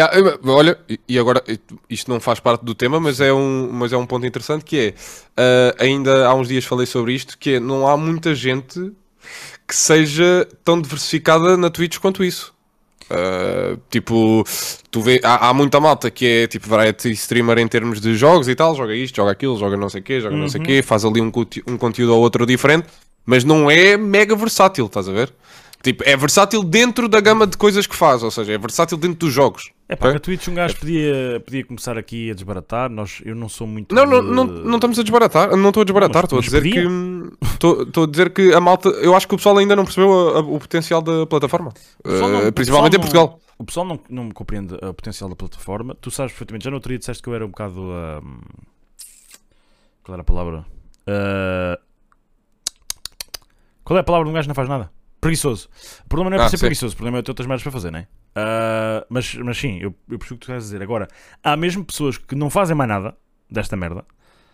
olha, 0.50 0.80
e- 1.10 1.20
agora 1.20 1.44
isto 1.90 2.10
não 2.10 2.22
faz 2.22 2.40
parte 2.40 2.64
do 2.64 2.74
tema, 2.74 3.02
mas 3.02 3.20
é 3.20 3.34
um, 3.34 3.70
mas 3.70 3.92
é 3.92 3.98
um 3.98 4.06
ponto 4.06 4.26
interessante 4.26 4.64
que 4.64 4.78
é 4.80 4.94
ah, 5.36 5.76
ainda 5.84 6.26
há 6.26 6.34
uns 6.34 6.48
dias 6.48 6.64
falei 6.64 6.86
sobre 6.86 7.12
isto, 7.14 7.38
que 7.38 7.56
é 7.56 7.60
não 7.60 7.86
há 7.86 7.98
muita 7.98 8.34
gente 8.34 8.80
que 9.68 9.76
seja 9.76 10.48
tão 10.64 10.82
diversificada 10.82 11.58
na 11.58 11.70
Twitch 11.70 11.98
quanto 12.00 12.24
isso. 12.24 12.56
Ah, 13.14 13.78
tipo, 13.90 14.44
tu 14.90 15.02
vê, 15.02 15.20
há, 15.24 15.50
há 15.50 15.54
muita 15.54 15.80
malta 15.82 16.10
que 16.10 16.26
é 16.26 16.48
tipo 16.48 16.70
variety 16.70 17.12
streamer 17.12 17.58
em 17.60 17.68
termos 17.68 18.00
de 18.00 18.16
jogos 18.16 18.48
e 18.48 18.56
tal, 18.56 18.74
joga 18.76 18.96
isto, 18.96 19.18
joga 19.18 19.32
aquilo, 19.32 19.58
joga 19.58 19.76
não 19.76 19.90
sei 19.90 20.00
o 20.00 20.04
quê, 20.04 20.22
joga 20.22 20.38
não 20.38 20.48
sei 20.48 20.62
o 20.62 20.64
quê, 20.64 20.82
faz 20.82 21.04
ali 21.04 21.20
um, 21.22 21.32
um 21.68 21.78
conteúdo 21.78 22.16
ou 22.16 22.22
outro 22.22 22.46
diferente, 22.46 22.88
mas 23.26 23.44
não 23.44 23.70
é 23.70 23.98
mega 23.98 24.36
versátil, 24.36 24.86
estás 24.86 25.10
a 25.10 25.12
ver? 25.12 25.34
Tipo, 25.84 26.04
é 26.06 26.16
versátil 26.16 26.64
dentro 26.64 27.10
da 27.10 27.20
gama 27.20 27.48
de 27.48 27.58
coisas 27.58 27.88
que 27.88 27.96
faz, 27.96 28.22
ou 28.22 28.30
seja, 28.30 28.54
é 28.54 28.58
versátil 28.58 28.98
dentro 28.98 29.20
dos 29.20 29.34
jogos. 29.34 29.72
É 29.90 29.96
pá, 29.96 30.06
Ok? 30.08 30.14
na 30.14 30.20
Twitch 30.20 30.48
um 30.48 30.54
gajo 30.54 30.78
podia, 30.78 31.42
podia 31.44 31.66
começar 31.66 31.98
aqui 31.98 32.30
a 32.30 32.34
desbaratar. 32.34 32.90
Nós, 32.90 33.22
eu 33.26 33.36
não 33.36 33.50
sou 33.50 33.66
muito. 33.66 33.94
Não, 33.96 34.06
não, 34.06 34.22
não, 34.22 34.46
não 34.46 34.76
estamos 34.76 35.00
a 35.00 35.02
desbaratar, 35.02 35.56
não 35.58 35.70
estou 35.70 35.82
a 35.82 35.84
desbaratar, 35.84 36.24
estou 36.26 36.40
a 36.40 36.42
dizer 36.42 36.64
mas 36.64 36.74
que 36.74 37.54
estou 37.54 37.82
estou 37.84 38.04
a 38.04 38.08
dizer 38.08 38.32
que 38.32 38.54
a 38.54 38.62
malta, 38.62 38.90
eu 38.90 39.16
acho 39.16 39.28
que 39.28 39.34
o 39.34 39.38
pessoal 39.38 39.58
ainda 39.58 39.76
não 39.76 39.84
percebeu 39.84 40.12
a- 40.12 40.38
a- 40.38 40.40
o 40.42 40.60
potencial 40.60 41.02
da 41.02 41.26
plataforma, 41.26 41.74
não- 42.06 42.46
Uh, 42.46 42.48
o 42.48 42.52
principalmente 42.54 42.96
em 42.96 43.00
Portugal. 43.00 43.40
O 43.58 43.64
pessoal 43.66 43.86
não, 43.86 44.00
não 44.10 44.24
me 44.26 44.32
compreende 44.34 44.74
o 44.76 44.94
potencial 44.94 45.30
da 45.30 45.36
plataforma. 45.36 45.96
Tu 46.00 46.10
sabes 46.12 46.32
perfeitamente. 46.32 46.64
Já 46.64 46.70
no 46.72 46.78
outro 46.78 46.90
dia 46.90 46.98
disseste 47.00 47.22
que 47.22 47.30
eu 47.30 47.36
era 47.36 47.46
um 47.46 47.50
bocado. 47.50 47.80
ahm, 47.92 48.40
qual 50.04 50.14
era 50.14 50.22
a 50.22 50.26
palavra? 50.26 50.66
Ah, 51.08 51.80
qual 53.84 53.98
é 53.98 54.02
a 54.02 54.04
palavra 54.04 54.26
de 54.26 54.32
um 54.32 54.34
gajo 54.34 54.46
que 54.46 54.50
não 54.50 54.56
faz 54.56 54.70
nada? 54.70 54.90
Preguiçoso. 55.22 55.70
O 56.04 56.10
problema 56.10 56.32
não 56.32 56.38
é 56.38 56.40
Ah, 56.42 56.44
por 56.46 56.50
ser 56.50 56.58
sim. 56.58 56.62
preguiçoso, 56.62 56.94
o 56.94 56.98
problema 56.98 57.20
é 57.20 57.22
ter 57.22 57.32
outras 57.32 57.48
merdas 57.48 57.62
para 57.64 57.72
fazer, 57.72 57.92
não 57.92 58.00
é? 58.00 58.08
Ah, 58.36 59.06
mas, 59.10 59.36
mas 59.36 59.58
sim, 59.58 59.78
eu, 59.80 59.96
eu 60.10 60.18
percebo 60.18 60.36
o 60.36 60.38
que 60.40 60.46
tu 60.46 60.48
queres 60.48 60.64
dizer. 60.64 60.82
Agora, 60.82 61.08
há 61.44 61.56
mesmo 61.56 61.86
pessoas 61.86 62.18
que 62.18 62.34
não 62.36 62.50
fazem 62.50 62.76
mais 62.76 62.90
nada 62.90 63.16
desta 63.50 63.76
merda, 63.78 64.04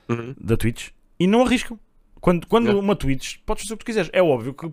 Uhum. 0.10 0.36
da 0.40 0.56
Twitch, 0.58 0.90
e 1.20 1.26
não 1.28 1.44
arriscam. 1.46 1.80
Quando, 2.28 2.46
quando 2.46 2.66
Yeah. 2.66 2.84
uma 2.84 2.94
Twitch, 2.94 3.38
podes 3.46 3.64
fazer 3.64 3.76
o 3.76 3.78
que 3.78 3.86
tu 3.86 3.88
quiseres. 3.88 4.10
É 4.12 4.22
óbvio 4.22 4.54
que. 4.54 4.70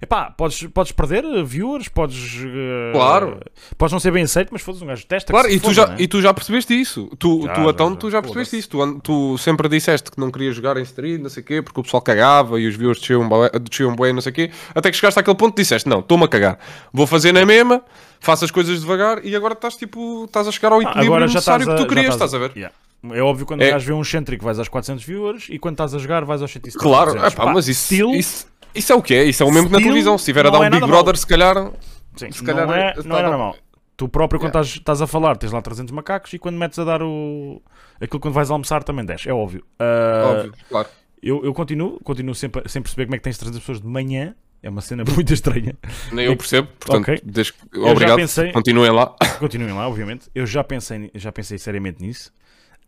Epá, 0.00 0.30
podes, 0.30 0.62
podes 0.68 0.90
perder 0.92 1.22
eh, 1.22 1.42
viewers, 1.42 1.86
podes. 1.88 2.40
eh, 2.42 2.92
Claro. 2.94 3.40
Podes 3.76 3.92
não 3.92 4.00
ser 4.00 4.10
bem 4.10 4.22
aceito, 4.22 4.48
mas 4.52 4.62
foda-se 4.62 4.82
um 4.82 4.86
gajo 4.86 5.04
testa. 5.06 5.30
Claro, 5.30 5.46
que 5.48 5.54
e 5.54 5.58
tu, 5.60 5.64
foda, 5.64 5.74
já, 5.74 5.86
né? 5.88 5.96
e 5.98 6.08
tu 6.08 6.22
já 6.22 6.32
percebeste 6.32 6.72
isso. 6.80 7.10
Tu, 7.18 7.42
Já, 7.44 7.52
tu 7.52 7.62
já, 7.64 7.70
então, 7.70 7.90
já. 7.90 7.96
tu 7.96 8.10
já 8.10 8.22
percebeste 8.22 8.56
isso. 8.58 8.68
Tu, 8.70 9.00
tu 9.00 9.36
sempre 9.36 9.68
disseste 9.68 10.10
que 10.10 10.18
não 10.18 10.30
querias 10.30 10.56
jogar 10.56 10.78
em 10.78 10.82
stream, 10.82 11.18
não 11.18 11.28
sei 11.28 11.42
o 11.42 11.46
quê, 11.46 11.60
porque 11.60 11.78
o 11.78 11.82
pessoal 11.82 12.00
cagava 12.00 12.58
e 12.58 12.66
os 12.66 12.74
viewers 12.74 12.98
desciam, 12.98 13.28
desciam 13.60 13.94
bem, 13.94 14.14
não 14.14 14.22
sei 14.22 14.32
o 14.32 14.34
quê. 14.34 14.50
Até 14.74 14.90
que 14.90 14.96
chegaste 14.96 15.20
àquele 15.20 15.36
ponto 15.36 15.58
e 15.58 15.62
disseste: 15.62 15.86
Não, 15.86 15.98
estou-me 16.00 16.24
a 16.24 16.28
cagar. 16.28 16.58
Vou 16.90 17.06
fazer 17.06 17.32
na 17.32 17.44
mesma, 17.44 17.82
faço 18.18 18.46
as 18.46 18.50
coisas 18.50 18.80
devagar 18.80 19.22
e 19.26 19.36
agora 19.36 19.52
estás 19.52 19.76
tipo, 19.76 20.24
estás 20.24 20.48
a 20.48 20.52
chegar 20.52 20.72
ao 20.72 20.78
Ah, 20.78 20.82
equilíbrio 20.84 21.20
já 21.28 21.34
necessário 21.34 21.62
estás 21.64 21.78
que 21.78 21.82
a, 21.82 21.86
tu 21.86 21.94
querias, 21.94 22.14
estás 22.14 22.32
a 22.32 22.38
ver? 22.38 22.52
Yeah. 22.56 22.74
É 23.12 23.20
óbvio 23.20 23.44
quando 23.46 23.62
É. 23.62 23.70
gajo 23.70 23.86
vê 23.86 23.92
um 23.92 24.00
excêntrico 24.02 24.44
vais 24.44 24.58
aos 24.58 24.68
400 24.68 25.04
viewers 25.04 25.46
e 25.50 25.58
quando 25.58 25.74
estás 25.74 25.94
a 25.94 25.98
jogar 25.98 26.24
vais 26.24 26.40
aos 26.40 26.50
170. 26.50 26.82
Claro, 26.82 27.12
200. 27.12 27.32
epá, 27.32 27.44
Pá, 27.46 27.52
mas 27.52 27.68
isso, 27.68 27.84
still, 27.84 28.10
isso, 28.12 28.46
isso 28.74 28.92
é 28.92 28.96
o 28.96 29.02
que 29.02 29.14
é, 29.14 29.24
isso 29.24 29.42
é 29.42 29.46
o 29.46 29.50
mesmo 29.52 29.66
que 29.68 29.72
na 29.72 29.78
Still 29.78 29.88
televisão. 29.90 30.16
Se 30.18 30.22
estiver 30.22 30.46
a 30.46 30.50
dar 30.50 30.56
é 30.56 30.60
um 30.60 30.64
Big 30.64 30.74
nada 30.80 30.86
Brother, 30.86 31.12
mau. 31.14 31.16
se 31.16 31.26
calhar. 31.26 31.72
sim, 32.16 32.30
se 32.32 32.42
calhar 32.44 32.66
não 32.66 32.74
é, 32.74 32.94
não 33.04 33.18
é 33.18 33.22
normal. 33.22 33.56
Tu 33.96 34.08
próprio, 34.08 34.40
quando 34.40 34.50
Yeah. 34.54 34.66
estás, 34.66 34.80
estás 34.80 35.02
a 35.02 35.06
falar, 35.06 35.36
tens 35.36 35.52
lá 35.52 35.62
300 35.62 35.92
macacos 35.92 36.32
e 36.32 36.38
quando 36.38 36.56
metes 36.56 36.78
a 36.78 36.84
dar 36.84 37.00
o. 37.02 37.62
aquilo 38.00 38.18
quando 38.18 38.34
vais 38.34 38.50
almoçar 38.50 38.82
também 38.82 39.04
10, 39.04 39.26
é 39.26 39.32
óbvio. 39.32 39.64
Ah, 39.78 40.32
Óbvio, 40.36 40.52
claro. 40.68 40.88
Eu, 41.22 41.44
eu 41.44 41.54
continuo, 41.54 42.00
continuo 42.02 42.34
sempre, 42.34 42.62
a- 42.64 42.68
sem 42.68 42.82
perceber 42.82 43.06
como 43.06 43.14
é 43.14 43.18
que 43.18 43.24
tens 43.24 43.38
300 43.38 43.60
pessoas 43.60 43.80
de 43.80 43.86
manhã. 43.86 44.34
É 44.62 44.68
uma 44.70 44.80
cena 44.80 45.04
muito 45.14 45.32
estranha. 45.32 45.76
Nem 46.10 46.24
eu 46.26 46.36
percebo, 46.36 46.68
portanto, 46.80 47.02
Ok. 47.02 47.20
desde 47.22 47.52
obrigado. 47.76 48.16
pensei- 48.16 48.50
Continuem 48.50 48.90
lá. 48.90 49.14
Continuem 49.38 49.72
lá, 49.74 49.86
obviamente. 49.86 50.28
Eu 50.34 50.44
já 50.46 50.64
pensei, 50.64 51.10
já 51.14 51.30
pensei 51.30 51.58
seriamente 51.58 52.02
nisso. 52.02 52.32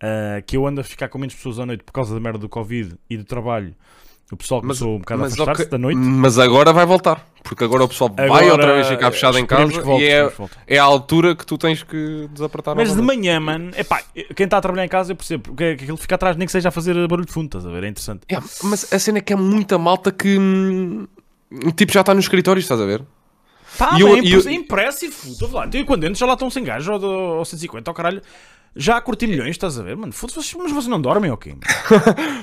Ah, 0.00 0.40
que 0.46 0.56
eu 0.56 0.66
ando 0.66 0.80
a 0.80 0.84
ficar 0.84 1.08
com 1.08 1.18
menos 1.18 1.34
pessoas 1.34 1.58
à 1.58 1.66
noite 1.66 1.82
por 1.84 1.92
causa 1.92 2.14
da 2.14 2.20
merda 2.20 2.38
do 2.38 2.48
Covid 2.48 2.94
e 3.08 3.16
do 3.16 3.24
trabalho. 3.24 3.74
O 4.32 4.36
pessoal 4.36 4.60
Mas- 4.64 4.78
começou 4.80 4.96
um 4.96 4.98
bocado 4.98 5.20
a 5.20 5.24
Mas, 5.24 5.34
afastar-se 5.34 5.62
ok, 5.62 5.70
da 5.70 5.78
noite. 5.78 5.96
mas 5.98 6.36
agora 6.36 6.72
vai 6.72 6.84
voltar, 6.84 7.24
porque 7.44 7.62
agora 7.62 7.84
o 7.84 7.88
pessoal 7.88 8.10
vai 8.12 8.26
Agora, 8.26 8.44
outra 8.54 8.74
vez 8.74 8.88
ficar 8.88 9.12
fechado 9.12 9.38
em 9.38 9.46
casa 9.46 9.80
volte, 9.80 10.02
e 10.02 10.08
é, 10.08 10.32
é 10.66 10.78
a 10.78 10.82
altura 10.82 11.36
que 11.36 11.46
tu 11.46 11.56
tens 11.56 11.84
que 11.84 12.28
desapertar 12.32 12.74
Mas 12.74 12.92
de 12.96 13.00
manhã, 13.00 13.38
mano, 13.38 13.70
epá, 13.76 14.02
quem 14.34 14.42
está 14.44 14.58
a 14.58 14.60
trabalhar 14.60 14.84
em 14.84 14.88
casa 14.88 15.12
eu 15.12 15.16
percebo 15.16 15.52
é 15.62 15.76
que 15.76 15.84
aquilo 15.84 15.96
fica 15.96 16.16
atrás, 16.16 16.36
nem 16.36 16.44
que 16.44 16.50
seja 16.50 16.70
a 16.70 16.72
fazer 16.72 16.94
barulho 17.06 17.24
de 17.24 17.32
fundo, 17.32 17.46
estás 17.46 17.64
a 17.64 17.70
ver? 17.70 17.84
É 17.84 17.88
interessante. 17.88 18.22
É, 18.28 18.36
mas 18.64 18.92
a 18.92 18.98
cena 18.98 19.18
é 19.18 19.20
que 19.20 19.32
é 19.32 19.36
muita 19.36 19.78
malta 19.78 20.10
que 20.10 20.36
hum, 20.36 21.06
tipo 21.76 21.92
já 21.92 22.00
está 22.00 22.12
no 22.12 22.18
escritório, 22.18 22.58
estás 22.58 22.80
a 22.80 22.84
ver? 22.84 23.02
Pá, 23.78 23.96
E 23.96 24.00
eu- 24.00 24.08
bem, 24.12 24.28
eu- 24.28 24.40
é 24.40 24.52
impressive, 24.52 25.14
estou 25.24 25.46
a 25.46 25.50
falar. 25.52 25.66
Então, 25.68 25.80
e 25.80 25.84
quando 25.84 26.02
entro 26.02 26.18
já 26.18 26.26
lá 26.26 26.32
estão 26.32 26.50
sem 26.50 26.64
gajos 26.64 26.88
ou, 26.88 27.38
ou 27.38 27.44
150, 27.44 27.88
ao 27.90 27.94
caralho. 27.94 28.20
Já 28.78 28.98
a 28.98 29.00
curtir 29.00 29.26
milhões, 29.26 29.50
estás 29.50 29.78
a 29.78 29.82
ver, 29.82 29.96
mano? 29.96 30.12
Foda-se, 30.12 30.56
mas 30.58 30.70
vocês 30.70 30.86
não 30.86 31.00
dormem 31.00 31.30
ou 31.30 31.36
quê? 31.38 31.54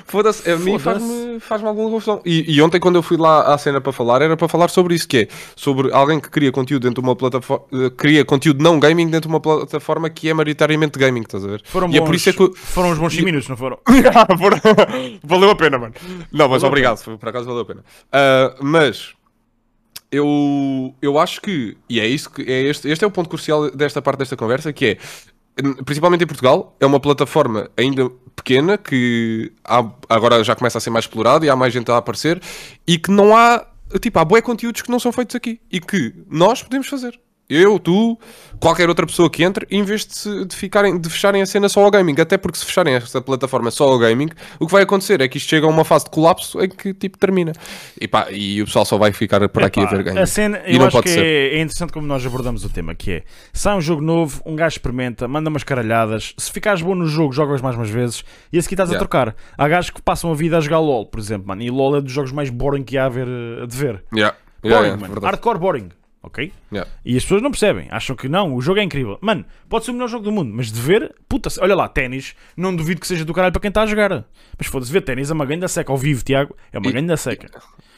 Foda-se, 0.06 0.50
a 0.50 0.56
mim 0.56 0.78
faz-me 0.78 1.38
faz 1.40 1.62
alguma 1.62 1.88
confusão. 1.88 2.20
E, 2.24 2.52
e 2.56 2.60
ontem, 2.60 2.80
quando 2.80 2.96
eu 2.96 3.02
fui 3.02 3.16
lá 3.16 3.54
à 3.54 3.58
cena 3.58 3.80
para 3.80 3.92
falar, 3.92 4.20
era 4.20 4.36
para 4.36 4.48
falar 4.48 4.68
sobre 4.68 4.94
isso: 4.94 5.06
que 5.06 5.18
é 5.18 5.28
sobre 5.54 5.92
alguém 5.92 6.18
que 6.18 6.28
cria 6.28 6.50
conteúdo 6.50 6.82
dentro 6.82 7.00
de 7.00 7.08
uma 7.08 7.14
plataforma, 7.14 7.64
cria 7.96 8.24
conteúdo 8.24 8.62
não 8.62 8.80
gaming 8.80 9.06
dentro 9.06 9.28
de 9.28 9.34
uma 9.34 9.40
plataforma 9.40 10.10
que 10.10 10.28
é 10.28 10.34
maioritariamente 10.34 10.98
gaming, 10.98 11.22
estás 11.22 11.44
a 11.44 11.48
ver? 11.48 11.62
Foram 11.64 11.88
e 11.88 11.92
bons, 11.92 11.96
é 11.98 12.00
por 12.04 12.14
isso 12.14 12.30
é 12.30 12.32
que. 12.32 12.50
foram 12.56 12.90
uns 12.90 12.98
bons 12.98 13.12
5 13.12 13.24
minutos, 13.24 13.48
não 13.48 13.56
foram? 13.56 13.78
Ah, 14.14 14.26
valeu 15.24 15.50
a 15.50 15.54
pena, 15.56 15.78
mano. 15.78 15.94
Não, 16.32 16.48
mas 16.48 16.62
Valeu 16.62 16.66
obrigado, 16.68 16.98
foi- 16.98 17.16
por 17.16 17.28
acaso 17.28 17.46
valeu 17.46 17.62
a 17.62 17.64
pena. 17.64 17.84
Ah, 18.12 18.54
mas 18.60 19.14
eu, 20.10 20.94
eu 21.02 21.18
acho 21.18 21.40
que, 21.40 21.76
e 21.88 21.98
é 22.00 22.06
isso 22.06 22.30
que 22.30 22.42
é 22.42 22.62
este, 22.62 22.88
este 22.88 23.04
é 23.04 23.06
o 23.06 23.10
ponto 23.10 23.28
crucial 23.28 23.70
desta 23.70 24.00
parte 24.00 24.18
desta 24.18 24.36
conversa, 24.36 24.72
que 24.72 24.86
é 24.86 24.98
principalmente 25.84 26.24
em 26.24 26.26
Portugal, 26.26 26.76
é 26.80 26.86
uma 26.86 26.98
plataforma 27.00 27.70
ainda 27.76 28.10
pequena 28.34 28.76
que 28.76 29.52
há- 29.64 29.88
agora 30.08 30.42
já 30.42 30.54
começa 30.56 30.78
a 30.78 30.80
ser 30.80 30.90
mais 30.90 31.04
explorada 31.04 31.46
e 31.46 31.50
há 31.50 31.56
mais 31.56 31.72
gente 31.72 31.90
a 31.90 31.96
aparecer 31.96 32.40
e 32.86 32.98
que 32.98 33.10
não 33.10 33.36
há, 33.36 33.64
tipo, 34.00 34.18
há 34.18 34.24
bué 34.24 34.40
conteúdos 34.42 34.82
que 34.82 34.90
não 34.90 34.98
são 34.98 35.12
feitos 35.12 35.36
aqui 35.36 35.60
e 35.70 35.80
que 35.80 36.12
nós 36.28 36.62
podemos 36.62 36.88
fazer. 36.88 37.18
Eu, 37.48 37.78
tu, 37.78 38.18
qualquer 38.58 38.88
outra 38.88 39.04
pessoa 39.06 39.28
que 39.28 39.44
entre, 39.44 39.66
em 39.70 39.82
vez 39.82 40.06
de, 40.06 40.46
de 40.46 40.56
ficarem, 40.56 40.98
de 40.98 41.10
fecharem 41.10 41.42
a 41.42 41.46
cena 41.46 41.68
só 41.68 41.84
ao 41.84 41.90
gaming, 41.90 42.14
até 42.18 42.38
porque 42.38 42.56
se 42.56 42.64
fecharem 42.64 42.94
esta 42.94 43.20
plataforma 43.20 43.70
só 43.70 43.84
ao 43.84 43.98
gaming, 43.98 44.28
o 44.58 44.66
que 44.66 44.72
vai 44.72 44.82
acontecer 44.82 45.20
é 45.20 45.28
que 45.28 45.36
isto 45.36 45.48
chega 45.50 45.66
a 45.66 45.68
uma 45.68 45.84
fase 45.84 46.06
de 46.06 46.10
colapso 46.10 46.58
em 46.62 46.68
que 46.70 46.94
tipo 46.94 47.18
termina. 47.18 47.52
E, 48.00 48.08
pá, 48.08 48.28
e 48.30 48.62
o 48.62 48.64
pessoal 48.64 48.86
só 48.86 48.96
vai 48.96 49.12
ficar 49.12 49.46
por 49.50 49.62
aqui 49.62 49.80
a 49.80 49.84
ver 49.86 50.02
gaming. 50.02 50.20
A 50.20 50.26
cena, 50.26 50.62
E 50.66 50.72
eu 50.72 50.78
não 50.78 50.86
acho 50.86 50.96
pode 50.96 51.04
que 51.08 51.12
ser. 51.12 51.22
é, 51.24 51.48
é 51.56 51.60
interessante 51.60 51.92
como 51.92 52.06
nós 52.06 52.24
abordamos 52.24 52.64
o 52.64 52.70
tema, 52.70 52.94
que 52.94 53.10
é 53.12 53.22
sai 53.52 53.76
um 53.76 53.80
jogo 53.80 54.00
novo, 54.00 54.40
um 54.46 54.56
gajo 54.56 54.76
experimenta, 54.76 55.28
manda 55.28 55.50
umas 55.50 55.62
caralhadas, 55.64 56.32
se 56.38 56.50
ficares 56.50 56.80
bom 56.80 56.94
no 56.94 57.06
jogo, 57.06 57.32
jogas 57.34 57.60
mais 57.60 57.76
umas 57.76 57.90
vezes 57.90 58.24
e 58.52 58.58
a 58.58 58.62
seguir 58.62 58.74
estás 58.74 58.88
a 58.88 58.92
Yeah. 58.94 59.06
trocar. 59.06 59.36
Há 59.58 59.68
gajos 59.68 59.90
que 59.90 60.00
passam 60.00 60.30
a 60.30 60.34
vida 60.34 60.56
a 60.56 60.60
jogar 60.60 60.78
LOL, 60.78 61.04
por 61.06 61.20
exemplo, 61.20 61.46
mano, 61.48 61.60
e 61.62 61.70
LOL 61.70 61.96
é 61.96 62.00
dos 62.00 62.12
jogos 62.12 62.32
mais 62.32 62.48
boring 62.48 62.84
que 62.84 62.96
há 62.96 63.04
a, 63.06 63.08
ver, 63.10 63.26
a 63.62 63.66
de 63.66 63.76
ver. 63.76 64.02
Yeah. 64.14 64.34
Boring, 64.62 64.74
Yeah, 64.76 64.86
yeah, 64.96 65.08
mano. 65.08 65.20
Hardcore 65.26 65.58
boring, 65.58 65.88
ok? 66.24 66.52
Yeah. 66.72 66.90
E 67.04 67.16
as 67.16 67.22
pessoas 67.22 67.42
não 67.42 67.50
percebem, 67.50 67.86
acham 67.90 68.16
que 68.16 68.28
não, 68.28 68.54
o 68.54 68.60
jogo 68.60 68.80
é 68.80 68.82
incrível. 68.82 69.18
Mano, 69.20 69.44
pode 69.68 69.84
ser 69.84 69.90
o 69.90 69.94
melhor 69.94 70.08
jogo 70.08 70.24
do 70.24 70.32
mundo, 70.32 70.50
mas 70.54 70.72
de 70.72 70.80
ver, 70.80 71.14
puta, 71.28 71.48
olha 71.60 71.74
lá, 71.74 71.88
ténis, 71.88 72.34
não 72.56 72.74
duvido 72.74 73.00
que 73.00 73.06
seja 73.06 73.24
do 73.24 73.32
caralho 73.34 73.52
para 73.52 73.60
quem 73.60 73.68
está 73.68 73.82
a 73.82 73.86
jogar. 73.86 74.24
Mas 74.58 74.66
foda-se, 74.66 74.90
ver 74.92 75.02
ténis 75.02 75.30
é 75.30 75.34
uma 75.34 75.44
grande 75.46 75.68
seca 75.68 75.92
ao 75.92 75.98
vivo, 75.98 76.24
Tiago, 76.24 76.54
é 76.72 76.78
uma 76.78 76.88
E- 76.88 76.92
grande 76.92 77.16
seca. 77.16 77.48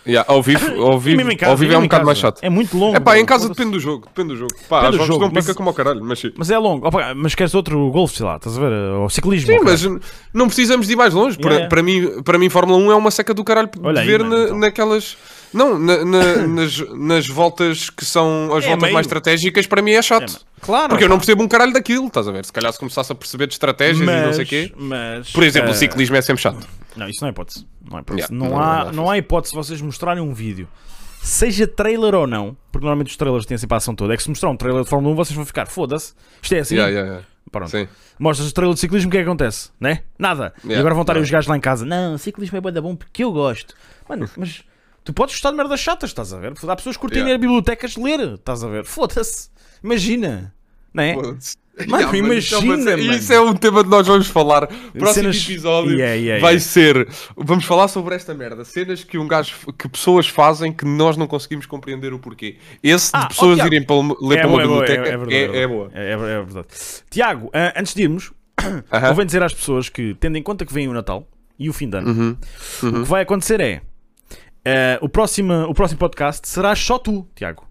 Yeah, 0.09 0.25
ao 0.33 0.41
vivo, 0.41 0.65
ao 0.85 1.01
vivo, 1.01 1.37
casa, 1.37 1.51
ao 1.51 1.57
vivo 1.57 1.75
é 1.75 1.79
um 1.79 1.83
bocado 1.83 2.07
mais 2.07 2.19
chato. 2.19 2.39
É 2.41 2.49
muito 2.49 2.77
longo. 2.79 2.97
É 2.97 3.01
pá, 3.01 3.19
em 3.19 3.25
casa 3.27 3.49
depende 3.49 3.73
do 3.73 3.81
jogo, 3.81 4.07
depende 4.07 4.29
do 4.29 4.37
jogo. 4.37 4.55
Pá, 4.69 4.83
Depende 4.83 4.97
jogos 4.99 5.07
jogo, 5.09 5.21
não 5.25 5.29
pica 5.31 5.45
mas- 5.49 5.57
como 5.57 5.69
ao 5.69 5.75
caralho, 5.75 6.05
mas 6.05 6.21
sim. 6.21 6.33
Mas 6.37 6.49
é 6.49 6.57
longo. 6.57 6.87
Opa, 6.87 7.13
mas 7.13 7.35
queres 7.35 7.53
outro 7.57 7.91
golfe, 7.91 8.17
sei 8.19 8.25
lá, 8.27 8.37
estás 8.37 8.57
a 8.57 8.61
ver? 8.61 8.73
Ou 8.73 9.11
ciclismo. 9.11 9.51
Sim, 9.53 9.59
mas 9.65 9.85
não 10.33 10.47
precisamos 10.47 10.87
de 10.87 10.93
ir 10.93 10.97
mais 10.97 11.13
longe. 11.13 11.37
Para, 11.37 11.51
Yeah. 11.55 11.69
para, 11.69 11.83
mim, 11.83 12.23
para 12.23 12.39
mim, 12.39 12.49
Fórmula 12.49 12.79
1 12.79 12.93
é 12.93 12.95
uma 12.95 13.11
seca 13.11 13.35
do 13.35 13.43
caralho 13.43 13.69
de 13.69 13.81
Olha 13.85 14.01
aí, 14.01 14.07
ver 14.07 14.23
mano, 14.23 14.37
na- 14.37 14.45
então. 14.45 14.59
naquelas. 14.61 15.17
Não, 15.53 15.79
na- 15.79 16.05
na- 16.05 16.47
nas, 16.47 16.79
nas 16.91 17.27
voltas 17.29 17.89
que 17.91 18.05
são 18.05 18.55
as 18.55 18.65
É 18.65 18.69
voltas 18.69 18.83
meio. 18.83 18.95
mais 18.95 19.07
estratégicas, 19.07 19.67
para 19.67 19.81
mim 19.81 19.93
é 19.93 20.03
chato. 20.03 20.37
É. 20.43 20.65
Claro. 20.65 20.89
Porque 20.89 21.05
eu 21.05 21.09
não 21.09 21.19
percebo 21.19 21.43
um 21.43 21.49
caralho 21.49 21.73
daquilo, 21.73 22.07
estás 22.07 22.27
a 22.29 22.33
ver? 22.33 22.45
Se 22.45 22.53
calhar 22.53 22.73
se 22.73 22.79
começasse 22.79 23.11
a 23.13 23.15
perceber 23.15 23.47
de 23.47 23.55
estratégias 23.55 24.01
e 24.09 24.27
não 24.27 24.33
sei 24.33 24.45
o 24.45 24.47
quê. 24.49 24.73
Mas, 24.77 25.31
Por 25.31 25.43
exemplo, 25.45 25.71
eh, 25.71 25.73
o 25.73 25.75
ciclismo 25.75 26.17
é 26.17 26.23
sempre 26.23 26.43
chato. 26.43 26.67
Não, 26.97 27.09
isso 27.09 27.21
não 27.21 27.29
é 27.29 27.31
hipótese. 27.31 27.67
Não, 27.89 27.99
é 27.99 28.01
hipótese. 28.01 28.33
Yeah, 28.33 28.35
não, 28.35 28.57
não, 28.57 28.63
há, 28.63 28.85
não 28.85 28.89
é 28.89 28.93
não 28.93 29.11
há 29.11 29.19
hipótese 29.19 29.53
de 29.53 29.59
vocês 29.59 29.81
mostrarem 29.81 30.23
um 30.23 30.33
vídeo, 30.33 30.69
seja 31.23 31.67
trailer 31.67 32.15
ou 32.15 32.27
não, 32.27 32.57
porque 32.73 32.85
normalmente 32.85 33.11
os 33.11 33.17
trailers 33.17 33.47
têm 33.47 33.59
sempre 33.59 33.75
a 33.75 33.79
ação 33.79 33.95
toda. 33.95 34.15
É 34.15 34.17
que 34.17 34.23
se 34.23 34.29
mostrar 34.29 34.51
um 34.51 34.57
trailer 34.57 34.83
de 34.83 34.89
Fórmula 34.89 35.13
1, 35.13 35.17
vocês 35.17 35.37
vão 35.37 35.45
ficar, 35.45 35.67
foda-se, 35.67 36.15
isto 36.43 36.55
é 36.55 36.59
assim. 36.61 36.75
Yeah, 36.75 36.91
yeah, 36.93 37.09
yeah. 37.11 37.27
Pronto. 37.51 37.71
Sim. 37.71 37.87
Mostras 38.19 38.49
o 38.49 38.53
trailer 38.55 38.75
de 38.75 38.81
ciclismo, 38.81 39.09
o 39.09 39.11
que 39.13 39.19
é 39.19 39.23
que 39.23 39.29
acontece? 39.29 39.71
Né? 39.79 40.01
Nada. 40.19 40.53
e 40.65 40.75
agora 40.75 40.95
vão 40.95 41.03
estar 41.03 41.13
aí 41.13 41.19
yeah. 41.19 41.25
os 41.25 41.31
gajos 41.31 41.49
lá 41.49 41.57
em 41.57 41.61
casa. 41.61 41.85
Não, 41.85 42.19
ciclismo 42.19 42.57
é 42.57 42.61
bué 42.61 42.73
da 42.73 42.81
bom 42.81 42.97
porque 42.97 43.23
eu 43.23 43.31
gosto. 43.31 43.75
Mano, 44.09 44.29
mas 44.37 44.63
tu 45.07 45.13
podes 45.15 45.35
gostar 45.37 45.53
de 45.53 45.57
merdas 45.57 45.81
chatas, 45.81 46.11
estás 46.11 46.33
a 46.35 46.39
ver? 46.39 46.53
Há 46.69 46.77
pessoas 46.77 46.97
que 46.97 47.01
curtem 47.01 47.21
Yeah. 47.21 47.33
ir 47.33 47.35
a 47.37 47.39
bibliotecas 47.39 47.97
ler, 47.97 48.35
estás 48.35 48.63
a 48.63 48.69
ver? 48.69 48.85
Foda-se. 48.85 49.49
Imagina. 49.83 50.53
Não 50.93 51.03
é? 51.03 51.15
Mano, 51.15 51.39
Yeah, 51.79 52.17
é 52.17 52.19
imagina, 52.21 52.77
mano. 52.97 53.15
Isso 53.15 53.33
é 53.35 53.39
um 53.41 53.55
tema 53.55 53.85
que 53.85 53.91
nós 53.91 54.07
vamos 54.07 54.27
falar. 54.29 54.67
Próximo 54.67 55.31
Cenas- 55.33 55.45
episódio 55.45 55.93
Yeah, 55.93 56.15
yeah, 56.15 56.41
vai 56.41 56.59
ser. 56.59 57.07
Vamos 57.37 57.67
falar 57.67 57.89
sobre 57.89 58.15
esta 58.15 58.33
merda. 58.35 58.65
Cenas 58.65 59.05
que 59.05 59.19
um 59.19 59.29
gajo. 59.29 59.55
que 59.79 59.87
pessoas 59.89 60.27
fazem 60.27 60.73
que 60.73 60.87
nós 60.87 61.19
não 61.19 61.27
conseguimos 61.27 61.67
compreender 61.67 62.15
o 62.15 62.19
porquê. 62.19 62.57
Esse 62.83 63.11
Ah, 63.13 63.21
de 63.23 63.29
pessoas 63.29 63.57
Tiago. 63.57 63.75
irem 63.75 63.87
para, 63.87 63.97
ler 63.97 64.39
para 64.39 64.49
boa, 64.49 64.63
uma 64.63 64.67
boa, 64.67 64.81
biblioteca 64.87 65.09
é, 65.35 65.63
é 65.63 65.67
boa. 65.69 65.91
É, 65.95 66.13
é 66.13 66.17
verdade. 66.17 66.67
Tiago, 67.11 67.51
ah, 67.53 67.75
antes 67.77 67.93
de 67.95 68.03
irmos, 68.03 68.33
Aham. 68.91 69.09
convém 69.11 69.27
dizer 69.27 69.43
às 69.43 69.53
pessoas 69.53 69.91
que, 69.91 70.15
tendo 70.19 70.39
em 70.39 70.43
conta 70.43 70.65
que 70.65 70.73
vem 70.73 70.89
o 70.89 70.95
Natal 70.95 71.29
e 71.59 71.69
o 71.69 71.75
fim 71.75 71.91
de 71.91 71.99
ano, 71.99 72.09
Uhum. 72.11 72.37
o 72.89 73.03
que 73.03 73.09
vai 73.11 73.21
acontecer 73.23 73.61
é. 73.61 73.83
Ah, 74.67 74.99
o, 75.01 75.09
próximo, 75.09 75.53
o 75.65 75.73
próximo 75.75 75.99
podcast 75.99 76.47
será 76.49 76.75
só 76.75 76.99
tu, 76.99 77.27
Tiago. 77.35 77.65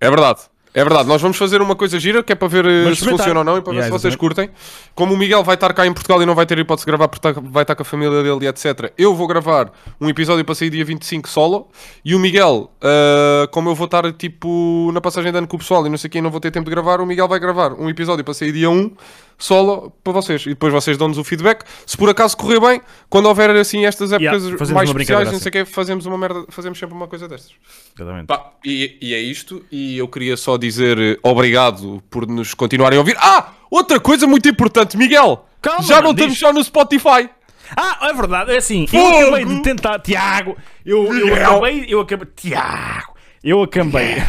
É 0.00 0.08
verdade. 0.08 0.40
É 0.76 0.82
verdade, 0.82 1.08
nós 1.08 1.22
vamos 1.22 1.36
fazer 1.36 1.62
uma 1.62 1.76
coisa 1.76 2.00
gira 2.00 2.20
que 2.20 2.32
é 2.32 2.34
para 2.34 2.48
ver 2.48 2.66
eh, 2.66 2.82
Vamos 2.82 2.98
se 2.98 3.08
funciona 3.08 3.38
ou 3.38 3.44
não 3.44 3.56
e 3.56 3.62
para 3.62 3.72
ver 3.72 3.78
Yeah, 3.78 3.96
se 3.96 4.02
vocês 4.02 4.16
curtem. 4.16 4.50
Como 4.92 5.14
o 5.14 5.16
Miguel 5.16 5.44
vai 5.44 5.54
estar 5.54 5.72
cá 5.72 5.86
em 5.86 5.92
Portugal 5.92 6.20
e 6.20 6.26
não 6.26 6.34
vai 6.34 6.46
ter 6.46 6.58
hipótese 6.58 6.84
de 6.84 6.90
gravar 6.90 7.06
porque 7.06 7.32
tá- 7.32 7.40
vai 7.40 7.62
estar 7.62 7.76
com 7.76 7.82
a 7.82 7.84
família 7.84 8.24
dele 8.24 8.44
e 8.44 8.48
etc. 8.48 8.92
Eu 8.98 9.14
vou 9.14 9.28
gravar 9.28 9.70
um 10.00 10.08
episódio 10.08 10.44
para 10.44 10.52
sair 10.52 10.70
dia 10.70 10.84
25 10.84 11.28
solo 11.28 11.68
e 12.04 12.12
o 12.12 12.18
Miguel, 12.18 12.72
ah, 12.82 13.46
como 13.52 13.70
eu 13.70 13.74
vou 13.76 13.84
estar 13.84 14.12
tipo 14.14 14.90
na 14.92 15.00
passagem 15.00 15.30
de 15.30 15.38
ano 15.38 15.46
com 15.46 15.54
o 15.54 15.60
pessoal 15.60 15.86
e 15.86 15.88
não 15.88 15.96
sei 15.96 16.10
quem 16.10 16.20
não 16.20 16.28
vou 16.28 16.40
ter 16.40 16.50
tempo 16.50 16.64
de 16.64 16.72
gravar, 16.72 17.00
o 17.00 17.06
Miguel 17.06 17.28
vai 17.28 17.38
gravar 17.38 17.72
um 17.74 17.88
episódio 17.88 18.24
para 18.24 18.34
sair 18.34 18.50
dia 18.50 18.68
1 18.68 18.90
solo 19.38 19.92
para 20.02 20.12
vocês 20.12 20.42
e 20.46 20.50
depois 20.50 20.72
vocês 20.72 20.96
dão-nos 20.96 21.18
o 21.18 21.24
feedback. 21.24 21.64
Se 21.86 21.96
por 21.96 22.08
acaso 22.08 22.36
correr 22.36 22.60
bem, 22.60 22.80
quando 23.08 23.26
houver 23.26 23.50
assim 23.50 23.84
estas 23.84 24.12
épocas 24.12 24.44
Yeah, 24.44 24.74
mais 24.74 24.88
especiais, 24.90 25.32
não 25.32 25.38
sei 25.38 25.48
o 25.48 25.52
que, 25.52 25.64
fazemos 25.64 26.06
uma 26.06 26.16
merda, 26.16 26.44
fazemos 26.48 26.78
sempre 26.78 26.94
uma 26.94 27.06
coisa 27.06 27.28
destas. 27.28 27.52
Exatamente. 27.96 28.26
Pá, 28.26 28.52
e, 28.64 28.98
e 29.00 29.14
é 29.14 29.18
isto, 29.20 29.64
e 29.70 29.98
eu 29.98 30.08
queria 30.08 30.36
só 30.36 30.56
dizer 30.56 30.98
eh, 30.98 31.18
obrigado 31.22 32.02
por 32.10 32.26
nos 32.26 32.54
continuarem 32.54 32.96
a 32.96 33.00
ouvir. 33.00 33.16
Ah, 33.18 33.52
outra 33.70 34.00
coisa 34.00 34.26
muito 34.26 34.48
importante, 34.48 34.96
Miguel! 34.96 35.46
Calma, 35.60 35.82
já 35.82 36.00
não 36.00 36.10
estamos 36.12 36.38
só 36.38 36.52
no 36.52 36.62
Spotify. 36.62 37.28
Ah, 37.76 38.08
é 38.08 38.12
verdade, 38.12 38.52
é 38.52 38.58
assim, 38.58 38.82
eu 38.82 38.88
Fogo! 38.88 39.18
acabei 39.18 39.44
de 39.46 39.62
tentar, 39.62 39.98
Tiago, 40.00 40.56
eu, 40.84 41.04
eu 41.06 41.26
Miguel! 41.26 41.46
acabei, 41.46 41.86
eu 41.88 42.00
acabei, 42.00 42.28
Tiago, 42.36 43.14
eu 43.42 43.62
acabei, 43.62 44.22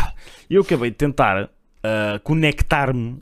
eu 0.49 0.61
acabei 0.61 0.89
de 0.89 0.95
tentar 0.95 1.49
ah, 1.83 2.19
conectar-me 2.23 3.21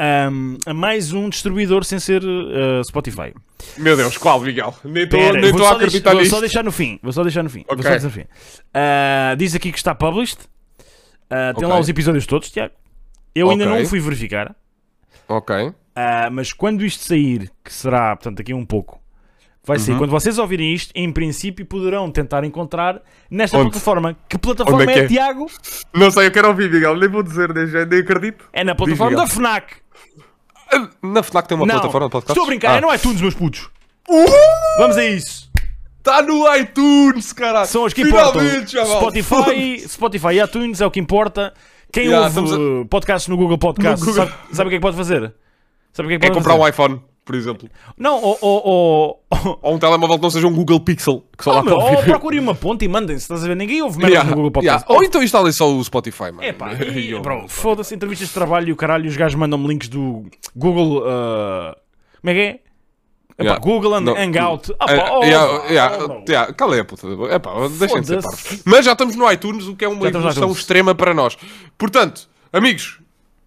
ahm, 0.00 0.56
a 0.64 0.72
mais 0.72 1.12
um 1.12 1.28
distribuidor 1.28 1.84
sem 1.84 1.98
ser 1.98 2.22
ah, 2.24 2.82
Spotify. 2.84 3.34
Meu 3.76 3.96
Deus, 3.96 4.16
qual, 4.16 4.40
Miguel? 4.40 4.74
Nem 4.84 5.04
estou 5.04 5.20
vou 5.52 5.66
a 5.66 5.72
acreditar 5.72 6.12
vou 6.12 6.20
nisto. 6.20 6.34
só 6.34 6.40
deixar 6.40 6.64
no 6.64 6.72
fim, 6.72 6.98
vou 7.02 7.12
só 7.12 7.22
deixar 7.22 7.42
no 7.42 7.50
fim, 7.50 7.64
vou 7.68 7.74
Ok. 7.74 7.82
só 7.82 7.90
deixar 7.90 8.04
no 8.06 8.10
fim. 8.12 8.24
Ah, 8.72 9.34
diz 9.36 9.54
aqui 9.54 9.70
que 9.70 9.78
está 9.78 9.94
published, 9.94 10.38
Ah, 11.32 11.52
tem 11.54 11.64
Ok. 11.64 11.68
lá 11.68 11.78
os 11.78 11.88
episódios 11.88 12.26
todos, 12.26 12.50
Tiago. 12.50 12.74
Eu 13.34 13.50
ainda 13.50 13.64
Ok. 13.68 13.78
não 13.78 13.86
fui 13.86 14.00
verificar, 14.00 14.56
Ok. 15.28 15.72
mas 16.32 16.52
quando 16.52 16.84
isto 16.84 17.04
sair, 17.04 17.50
que 17.64 17.72
será, 17.72 18.16
portanto, 18.16 18.38
daqui 18.38 18.52
a 18.52 18.56
um 18.56 18.66
pouco, 18.66 19.00
vai 19.64 19.76
Uhum. 19.78 19.82
sair. 19.84 19.98
Quando 19.98 20.10
vocês 20.10 20.38
ouvirem 20.38 20.72
isto, 20.74 20.90
em 20.94 21.10
princípio 21.12 21.64
poderão 21.66 22.10
tentar 22.10 22.44
encontrar 22.44 23.00
nesta 23.30 23.56
Onde? 23.58 23.70
plataforma. 23.70 24.16
Que 24.28 24.38
plataforma 24.38 24.82
Onde 24.82 24.92
é 24.92 24.94
é, 24.94 24.98
que 24.98 25.04
é? 25.04 25.08
Tiago? 25.08 25.46
Não 25.94 26.10
sei, 26.10 26.26
eu 26.26 26.30
quero 26.30 26.48
ouvir, 26.48 26.70
Miguel. 26.70 26.96
Nem 26.96 27.08
vou 27.08 27.22
dizer, 27.22 27.52
nem, 27.54 27.98
acredito. 28.00 28.44
É 28.52 28.64
na 28.64 28.74
plataforma 28.74 29.10
Miguel. 29.10 29.26
da 29.26 29.32
FNAC. 29.32 29.74
Ah, 30.72 30.88
Na 31.02 31.22
FNAC 31.22 31.48
tem 31.48 31.56
uma 31.56 31.66
não, 31.66 31.74
plataforma 31.74 32.06
de 32.06 32.12
podcast? 32.12 32.30
estou 32.32 32.44
a 32.44 32.46
brincar, 32.46 32.74
Ah. 32.74 32.78
é 32.78 32.80
no 32.80 32.94
iTunes, 32.94 33.20
meus 33.20 33.34
putos. 33.34 33.68
Vamos 34.78 34.96
a 34.96 35.04
isso. 35.04 35.50
Está 35.98 36.22
no 36.22 36.52
iTunes, 36.56 37.32
caralho. 37.32 37.66
São 37.66 37.84
os 37.84 37.92
que 37.92 38.02
importam. 38.02 38.40
Spotify, 38.86 39.78
Spotify 39.86 40.28
e 40.34 40.42
iTunes 40.42 40.80
é 40.80 40.86
o 40.86 40.90
que 40.90 40.98
importa. 40.98 41.52
Quem 41.92 42.04
Yeah, 42.06 42.26
ouve 42.40 42.54
uh, 42.54 42.86
podcasts 42.86 43.28
no 43.28 43.36
Google 43.36 43.58
Podcasts 43.58 44.00
No 44.06 44.12
Google. 44.12 44.28
Sabe, 44.28 44.54
sabe 44.54 44.68
o 44.68 44.70
que 44.70 44.76
é 44.76 44.78
que 44.78 44.82
pode 44.82 44.96
fazer? 44.96 45.34
Sabe 45.92 46.06
o 46.06 46.08
que 46.08 46.14
é 46.14 46.18
que 46.20 46.26
É 46.26 46.28
pode 46.28 46.38
comprar 46.38 46.52
fazer? 46.56 46.64
um 46.64 46.68
iPhone, 46.68 47.02
por 47.24 47.34
exemplo. 47.34 47.68
Não, 47.96 48.20
ou, 48.22 48.38
ou, 48.40 48.62
ou, 48.66 49.58
Ou 49.62 49.74
um 49.74 49.78
telemóvel 49.78 50.16
que 50.16 50.22
não 50.22 50.30
seja 50.30 50.46
um 50.46 50.52
Google 50.54 50.80
Pixel. 50.80 51.24
Que 51.36 51.44
só 51.44 51.50
Oh, 51.52 51.54
lá 51.54 51.62
meu, 51.62 51.76
ou 51.76 52.02
procurem 52.02 52.40
uma 52.40 52.54
ponte 52.54 52.84
e 52.84 52.88
mandem-se. 52.88 53.22
Estás 53.22 53.44
a 53.44 53.46
ver? 53.46 53.54
Ninguém 53.56 53.82
ouve 53.82 53.98
merda 53.98 54.10
Yeah, 54.12 54.30
no 54.30 54.36
Google 54.36 54.50
Podcasts. 54.50 54.82
yeah. 54.88 54.98
Ou 55.00 55.04
então 55.06 55.22
instalem 55.22 55.52
só 55.52 55.70
o 55.70 55.82
Spotify, 55.84 56.32
mano. 56.32 56.42
E 56.94 56.98
e, 56.98 57.10
eu- 57.12 57.20
bro, 57.22 57.46
foda-se, 57.48 57.94
entrevistas 57.94 58.28
de 58.28 58.34
trabalho 58.34 58.68
e 58.68 58.72
o 58.72 58.76
caralho, 58.76 59.08
os 59.08 59.16
gajos 59.16 59.36
mandam-me 59.38 59.68
links 59.68 59.88
do 59.88 60.24
Google. 60.56 60.98
uh, 60.98 61.74
como 62.20 62.30
é 62.30 62.34
que 62.34 62.40
é? 62.40 62.48
Epá, 62.50 62.62
Yeah. 63.42 63.58
Google 63.64 64.00
Não. 64.02 64.14
Hangout. 64.14 64.74
Ah, 64.78 64.92
É, 64.92 64.96
pá, 64.98 65.10
oh, 65.12 65.24
yeah, 65.24 65.46
bro, 65.46 65.64
yeah, 65.72 65.96
bro. 65.96 66.24
yeah, 66.28 66.52
Cala 66.52 66.74
aí 66.74 66.84
puta. 66.84 67.06
Epá, 67.34 67.52
deixem 67.78 68.00
de 68.02 68.06
ser 68.08 68.22
parvos. 68.22 68.62
Mas 68.66 68.84
já 68.84 68.92
estamos 68.92 69.16
no 69.16 69.32
iTunes, 69.32 69.66
o 69.66 69.74
que 69.74 69.84
é 69.86 69.88
uma 69.88 70.06
evolução 70.06 70.52
extrema 70.52 70.94
para 70.94 71.14
nós. 71.14 71.38
Portanto, 71.78 72.28
amigos, 72.52 72.99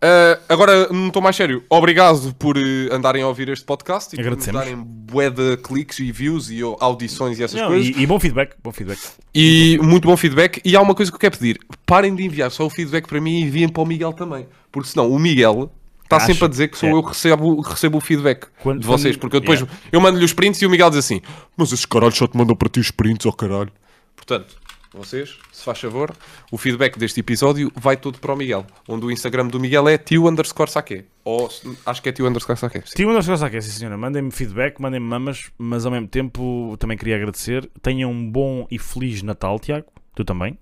eh, 0.04 0.40
agora 0.50 0.90
não 0.90 1.08
estou 1.08 1.22
mais 1.22 1.36
sério. 1.36 1.64
Obrigado 1.70 2.36
por 2.38 2.58
eh, 2.58 2.90
andarem 2.92 3.24
a 3.24 3.28
ouvir 3.28 3.48
este 3.50 3.64
podcast 3.66 4.14
e 4.14 4.22
por 4.22 4.36
nos 4.36 4.46
darem 4.46 4.76
bué 4.76 5.30
de 5.30 5.56
cliques 5.58 5.98
e 6.00 6.12
views 6.12 6.50
e 6.52 6.62
oh, 6.64 6.76
audições 6.80 7.40
e 7.40 7.44
essas 7.44 7.60
Não, 7.60 7.68
coisas. 7.70 7.96
e, 7.96 8.02
e 8.02 8.06
bom 8.06 8.20
feedback, 8.20 8.56
bom 8.62 8.72
feedback. 8.72 9.00
E 9.34 9.80
muito 9.82 10.08
bom 10.08 10.18
feedback. 10.18 10.62
E 10.66 10.76
há 10.76 10.82
uma 10.82 10.94
coisa 10.94 11.10
que 11.12 11.16
eu 11.16 11.20
quero 11.20 11.38
pedir: 11.38 11.60
parem 11.86 12.14
de 12.14 12.24
enviar 12.24 12.52
só 12.52 12.66
o 12.66 12.70
feedback 12.70 13.08
para 13.08 13.22
mim 13.22 13.40
e 13.40 13.42
enviem 13.44 13.70
para 13.70 13.82
o 13.82 13.86
Miguel 13.86 14.12
também. 14.14 14.46
Porque 14.72 14.90
senão 14.90 15.10
o 15.10 15.18
Miguel 15.18 15.72
está 16.04 16.18
Acho- 16.18 16.26
sempre 16.28 16.46
a 16.46 16.48
dizer 16.50 16.68
que 16.68 16.78
sou 16.78 16.90
é. 16.90 16.92
eu 16.92 17.02
que 17.02 17.10
recebo, 17.10 17.62
recebo 17.62 17.98
o 17.98 18.02
feedback 18.02 18.48
Quando- 18.62 18.82
de 18.82 18.86
vocês. 18.88 19.16
Porque 19.16 19.38
eu 19.38 19.40
depois 19.40 19.62
yeah. 19.62 19.80
eu 19.92 20.02
mando-lhe 20.02 20.26
os 20.26 20.34
prints 20.34 20.62
e 20.62 20.66
o 20.66 20.70
Miguel 20.70 20.90
diz 20.90 21.00
assim: 21.00 21.22
Mas 21.56 21.72
esses 21.72 21.86
caralhos 21.86 22.18
só 22.18 22.28
te 22.28 22.36
mandam 22.38 22.56
para 22.56 22.68
ti 22.68 22.80
os 22.80 22.92
prints, 22.92 23.26
ó 23.26 23.32
caralho. 23.32 23.72
Portanto, 24.16 24.56
vocês, 24.94 25.38
se 25.52 25.64
faz 25.64 25.80
favor, 25.80 26.12
o 26.52 26.58
feedback 26.58 26.98
deste 26.98 27.20
episódio 27.20 27.72
vai 27.76 27.98
todo 27.98 28.20
para 28.20 28.34
o 28.34 28.36
Miguel. 28.38 28.66
Onde 28.88 29.06
o 29.06 29.12
Instagram 29.12 29.48
do 29.48 29.60
Miguel 29.60 29.88
é 29.88 29.98
tio 29.98 30.28
underscore 30.28 30.70
saque. 30.70 31.06
Ou 31.26 31.50
acho 31.86 32.02
que 32.02 32.10
é 32.10 32.12
tio 32.12 32.28
underscore 32.28 32.58
saque. 32.60 32.82
sim. 32.86 33.06
Das 33.14 33.26
coisas 33.26 33.44
aqui, 33.44 33.62
sim 33.62 33.72
senhora. 33.72 33.98
Mandem-me 33.98 34.32
feedback, 34.32 34.80
mandem-me 34.80 35.06
mamas, 35.08 35.52
mas 35.58 35.86
ao 35.86 35.92
mesmo 35.92 36.08
tempo 36.08 36.76
também 36.80 36.98
queria 36.98 37.16
agradecer. 37.16 37.70
Tenham 37.82 38.12
um 38.12 38.30
bom 38.32 38.68
e 38.70 38.78
feliz 38.78 39.22
Natal, 39.24 39.60
Tiago. 39.60 39.88
Tu 40.16 40.24
também. 40.24 40.58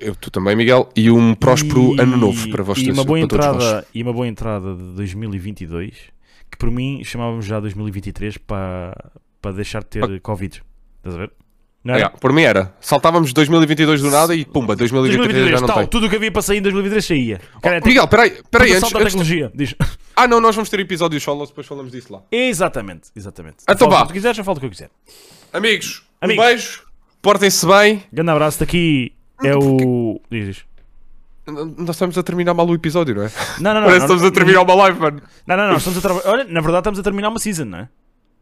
Eu, 0.00 0.14
tu 0.16 0.30
também, 0.30 0.56
Miguel. 0.56 0.88
E 0.96 1.10
um 1.10 1.34
próspero 1.34 1.94
E- 1.94 2.00
ano 2.00 2.16
novo 2.16 2.50
para 2.50 2.62
vocês. 2.62 2.86
E 2.86 2.90
uma 2.90 3.04
boa 3.04 3.20
entrada, 3.20 3.86
e 3.94 4.02
uma 4.02 4.12
boa 4.12 4.26
entrada 4.26 4.74
de 4.74 4.94
2022, 4.96 5.94
que 6.50 6.56
por 6.58 6.70
mim 6.70 7.02
chamávamos 7.04 7.44
já 7.44 7.60
2023 7.60 8.38
para, 8.38 9.12
para 9.42 9.52
deixar 9.52 9.80
de 9.82 9.88
ter 9.90 10.20
Covid. 10.20 10.62
Estás 10.98 11.14
a 11.14 11.18
ver? 11.18 11.32
Não 11.84 11.92
era? 11.92 12.00
Yeah, 12.04 12.18
por 12.18 12.32
mim 12.32 12.42
era. 12.42 12.74
Saltávamos 12.80 13.32
2022 13.34 14.00
do 14.00 14.10
nada 14.10 14.34
e 14.34 14.44
pumba, 14.44 14.74
2023, 14.74 15.18
2023, 15.18 15.50
já 15.50 15.60
não 15.60 15.66
tal, 15.66 15.76
tem. 15.78 15.86
tudo 15.86 16.06
o 16.06 16.10
que 16.10 16.16
havia 16.16 16.32
para 16.32 16.40
sair 16.40 16.58
em 16.58 16.62
2023 16.62 17.04
saía. 17.04 17.40
Cara, 17.60 17.76
é 17.76 17.78
tipo, 17.80 17.88
Miguel, 17.88 18.08
peraí, 18.08 18.42
peraí, 18.50 18.70
antes, 18.70 18.80
salto 18.80 18.94
da 18.94 19.00
antes- 19.00 19.12
tecnologia. 19.12 19.52
Diz. 19.54 19.74
Ah, 20.16 20.28
não, 20.28 20.40
nós 20.40 20.54
vamos 20.54 20.70
ter 20.70 20.78
episódios 20.78 21.20
solo, 21.24 21.44
depois 21.44 21.66
falamos 21.66 21.90
disso 21.90 22.12
lá. 22.12 22.22
Exatamente, 22.30 23.10
exatamente. 23.16 23.56
Então 23.68 23.90
vá. 23.90 24.06
tu 24.06 24.12
quiseres, 24.12 24.38
eu 24.38 24.44
falo 24.44 24.58
o 24.58 24.60
que 24.60 24.66
eu 24.66 24.70
quiser. 24.70 24.88
Amigos, 25.52 26.04
Amigos. 26.20 26.44
um 26.44 26.46
beijo, 26.46 26.82
portem-se 27.20 27.66
bem. 27.66 28.00
Grande 28.12 28.30
abraço, 28.30 28.60
daqui 28.60 29.12
é 29.42 29.56
o. 29.56 30.20
Diz, 30.30 30.46
diz. 30.46 30.64
Nós 31.46 31.96
estamos 31.96 32.16
a 32.16 32.22
terminar 32.22 32.54
mal 32.54 32.64
o 32.68 32.74
episódio, 32.74 33.12
não 33.14 33.24
é? 33.24 33.30
Não, 33.58 33.74
não, 33.74 33.80
não. 33.80 33.88
Parece 33.88 34.06
que 34.06 34.08
não, 34.08 34.16
estamos 34.16 34.22
a 34.24 34.30
terminar 34.30 34.62
uma 34.62 34.74
live, 34.74 35.00
mano. 35.00 35.20
Não, 35.46 35.56
não, 35.56 35.68
não. 35.70 35.76
Estamos 35.78 35.98
a 35.98 36.00
trabalhar. 36.00 36.28
Olha, 36.30 36.44
na 36.44 36.60
verdade 36.60 36.78
estamos 36.78 36.98
a 37.00 37.02
terminar 37.02 37.28
uma 37.30 37.38
season, 37.40 37.64
não 37.64 37.78
é? 37.80 37.88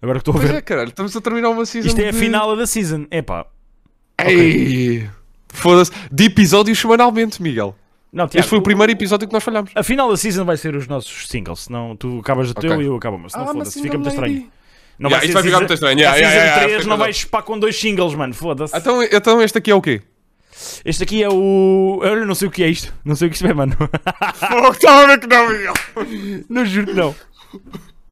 Agora 0.03 0.19
que 0.19 0.23
estou 0.23 0.35
a 0.35 0.39
Pois 0.39 0.51
ver. 0.51 0.57
é, 0.59 0.61
caralho, 0.61 0.89
estamos 0.89 1.17
a 1.17 1.21
terminar 1.21 1.49
uma 1.51 1.65
season 1.65 1.87
Isto 1.89 2.01
é 2.01 2.09
a 2.09 2.11
de- 2.11 2.19
final 2.19 2.57
da 2.57 2.67
season. 2.67 3.07
Epá. 3.11 3.47
Ei, 4.25 5.09
Foda-se. 5.49 5.91
De 6.11 6.25
episódios 6.25 6.79
semanalmente, 6.79 7.41
Miguel. 7.43 7.77
Não, 8.13 8.25
Este 8.25 8.33
Tiago, 8.33 8.49
foi 8.49 8.59
o 8.59 8.63
primeiro 8.63 8.93
episódio 8.93 9.27
que 9.27 9.33
nós 9.33 9.43
falhamos. 9.43 9.71
A 9.75 9.83
final 9.83 10.11
da 10.11 10.17
season 10.17 10.45
vai 10.45 10.57
ser 10.57 10.75
os 10.75 10.87
nossos 10.87 11.29
singles. 11.29 11.61
Senão 11.61 11.97
tu 11.97 12.19
acabas 12.21 12.51
o 12.51 12.55
teu 12.55 12.73
Ok. 12.73 12.85
e 12.85 12.87
eu 12.89 12.97
acabo 12.97 13.17
o 13.17 13.21
meu. 13.21 13.31
Senão 13.31 13.45
Ah, 13.45 13.53
foda-se. 13.53 13.77
mas 13.79 13.83
Fica 13.85 13.97
muito 13.99 14.15
lady. 14.21 14.33
estranho. 14.33 14.53
Não 14.99 15.09
Yeah, 15.11 15.25
isto 15.27 15.35
vai 15.35 15.43
ficar 15.43 15.59
muito 15.59 15.73
estranho. 15.73 15.97
a 15.99 16.01
Yeah, 16.01 16.17
yeah, 16.19 16.31
season 16.31 16.45
yeah, 16.47 16.61
3 16.61 16.71
yeah, 16.73 16.91
não 16.91 16.97
vais 16.99 17.17
chupar 17.17 17.43
com 17.43 17.59
dois 17.59 17.77
singles, 17.79 18.15
mano. 18.15 18.35
Foda-se. 18.35 18.77
Então, 18.77 19.03
então 19.03 19.43
este 19.43 19.59
aqui 19.59 19.71
é 19.71 19.75
o 19.75 19.81
quê? 19.81 20.03
Este 20.85 21.03
aqui 21.03 21.23
é 21.23 21.29
o. 21.29 22.01
Olha, 22.03 22.25
não 22.27 22.35
sei 22.35 22.49
o 22.49 22.51
que 22.51 22.63
é 22.63 22.69
isto. 22.69 22.93
Não 23.05 23.17
sei 23.17 23.27
o 23.29 23.31
que 23.31 23.37
isto 23.37 23.47
é, 23.47 23.55
mano. 23.55 23.75
Estava 24.73 25.03
a 25.03 25.07
ver 25.07 25.19
que 25.21 25.27
não, 25.27 25.49
Miguel. 25.49 25.75
não 26.49 26.65
juro 26.67 26.87
que 26.89 26.93
não. 26.95 27.15